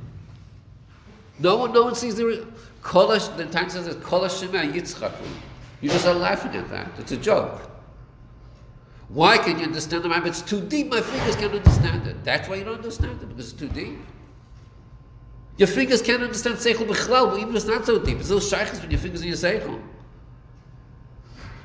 No 1.39 1.57
one, 1.57 1.73
no 1.73 1.83
one 1.83 1.95
sees 1.95 2.15
the 2.15 2.25
re- 2.25 2.45
Kolash, 2.81 3.35
the 3.35 3.45
Tanya 3.45 3.69
says 3.69 3.95
Kolash 3.97 4.39
Shema 4.39 4.59
Yitzchaku. 4.59 5.27
You 5.81 5.89
just 5.89 6.07
are 6.07 6.13
laughing 6.13 6.55
at 6.55 6.69
that. 6.69 6.87
It's 6.97 7.11
a 7.11 7.17
joke. 7.17 7.69
Why 9.09 9.37
can 9.37 9.59
you 9.59 9.65
understand 9.65 10.03
the 10.03 10.09
mind? 10.09 10.25
It's 10.25 10.41
too 10.41 10.61
deep. 10.61 10.89
My 10.89 11.01
fingers 11.01 11.35
can't 11.35 11.53
understand 11.53 12.07
it. 12.07 12.23
That's 12.23 12.47
why 12.47 12.55
you 12.55 12.63
don't 12.63 12.75
understand 12.75 13.21
it 13.21 13.27
because 13.27 13.51
it's 13.51 13.59
too 13.59 13.67
deep. 13.67 13.99
Your 15.57 15.67
fingers 15.67 16.01
can't 16.01 16.23
understand 16.23 16.55
Seichel 16.55 16.87
Bichlal, 16.87 17.29
but 17.29 17.37
even 17.37 17.49
if 17.49 17.55
it's 17.57 17.65
not 17.65 17.85
so 17.85 17.99
deep. 17.99 18.17
It's 18.17 18.29
those 18.29 18.49
shaykhs 18.49 18.81
with 18.81 18.91
your 18.91 18.99
fingers 18.99 19.21
in 19.21 19.27
your 19.27 19.37
Seichel. 19.37 19.81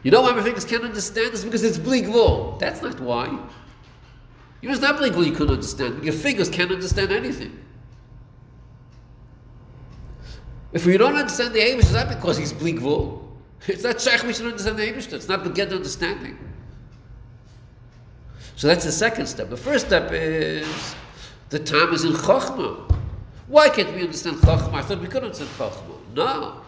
You 0.02 0.10
know 0.10 0.22
why 0.22 0.32
my 0.32 0.42
fingers 0.42 0.64
can't 0.64 0.84
understand 0.84 1.32
this? 1.32 1.44
Because 1.44 1.64
it's 1.64 1.78
bleak. 1.78 2.06
That's 2.60 2.82
not 2.82 3.00
why. 3.00 3.26
You 4.60 4.70
it's 4.70 4.80
not 4.80 4.98
bleak 4.98 5.14
you 5.14 5.32
couldn't 5.32 5.54
understand, 5.54 6.04
your 6.04 6.12
fingers 6.12 6.48
can't 6.48 6.70
understand 6.72 7.12
anything. 7.12 7.58
If 10.72 10.84
we 10.84 10.98
don't 10.98 11.14
understand 11.14 11.54
the 11.54 11.60
Abish, 11.60 11.80
it's 11.80 11.92
not 11.92 12.08
because 12.08 12.36
he's 12.36 12.52
bleak. 12.52 12.80
It's 13.66 13.82
not 13.82 14.00
Shaykh 14.00 14.22
we 14.22 14.32
should 14.32 14.46
understand 14.46 14.78
the 14.78 14.84
Abish. 14.84 15.12
It's 15.12 15.28
not 15.28 15.42
to 15.42 15.74
understanding. 15.74 16.38
So 18.54 18.66
that's 18.66 18.84
the 18.84 18.92
second 18.92 19.26
step. 19.26 19.50
The 19.50 19.56
first 19.56 19.86
step 19.86 20.12
is 20.12 20.94
the 21.48 21.58
time 21.58 21.92
is 21.92 22.04
in 22.04 22.12
Chokhmah. 22.12 22.97
Why 23.48 23.70
can't 23.70 23.94
we 23.94 24.02
understand 24.02 24.36
Chachma? 24.38 24.74
I 24.74 24.82
thought 24.82 25.00
we 25.00 25.08
could 25.08 25.24
understand 25.24 25.50
Chachma. 25.56 26.14
No. 26.14 26.60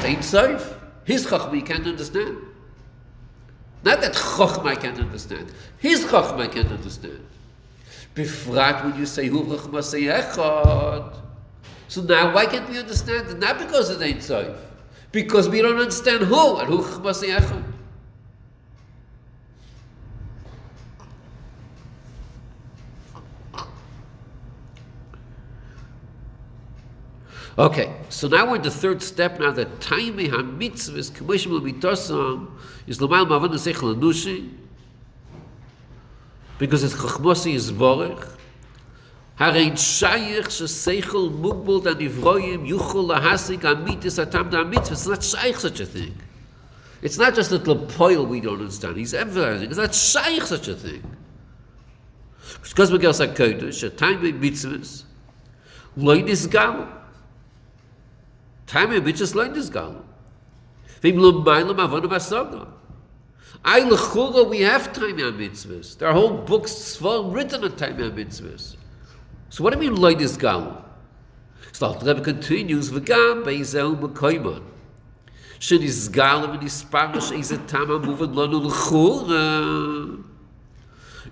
It 0.00 0.04
ain't 0.04 0.24
safe. 0.24 0.74
His 1.04 1.26
Chachma 1.26 1.54
you 1.54 1.62
can't 1.62 1.86
understand. 1.86 2.38
Not 3.84 4.00
that 4.00 4.14
Chachma 4.14 4.66
I 4.66 4.74
can't 4.74 4.98
understand. 4.98 5.52
His 5.78 6.04
Chachma 6.04 6.40
I 6.40 6.46
can't 6.48 6.72
understand. 6.72 7.24
Befrat 8.14 8.84
when 8.84 8.98
you 8.98 9.06
say 9.06 9.28
Hu 9.28 9.44
Chachma 9.44 9.82
say 9.82 10.02
Echad. 10.02 11.14
So 11.88 12.02
now 12.02 12.34
why 12.34 12.46
can't 12.46 12.68
we 12.68 12.78
understand? 12.78 13.38
Not 13.38 13.58
because 13.58 13.90
it 13.90 14.02
ain't 14.02 14.22
safe. 14.22 14.56
Because 15.12 15.48
we 15.48 15.62
don't 15.62 15.78
understand 15.78 16.24
who 16.24 16.56
and 16.56 16.68
Hu 16.68 16.82
Chachma 16.82 17.14
say 17.14 17.28
Echad. 17.28 17.73
Okay, 27.56 27.94
so 28.08 28.26
now 28.26 28.50
we're 28.50 28.56
in 28.56 28.62
the 28.62 28.70
third 28.70 29.00
step. 29.00 29.38
Now 29.38 29.52
the 29.52 29.66
time 29.66 30.18
hamitzvah 30.18 30.96
is 30.96 31.08
commercial 31.08 31.60
mitosam 31.60 32.50
is 32.88 33.00
l'mal 33.00 33.26
mavana 33.26 33.54
sechel 33.54 33.94
anushi 33.94 34.52
because 36.58 36.82
it's 36.82 36.94
chachmosi 36.94 37.54
is 37.54 37.70
borich. 37.70 38.28
Harein 39.38 39.72
shayich 39.72 40.50
she 40.50 40.64
sechel 40.64 41.30
mugbol 41.30 41.84
dan 41.84 41.94
ivroyim 41.94 42.68
yuchol 42.68 43.16
lahasik 43.16 43.60
amitis 43.60 44.20
atam 44.20 44.50
da 44.50 44.64
mitzvah. 44.64 44.92
It's 44.92 45.06
not 45.06 45.20
shayich 45.20 45.58
such 45.58 45.78
a 45.78 45.86
thing. 45.86 46.20
It's 47.02 47.18
not 47.18 47.36
just 47.36 47.50
that 47.50 47.62
lepoil 47.62 48.26
we 48.26 48.40
don't 48.40 48.58
understand. 48.58 48.96
He's 48.96 49.14
emphasizing 49.14 49.68
it's 49.68 49.78
not 49.78 49.90
shayich 49.90 50.42
such 50.42 50.66
a 50.66 50.74
thing. 50.74 51.04
Because 52.64 52.90
we 52.90 52.98
get 52.98 53.10
us 53.10 53.20
a 53.20 53.28
kodesh, 53.28 53.84
a 53.84 53.90
time 53.90 54.20
mitzvahs, 54.22 55.04
loy 55.96 56.22
nisgalut. 56.22 56.93
Time 58.66 59.04
which 59.04 59.20
is 59.20 59.34
learned 59.34 59.56
is 59.56 59.70
gone. 59.70 60.04
Vim 61.00 61.18
lum 61.18 61.44
mailam 61.44 61.76
avonu 61.76 62.06
basogam. 62.06 62.68
I 63.64 63.80
lechula, 63.80 64.48
we 64.48 64.60
have 64.60 64.92
time 64.92 65.14
on 65.20 65.38
mitzvahs. 65.38 65.98
There 65.98 66.08
are 66.08 66.14
whole 66.14 66.38
books 66.38 66.96
full 66.96 67.30
written 67.30 67.64
on 67.64 67.76
time 67.76 68.02
on 68.02 68.12
mitzvahs. 68.12 68.76
So 69.48 69.62
what 69.64 69.72
do 69.72 69.78
we 69.78 69.88
mean 69.88 70.00
light 70.00 70.20
is? 70.20 70.36
So 70.36 71.92
the 71.92 72.14
Rebbe 72.14 72.20
continues, 72.20 72.90
v'gam 72.90 73.44
beizel 73.44 73.96
mekoimon. 73.98 74.62
Shin 75.58 75.82
is 75.82 76.08
galam 76.08 76.54
and 76.54 76.62
is 76.62 76.84
spamish, 76.84 77.36
is 77.38 77.52
a 77.52 77.58
tama 77.58 77.98
moving 77.98 78.32
lonu 78.32 78.70
lechula. 78.70 80.24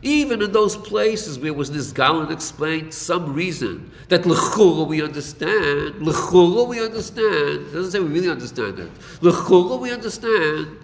Even 0.02 0.42
in 0.42 0.50
those 0.50 0.76
places 0.76 1.38
where 1.38 1.54
was 1.54 1.70
nisgal 1.70 2.22
and 2.22 2.32
explained 2.32 2.92
some 2.92 3.32
reason 3.32 3.88
that 4.08 4.22
lechura 4.22 4.84
we 4.86 5.00
understand, 5.00 5.94
lechura 5.94 6.66
we 6.66 6.84
understand, 6.84 7.68
it 7.68 7.72
doesn't 7.72 7.92
say 7.92 8.00
we 8.00 8.08
really 8.08 8.28
understand 8.28 8.80
it. 8.80 8.90
Lechura 9.20 9.78
we 9.78 9.92
understand. 9.92 10.76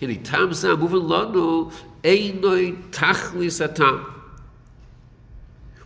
In 0.00 0.22
tam 0.22 0.54
sa 0.54 0.76
moving 0.76 1.00
lanu 1.00 1.72
einoi 2.04 2.90
tachlis 2.92 3.60
atam. 3.60 4.14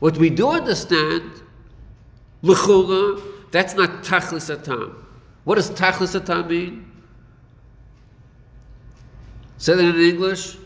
What 0.00 0.18
we 0.18 0.28
do 0.28 0.50
understand, 0.50 1.30
lechura, 2.42 3.22
that's 3.50 3.72
not 3.74 4.02
tachlis 4.02 4.52
atam. 4.52 5.06
What 5.44 5.54
does 5.54 5.70
tachlis 5.70 6.14
atam 6.14 6.48
mean? 6.48 6.92
Say 9.56 9.74
that 9.74 9.82
in 9.82 9.98
English. 9.98 10.58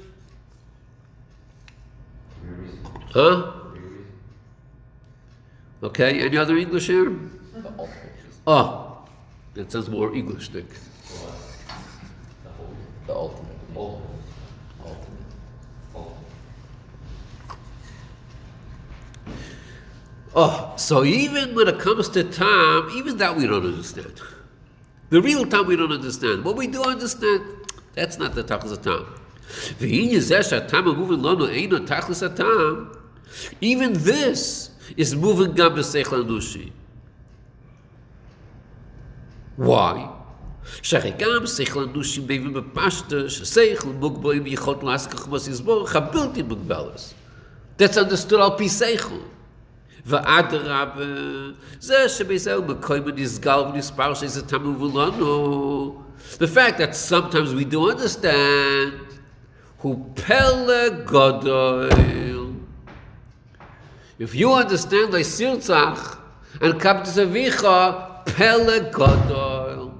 Huh? 3.16 3.50
Okay, 5.82 6.20
any 6.20 6.36
other 6.36 6.54
English 6.58 6.88
here? 6.88 7.08
The 7.08 7.68
ultimate 7.78 7.88
reason. 7.88 8.42
Oh, 8.46 9.08
that 9.54 9.72
sounds 9.72 9.88
more 9.88 10.14
English, 10.14 10.52
Nick. 10.52 10.66
The 13.06 13.14
ultimate. 13.14 13.56
Ultimate. 13.74 14.02
Ultimate. 14.84 15.32
Ultimate. 15.94 16.16
Oh, 20.34 20.74
so 20.76 21.02
even 21.02 21.54
when 21.54 21.68
it 21.68 21.78
comes 21.78 22.10
to 22.10 22.22
time, 22.22 22.90
even 22.94 23.16
that 23.16 23.34
we 23.34 23.46
don't 23.46 23.64
understand. 23.64 24.20
The 25.08 25.22
real 25.22 25.46
time 25.46 25.66
we 25.66 25.76
don't 25.76 25.90
understand. 25.92 26.44
What 26.44 26.56
we 26.56 26.66
do 26.66 26.82
understand, 26.82 27.40
that's 27.94 28.18
not 28.18 28.34
the 28.34 28.44
tachlis 28.44 28.72
of 28.72 28.82
time. 28.82 29.06
V'hin 29.80 30.10
yizeh 30.10 30.46
she'atam 30.46 30.84
moving 30.84 31.20
lanu 31.20 31.48
eino 31.48 31.78
tachlis 31.86 32.22
atam. 32.22 32.92
Even 33.61 33.93
this 33.93 34.71
is 34.97 35.15
moving 35.15 35.53
gam 35.53 35.75
b'seichel 35.75 36.23
anushi. 36.23 36.71
Why? 39.57 40.21
שהרי 40.81 41.11
גם 41.17 41.47
שכל 41.47 41.83
אנושי 41.83 42.21
מבין 42.21 42.53
בפשטה 42.53 43.29
ששכל 43.29 43.89
מוגבל 43.89 44.35
עם 44.35 44.47
יכולת 44.47 44.83
לעסק 44.83 45.13
חמוס 45.13 45.47
יסבורך 45.47 45.95
הבלתי 45.95 46.41
מוגבלס. 46.41 47.13
That's 47.79 47.95
understood 47.95 48.35
על 48.35 48.49
פי 48.57 48.69
שכל. 48.69 49.15
ואדרבה, 50.05 51.03
זה 51.79 52.09
שבזהו 52.09 52.63
מקוים 52.63 53.03
נסגל 53.15 53.59
ונספר 53.73 54.13
שזה 54.13 54.47
תמוב 54.47 54.97
לנו. 54.97 56.01
The 56.37 56.47
fact 56.47 56.77
that 56.77 56.95
sometimes 57.09 57.53
we 57.53 57.65
do 57.73 57.91
understand 57.91 59.13
הוא 59.81 60.15
פלא 60.15 60.89
גדול. 61.05 61.89
If 64.18 64.34
you 64.34 64.52
understand 64.52 65.12
like 65.12 65.26
Sirtzach 65.26 66.18
and 66.60 66.74
Kaptis 66.80 67.18
Avicha, 67.22 68.24
Pele 68.26 68.90
Godol, 68.90 69.94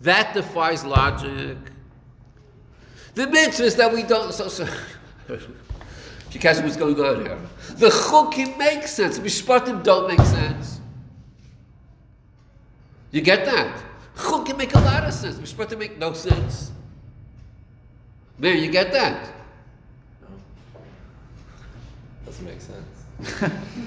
that 0.00 0.34
defies 0.34 0.84
logic. 0.84 1.56
The 3.14 3.26
mitzvahs 3.26 3.76
that 3.76 3.92
we 3.92 4.02
don't, 4.02 4.32
so, 4.34 4.48
so, 4.48 4.68
you 5.28 6.40
catch 6.40 6.62
what's 6.62 6.76
going 6.76 7.00
on 7.00 7.24
here. 7.24 7.38
The 7.76 7.88
chukim 7.88 8.58
make 8.58 8.86
sense, 8.86 9.18
mishpatim 9.18 9.82
don't 9.82 10.08
make 10.08 10.20
sense. 10.26 10.80
You 13.12 13.20
get 13.20 13.46
that? 13.46 13.82
Chukim 14.16 14.58
make 14.58 14.74
a 14.74 14.80
lot 14.80 15.04
of 15.04 15.14
sense, 15.14 15.36
mishpatim 15.36 15.78
make 15.78 15.98
no 15.98 16.12
sense. 16.12 16.72
Man, 18.38 18.62
you 18.62 18.70
get 18.70 18.92
that? 18.92 19.32
Doesn't 22.26 22.44
make 22.44 22.60
sense. 22.60 22.93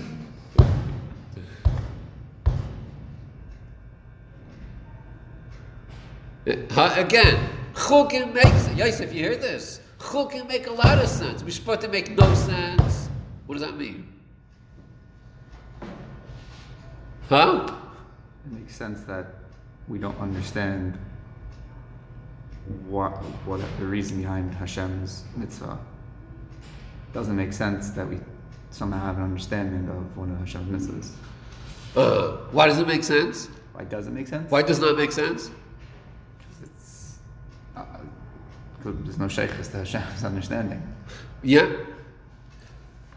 Huh? 6.72 6.94
Again, 6.96 7.50
chukim 7.74 8.34
makes 8.34 8.70
yes. 8.76 9.02
If 9.02 9.14
you 9.14 9.22
hear 9.22 9.36
this, 9.36 9.82
chukim 10.00 10.48
make 10.48 10.68
a 10.68 10.72
lot 10.72 10.98
of 10.98 11.10
sense. 11.10 11.44
Mishpatim 11.44 11.92
make 11.92 12.16
no 12.16 12.34
sense. 12.36 13.10
What 13.48 13.58
does 13.58 13.68
that 13.68 13.78
mean? 13.78 14.08
Huh? 17.28 17.68
It 18.46 18.52
makes 18.52 18.76
sense 18.76 19.02
that 19.02 19.26
we 19.90 20.00
don't 20.00 20.18
understand 20.20 20.98
what 22.88 23.12
what 23.46 23.60
the 23.80 23.86
reason 23.86 24.18
behind 24.18 24.54
Hashem's 24.54 25.24
mitzvah. 25.36 25.78
Doesn't 27.12 27.36
make 27.36 27.52
sense 27.52 27.90
that 27.90 28.08
we 28.08 28.20
somehow 28.78 29.00
have 29.06 29.18
an 29.18 29.24
understanding 29.24 29.90
of 29.90 30.16
one 30.18 30.32
of 30.32 30.38
Hashem's 30.40 30.88
mitzvahs. 30.88 31.10
Uh, 31.96 32.38
why 32.52 32.68
does 32.68 32.78
it 32.80 32.88
make 32.88 33.04
sense? 33.04 33.50
Why 33.74 33.84
does 33.84 34.08
it 34.08 34.12
make 34.14 34.28
sense? 34.28 34.50
Why 34.52 34.62
does 34.62 34.80
it 34.80 34.82
not 34.86 34.98
make 34.98 35.12
sense? 35.12 35.50
Because 36.38 36.62
it's, 36.64 37.16
uh, 37.76 37.84
there's 38.84 39.18
no 39.18 39.28
shaykhs 39.28 39.68
to 39.70 39.78
Hashem's 39.78 40.24
understanding. 40.24 40.82
Yeah. 41.44 41.72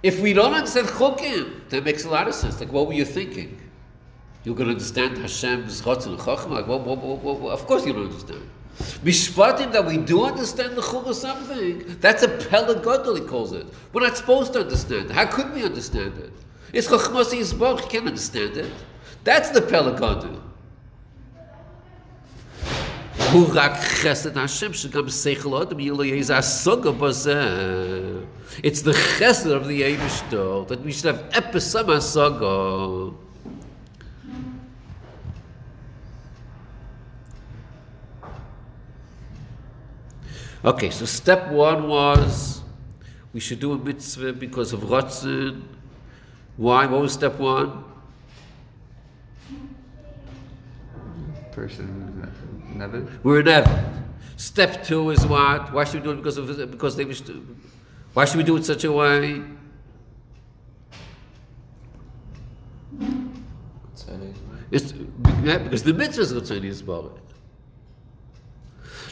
If 0.02 0.20
we 0.20 0.32
don't 0.32 0.54
understand 0.54 0.88
chukim, 0.88 1.68
that 1.68 1.84
makes 1.84 2.04
a 2.04 2.08
lot 2.10 2.26
of 2.26 2.34
sense. 2.34 2.58
Like, 2.58 2.72
what 2.72 2.86
were 2.86 2.94
you 2.94 3.04
thinking? 3.04 3.60
You're 4.44 4.54
going 4.54 4.68
to 4.68 4.72
understand 4.72 5.18
Hashem's 5.18 5.82
chotzon 5.82 6.06
and 6.12 6.18
chachma? 6.18 6.50
Like, 6.50 6.66
what, 6.66 6.80
what, 6.86 6.98
what, 6.98 7.38
what- 7.40 7.52
Of 7.52 7.66
course 7.66 7.84
you 7.84 7.92
don't 7.92 8.06
understand. 8.06 8.48
Mishpatim 9.04 9.72
that 9.72 9.84
we 9.84 9.98
do 9.98 10.24
understand 10.24 10.76
the 10.76 10.82
chug 10.82 11.06
of 11.06 11.14
something, 11.14 11.96
that's 12.00 12.22
a 12.22 12.28
pelagodol, 12.28 13.18
he 13.18 13.24
calls 13.26 13.52
it. 13.52 13.66
We're 13.92 14.02
not 14.02 14.16
supposed 14.16 14.52
to 14.54 14.60
understand 14.60 15.10
it. 15.10 15.12
How 15.12 15.26
could 15.26 15.52
we 15.52 15.64
understand 15.64 16.18
it? 16.18 16.32
It's 16.72 16.88
chokhmasi 16.88 17.40
yisboch, 17.40 17.82
you 17.82 17.88
can't 17.88 18.06
understand 18.06 18.56
it. 18.56 18.72
That's 19.24 19.50
the 19.50 19.60
pelagodol. 19.60 20.40
Rak 23.32 23.74
chesed 23.74 24.34
Hashem, 24.34 24.72
seichel 24.72 25.64
odom, 25.64 25.78
yilo 25.78 26.04
yeiz 26.04 26.30
asoga 26.30 26.92
bozeh. 26.96 28.26
It's 28.62 28.82
the 28.82 28.92
chesed 28.92 29.52
of 29.52 29.68
the 29.68 29.82
Eivishtol, 29.82 30.66
that 30.68 30.80
we 30.80 30.92
should 30.92 31.14
have 31.14 31.30
episama 31.30 31.98
asoga. 31.98 33.14
Okay, 40.62 40.90
so 40.90 41.06
step 41.06 41.50
one 41.50 41.88
was 41.88 42.62
we 43.32 43.40
should 43.40 43.60
do 43.60 43.72
a 43.72 43.78
mitzvah 43.78 44.34
because 44.34 44.72
of 44.72 44.80
Ratzin. 44.80 45.62
Why? 46.56 46.84
What 46.84 47.00
was 47.00 47.14
step 47.14 47.38
one? 47.38 47.84
Person 51.52 52.30
never. 52.74 53.06
We're 53.22 53.40
in 53.40 53.46
heaven. 53.46 54.04
Step 54.36 54.84
two 54.84 55.10
is 55.10 55.24
what? 55.26 55.72
Why 55.72 55.84
should 55.84 56.00
we 56.00 56.00
do 56.00 56.10
it 56.10 56.16
because 56.16 56.36
of 56.36 56.70
because 56.70 56.94
they 56.94 57.06
wish 57.06 57.22
to? 57.22 57.56
Why 58.12 58.26
should 58.26 58.36
we 58.36 58.44
do 58.44 58.56
it 58.56 58.64
such 58.66 58.84
a 58.84 58.92
way? 58.92 59.42
It's 64.70 64.92
yeah, 65.42 65.58
because 65.58 65.82
the 65.82 65.94
mitzvah 65.94 66.22
is 66.22 66.32
Ritzoni 66.34 66.70
Yisborach. 66.70 67.18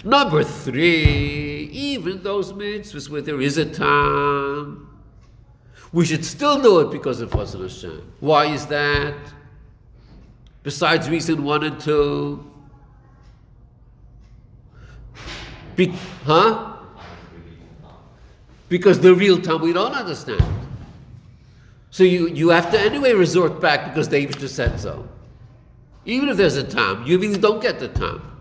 Number 0.04 0.44
three, 0.44 1.64
even 1.72 2.22
those 2.22 2.52
mitzvahs 2.52 3.08
where 3.08 3.20
there 3.20 3.40
is 3.40 3.58
a 3.58 3.64
time, 3.64 4.86
we 5.92 6.04
should 6.04 6.24
still 6.24 6.60
do 6.62 6.80
it 6.80 6.90
because 6.90 7.20
of 7.20 7.30
Chazon 7.30 7.62
Hashem. 7.62 8.12
Why 8.20 8.46
is 8.46 8.66
that? 8.66 9.16
Besides 10.62 11.08
reason 11.08 11.44
one 11.44 11.64
and 11.64 11.80
two. 11.80 12.44
Be- 15.76 15.94
huh? 16.24 16.76
Because 18.68 19.00
the 19.00 19.14
real 19.14 19.40
time 19.40 19.62
we 19.62 19.72
don't 19.72 19.94
understand. 19.94 20.44
So 21.90 22.04
you, 22.04 22.28
you 22.28 22.50
have 22.50 22.70
to 22.70 22.78
anyway 22.78 23.14
resort 23.14 23.60
back 23.60 23.86
because 23.86 24.08
the 24.08 24.24
Abishter 24.24 24.48
said 24.48 24.78
so. 24.78 25.08
Even 26.04 26.28
if 26.28 26.36
there's 26.36 26.56
a 26.56 26.64
time, 26.64 27.04
you 27.04 27.18
really 27.18 27.38
don't 27.38 27.62
get 27.62 27.80
the 27.80 27.88
time. 27.88 28.37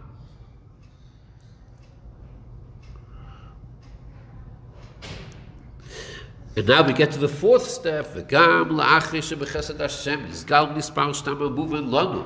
And 6.56 6.68
now 6.68 6.82
we 6.86 6.92
get 6.92 7.12
to 7.12 7.18
the 7.18 7.28
fourth 7.28 7.66
step. 7.66 8.14
V'gam 8.14 8.70
la'achri 8.78 9.22
shebechesed 9.22 9.80
Hashem 9.80 10.20
נסגל 10.28 10.64
מספר 10.76 11.12
שתם 11.12 11.42
המובן 11.42 11.84
לנו. 11.84 12.22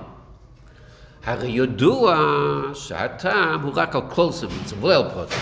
הרי 1.24 1.48
ידוע 1.48 2.16
שהטעם 2.74 3.60
הוא 3.60 3.72
רק 3.74 3.96
על 3.96 4.02
כל 4.10 4.32
סימנס, 4.32 4.72
ולא 4.80 4.96
על 4.96 5.10
פרטים. 5.10 5.38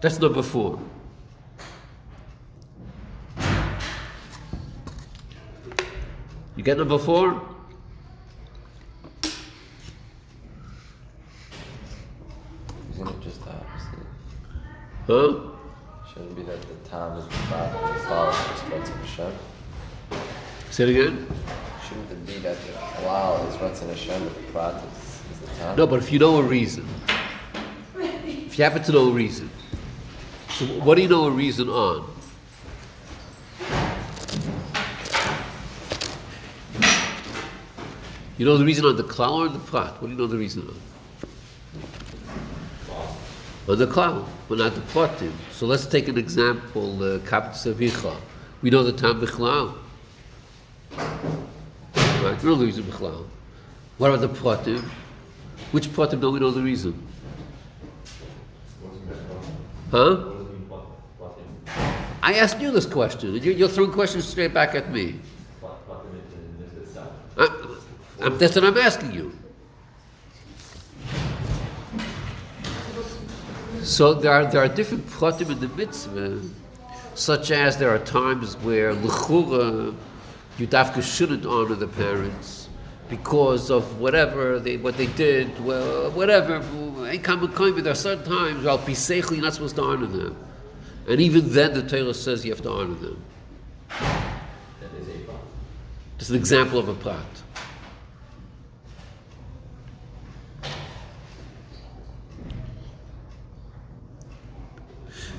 That's 0.00 0.18
number 0.18 0.42
four. 0.42 0.78
You 6.56 6.62
get 6.64 6.76
number 6.76 6.98
four? 6.98 7.40
Isn't 12.92 13.08
it 13.08 13.20
just 13.22 13.42
the 13.44 13.50
opposite? 13.50 14.06
Huh? 15.06 15.30
Shouldn't 16.08 16.36
be 16.36 16.42
that 16.42 16.60
the 16.60 16.73
time 16.95 17.17
is 17.17 17.25
and 17.25 17.33
the 17.33 17.95
is 17.97 18.61
Ratzon 18.71 18.99
Hashem. 19.01 19.33
Say 20.71 20.83
it 20.83 20.89
again? 20.89 21.27
Shouldn't 21.85 22.11
it 22.11 22.25
be 22.25 22.37
that 22.39 22.57
the 22.65 22.71
halal 22.71 23.49
is 23.49 23.55
Ratzon 23.55 23.89
Hashem 23.89 24.21
and 24.21 24.31
the 24.31 24.51
prat 24.53 24.81
is, 24.81 25.21
is 25.31 25.39
the 25.41 25.47
time? 25.59 25.75
No, 25.75 25.87
but 25.87 25.99
if 25.99 26.11
you 26.11 26.19
know 26.19 26.37
a 26.37 26.43
reason, 26.43 26.87
if 27.97 28.57
you 28.57 28.63
happen 28.63 28.81
to 28.83 28.91
know 28.93 29.09
a 29.09 29.11
reason, 29.11 29.49
so 30.49 30.65
what 30.85 30.95
do 30.95 31.01
you 31.01 31.09
know 31.09 31.25
a 31.25 31.31
reason 31.31 31.67
on? 31.67 32.09
You 38.37 38.45
know 38.45 38.57
the 38.57 38.65
reason 38.65 38.85
on 38.85 38.95
the 38.95 39.03
cloud 39.03 39.33
or 39.33 39.49
the 39.49 39.59
prat? 39.59 40.01
What 40.01 40.07
do 40.07 40.13
you 40.13 40.17
know 40.17 40.27
the 40.27 40.37
reason 40.37 40.61
on? 40.67 40.94
On 43.67 43.79
the 43.79 43.87
cloud, 43.87 44.23
but 44.47 44.59
not 44.59 44.75
the 44.75 44.81
pratim. 44.81 45.31
So 45.51 45.65
let's 45.65 45.87
take 45.87 46.07
an 46.07 46.19
example, 46.19 47.01
uh, 47.01 47.17
Kapit 47.19 47.53
Savicha. 47.53 48.15
We 48.61 48.69
know 48.69 48.83
the 48.83 48.91
time 48.91 49.19
Bichlal. 49.19 49.75
Right? 50.95 52.43
We 52.43 52.49
know 52.49 52.55
the 52.55 52.65
reason 52.65 52.83
Bichlal. 52.83 53.25
What 53.97 54.11
about 54.11 54.21
the 54.21 54.29
pratim? 54.29 54.83
Which 55.71 55.87
pratim 55.87 56.21
don't 56.21 56.33
we 56.33 56.39
know 56.39 56.51
the 56.51 56.61
reason? 56.61 56.93
Huh? 59.89 60.15
What 60.15 60.37
does 60.37 60.47
it 60.47 60.51
mean, 60.51 60.67
plot, 60.67 60.85
plotting, 61.17 61.45
I 62.21 62.33
asked 62.35 62.59
you 62.59 62.69
this 62.71 62.85
question, 62.85 63.35
and 63.35 63.43
you're, 63.43 63.69
throwing 63.69 63.91
questions 63.91 64.27
straight 64.27 64.53
back 64.53 64.75
at 64.75 64.91
me. 64.91 65.15
plot, 65.59 65.83
plotting 65.87 66.11
it 66.11 66.23
in 66.37 66.57
this 66.59 66.89
itself? 66.89 67.11
I, 67.37 68.25
I'm, 68.25 68.37
that's 68.37 68.55
what 68.55 68.65
I'm 68.65 68.77
asking 68.77 69.13
you. 69.13 69.35
So 73.85 74.15
there 74.15 74.31
are, 74.31 74.45
there 74.47 74.63
are 74.63 74.67
different 74.67 75.05
pratim 75.05 75.51
in 75.51 75.59
the 75.59 75.67
mitzvah, 75.67 76.41
such 77.13 77.51
as 77.51 77.77
there 77.77 77.91
are 77.91 77.99
times 77.99 78.55
where 78.57 78.95
l'chura, 78.95 79.93
you 80.57 80.65
dafka 80.65 81.03
shouldn't 81.03 81.45
honor 81.45 81.75
the 81.75 81.87
parents 81.87 82.67
because 83.09 83.69
of 83.69 83.99
whatever 83.99 84.57
they 84.57 84.77
what 84.77 84.97
they 84.97 85.05
did, 85.05 85.63
well, 85.63 86.09
whatever. 86.11 86.63
ain't 87.05 87.23
common 87.23 87.51
kind, 87.53 87.75
but 87.75 87.83
There 87.83 87.93
are 87.93 87.95
certain 87.95 88.25
times, 88.25 88.65
well, 88.65 88.81
you're 88.87 89.41
not 89.43 89.53
supposed 89.53 89.75
to 89.75 89.83
honor 89.83 90.07
them, 90.07 90.35
and 91.07 91.21
even 91.21 91.53
then 91.53 91.75
the 91.75 91.83
Torah 91.83 92.15
says 92.15 92.43
you 92.43 92.51
have 92.51 92.63
to 92.63 92.71
honor 92.71 92.95
them. 92.95 93.23
That 93.89 94.89
is 94.99 95.07
a 95.07 95.19
plot. 95.25 95.41
Just 96.17 96.31
an 96.31 96.37
example 96.37 96.79
of 96.79 96.89
a 96.89 96.95
prat. 96.95 97.19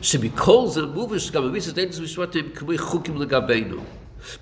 שבכל 0.07 0.67
זה 0.69 0.81
המובן 0.81 1.19
שגם 1.19 1.45
המיץ 1.45 1.69
את 1.69 1.79
אינס 1.79 2.01
משוות 2.01 2.37
הם 2.37 2.49
כמו 2.55 2.73
חוקים 2.77 3.23
לגבינו. 3.23 3.77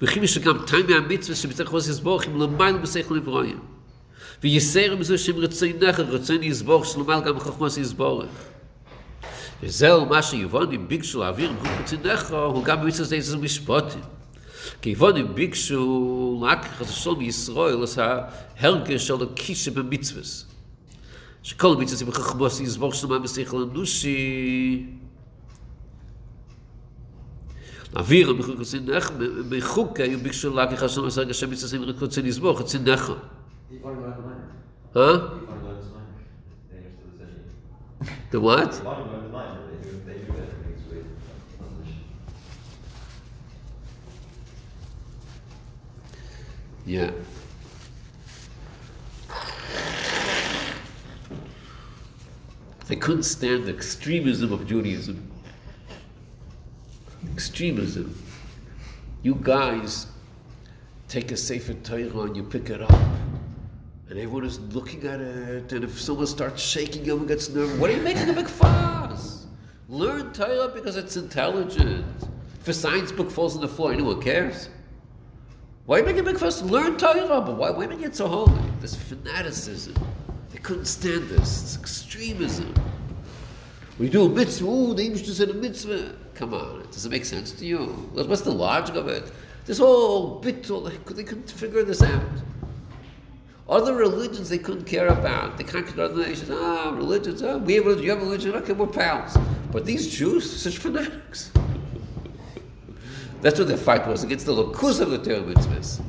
וכימי 0.02 0.28
שגם 0.28 0.58
טיימי 0.66 0.94
המיץ 0.94 1.30
ושמצריך 1.30 1.68
חוס 1.68 1.88
יסבורך 1.88 2.26
הם 2.26 2.42
למען 2.42 2.82
בסך 2.82 3.10
לברויים. 3.10 3.58
וישר 4.42 4.92
עם 4.92 5.02
זה 5.02 5.18
שהם 5.18 5.36
רצי 5.36 5.72
נחל, 5.80 6.02
רצי 6.02 6.38
נסבורך 6.40 6.86
שלומל 6.86 7.20
גם 7.24 7.40
חוכמוס 7.40 7.76
יסבורך. 7.76 8.28
וזהו 9.62 10.06
מה 10.06 10.22
שיבון 10.22 10.72
עם 10.72 10.88
ביג 10.88 11.02
של 11.02 11.22
האוויר, 11.22 11.48
הוא 11.48 11.68
רצי 11.80 11.96
נחל, 12.04 12.34
הוא 12.34 12.64
גם 12.64 12.80
במיץ 12.80 13.00
את 13.00 13.12
אינס 13.12 13.34
משוות. 13.34 13.84
כי 14.82 14.90
יבון 14.90 15.16
עם 15.16 15.34
ביג 15.34 15.54
של 15.54 15.80
נחל, 16.40 17.10
מישראל, 17.18 17.82
עשה 17.82 18.18
הרגש 18.58 19.06
של 19.06 19.22
הקישה 19.22 19.70
במיצווס. 19.70 20.46
שכל 21.42 21.72
המיצווס 21.76 22.02
עם 22.02 22.12
חכמוס 22.12 22.60
יסבורך 22.60 22.94
שלומל 22.94 23.18
בסך 23.18 23.54
לנושי, 23.54 24.86
אוויר 27.95 28.33
מחוק 28.33 28.59
קצין 28.59 28.89
נח 28.89 29.11
בחוק 29.49 29.99
היו 29.99 30.19
ביקשו 30.19 30.55
להקריך 30.55 30.83
השלום 30.83 31.07
עשר 31.07 31.23
גשם 31.23 31.51
מצווה 31.51 31.77
עם 31.77 31.83
רקוד 31.83 32.09
צין 32.11 32.25
יסבוך, 32.25 32.61
קצין 32.61 32.89
נחה. 32.89 33.13
You 33.13 33.15
want 33.83 33.95
to 33.95 34.01
learn 34.01 34.13
the 34.17 34.23
language. 34.27 34.59
Huh? 34.93 34.99
You 34.99 35.47
want 35.47 35.61
to 35.61 35.67
learn 35.67 35.77
this 35.79 35.91
language. 35.97 36.25
They 36.71 36.77
understood 36.77 37.13
this 37.19 37.31
anyway. 37.35 38.17
The 38.31 38.39
what? 38.39 38.71
You 38.73 38.83
want 38.83 38.99
to 38.99 39.11
learn 39.11 39.23
the 39.23 39.37
language. 39.37 39.67
They 39.71 39.89
do, 39.89 39.91
they 40.05 40.17
do 40.25 40.31
that. 40.39 40.49
Things 40.63 40.83
with 40.89 41.05
English. 41.67 41.93
Yeah. 46.85 47.11
They 52.87 52.95
couldn't 52.95 53.23
stand 53.23 53.65
the 53.65 53.73
extremism 53.79 54.51
of 54.51 54.65
Judaism. 54.65 55.17
Extremism. 57.32 58.20
You 59.22 59.36
guys 59.40 60.06
take 61.08 61.32
a 61.32 61.36
Sefer 61.36 61.74
Torah 61.74 62.22
and 62.22 62.36
you 62.36 62.42
pick 62.42 62.70
it 62.70 62.82
up. 62.82 62.92
And 64.10 64.18
everyone 64.18 64.44
is 64.44 64.60
looking 64.74 65.06
at 65.06 65.20
it, 65.20 65.72
and 65.72 65.82
if 65.82 66.00
someone 66.00 66.26
starts 66.26 66.62
shaking 66.62 67.08
and 67.10 67.26
gets 67.26 67.48
nervous, 67.48 67.78
what 67.78 67.90
are 67.90 67.94
you 67.94 68.02
making 68.02 68.28
a 68.28 68.32
big 68.32 68.48
fuss? 68.48 69.46
Learn 69.88 70.32
Torah 70.32 70.68
because 70.68 70.96
it's 70.96 71.16
intelligent. 71.16 72.04
If 72.60 72.68
a 72.68 72.74
science 72.74 73.12
book 73.12 73.30
falls 73.30 73.54
on 73.54 73.62
the 73.62 73.68
floor, 73.68 73.92
anyone 73.92 74.20
cares? 74.20 74.68
Why 75.86 75.96
are 75.96 76.00
you 76.00 76.06
making 76.06 76.20
a 76.20 76.24
big 76.24 76.38
fuss? 76.38 76.62
Learn 76.62 76.96
Torah, 76.96 77.40
but 77.40 77.56
why, 77.56 77.70
why 77.70 77.86
make 77.86 78.00
it 78.00 78.14
so 78.14 78.28
holy? 78.28 78.60
This 78.80 78.94
fanaticism. 78.94 79.94
They 80.50 80.58
couldn't 80.58 80.86
stand 80.86 81.28
this. 81.28 81.62
It's 81.62 81.78
extremism. 81.78 82.74
We 83.98 84.08
do 84.08 84.26
a 84.26 84.28
mitzvah, 84.28 84.66
oh, 84.68 84.94
the 84.94 85.04
English 85.04 85.26
said 85.28 85.50
a 85.50 85.54
mitzvah. 85.54 86.14
Come 86.34 86.52
on, 86.52 86.86
does 86.90 87.06
it 87.06 87.10
make 87.10 87.24
sense 87.24 87.52
to 87.52 87.64
you? 87.64 87.86
What's 88.12 88.42
the 88.42 88.50
logic 88.50 88.96
of 88.96 89.08
it? 89.08 89.30
This 89.66 89.78
whole 89.78 90.40
bit, 90.40 90.62
they 90.64 91.24
couldn't 91.24 91.50
figure 91.50 91.84
this 91.84 92.02
out. 92.02 92.22
Other 93.68 93.94
religions 93.94 94.50
they 94.50 94.58
couldn't 94.58 94.84
care 94.84 95.08
about. 95.08 95.56
They 95.56 95.64
conquered 95.64 95.98
other 95.98 96.26
nations. 96.26 96.50
Ah, 96.52 96.92
religions. 96.94 97.42
Ah, 97.42 97.56
we 97.56 97.74
have 97.74 97.86
religion. 97.86 98.04
You 98.04 98.10
have 98.10 98.20
religion. 98.20 98.54
Okay, 98.56 98.72
we're 98.74 98.86
pals. 98.86 99.36
But 99.72 99.86
these 99.86 100.14
Jews, 100.14 100.60
such 100.60 100.76
fanatics. 100.76 101.50
That's 103.40 103.58
what 103.58 103.68
the 103.68 103.76
fight 103.76 104.06
was 104.06 104.22
against 104.22 104.44
the 104.44 104.52
lokus 104.52 105.00
of 105.00 105.10
the 105.10 105.18
Torah 105.18 105.40
mitzvahs. 105.40 106.02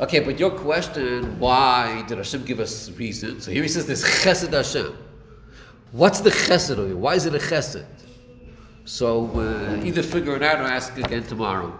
Okay, 0.00 0.20
but 0.20 0.38
your 0.38 0.50
question, 0.50 1.38
why 1.40 2.04
did 2.06 2.18
Hashem 2.18 2.44
give 2.44 2.60
us 2.60 2.90
reason? 2.92 3.40
So 3.40 3.50
here 3.50 3.62
he 3.62 3.68
says 3.68 3.86
this 3.86 4.04
chesed 4.24 4.52
Hashem. 4.52 4.96
What's 5.92 6.20
the 6.20 6.30
chesed 6.30 6.78
of 6.78 6.90
it? 6.90 6.96
Why 6.96 7.16
is 7.16 7.26
it 7.26 7.34
a 7.34 7.38
chesed? 7.38 7.84
So 8.84 9.30
uh, 9.34 9.84
either 9.84 10.02
figure 10.02 10.36
it 10.36 10.42
out 10.42 10.60
or 10.60 10.64
ask 10.64 10.96
again 10.98 11.22
tomorrow. 11.24 11.72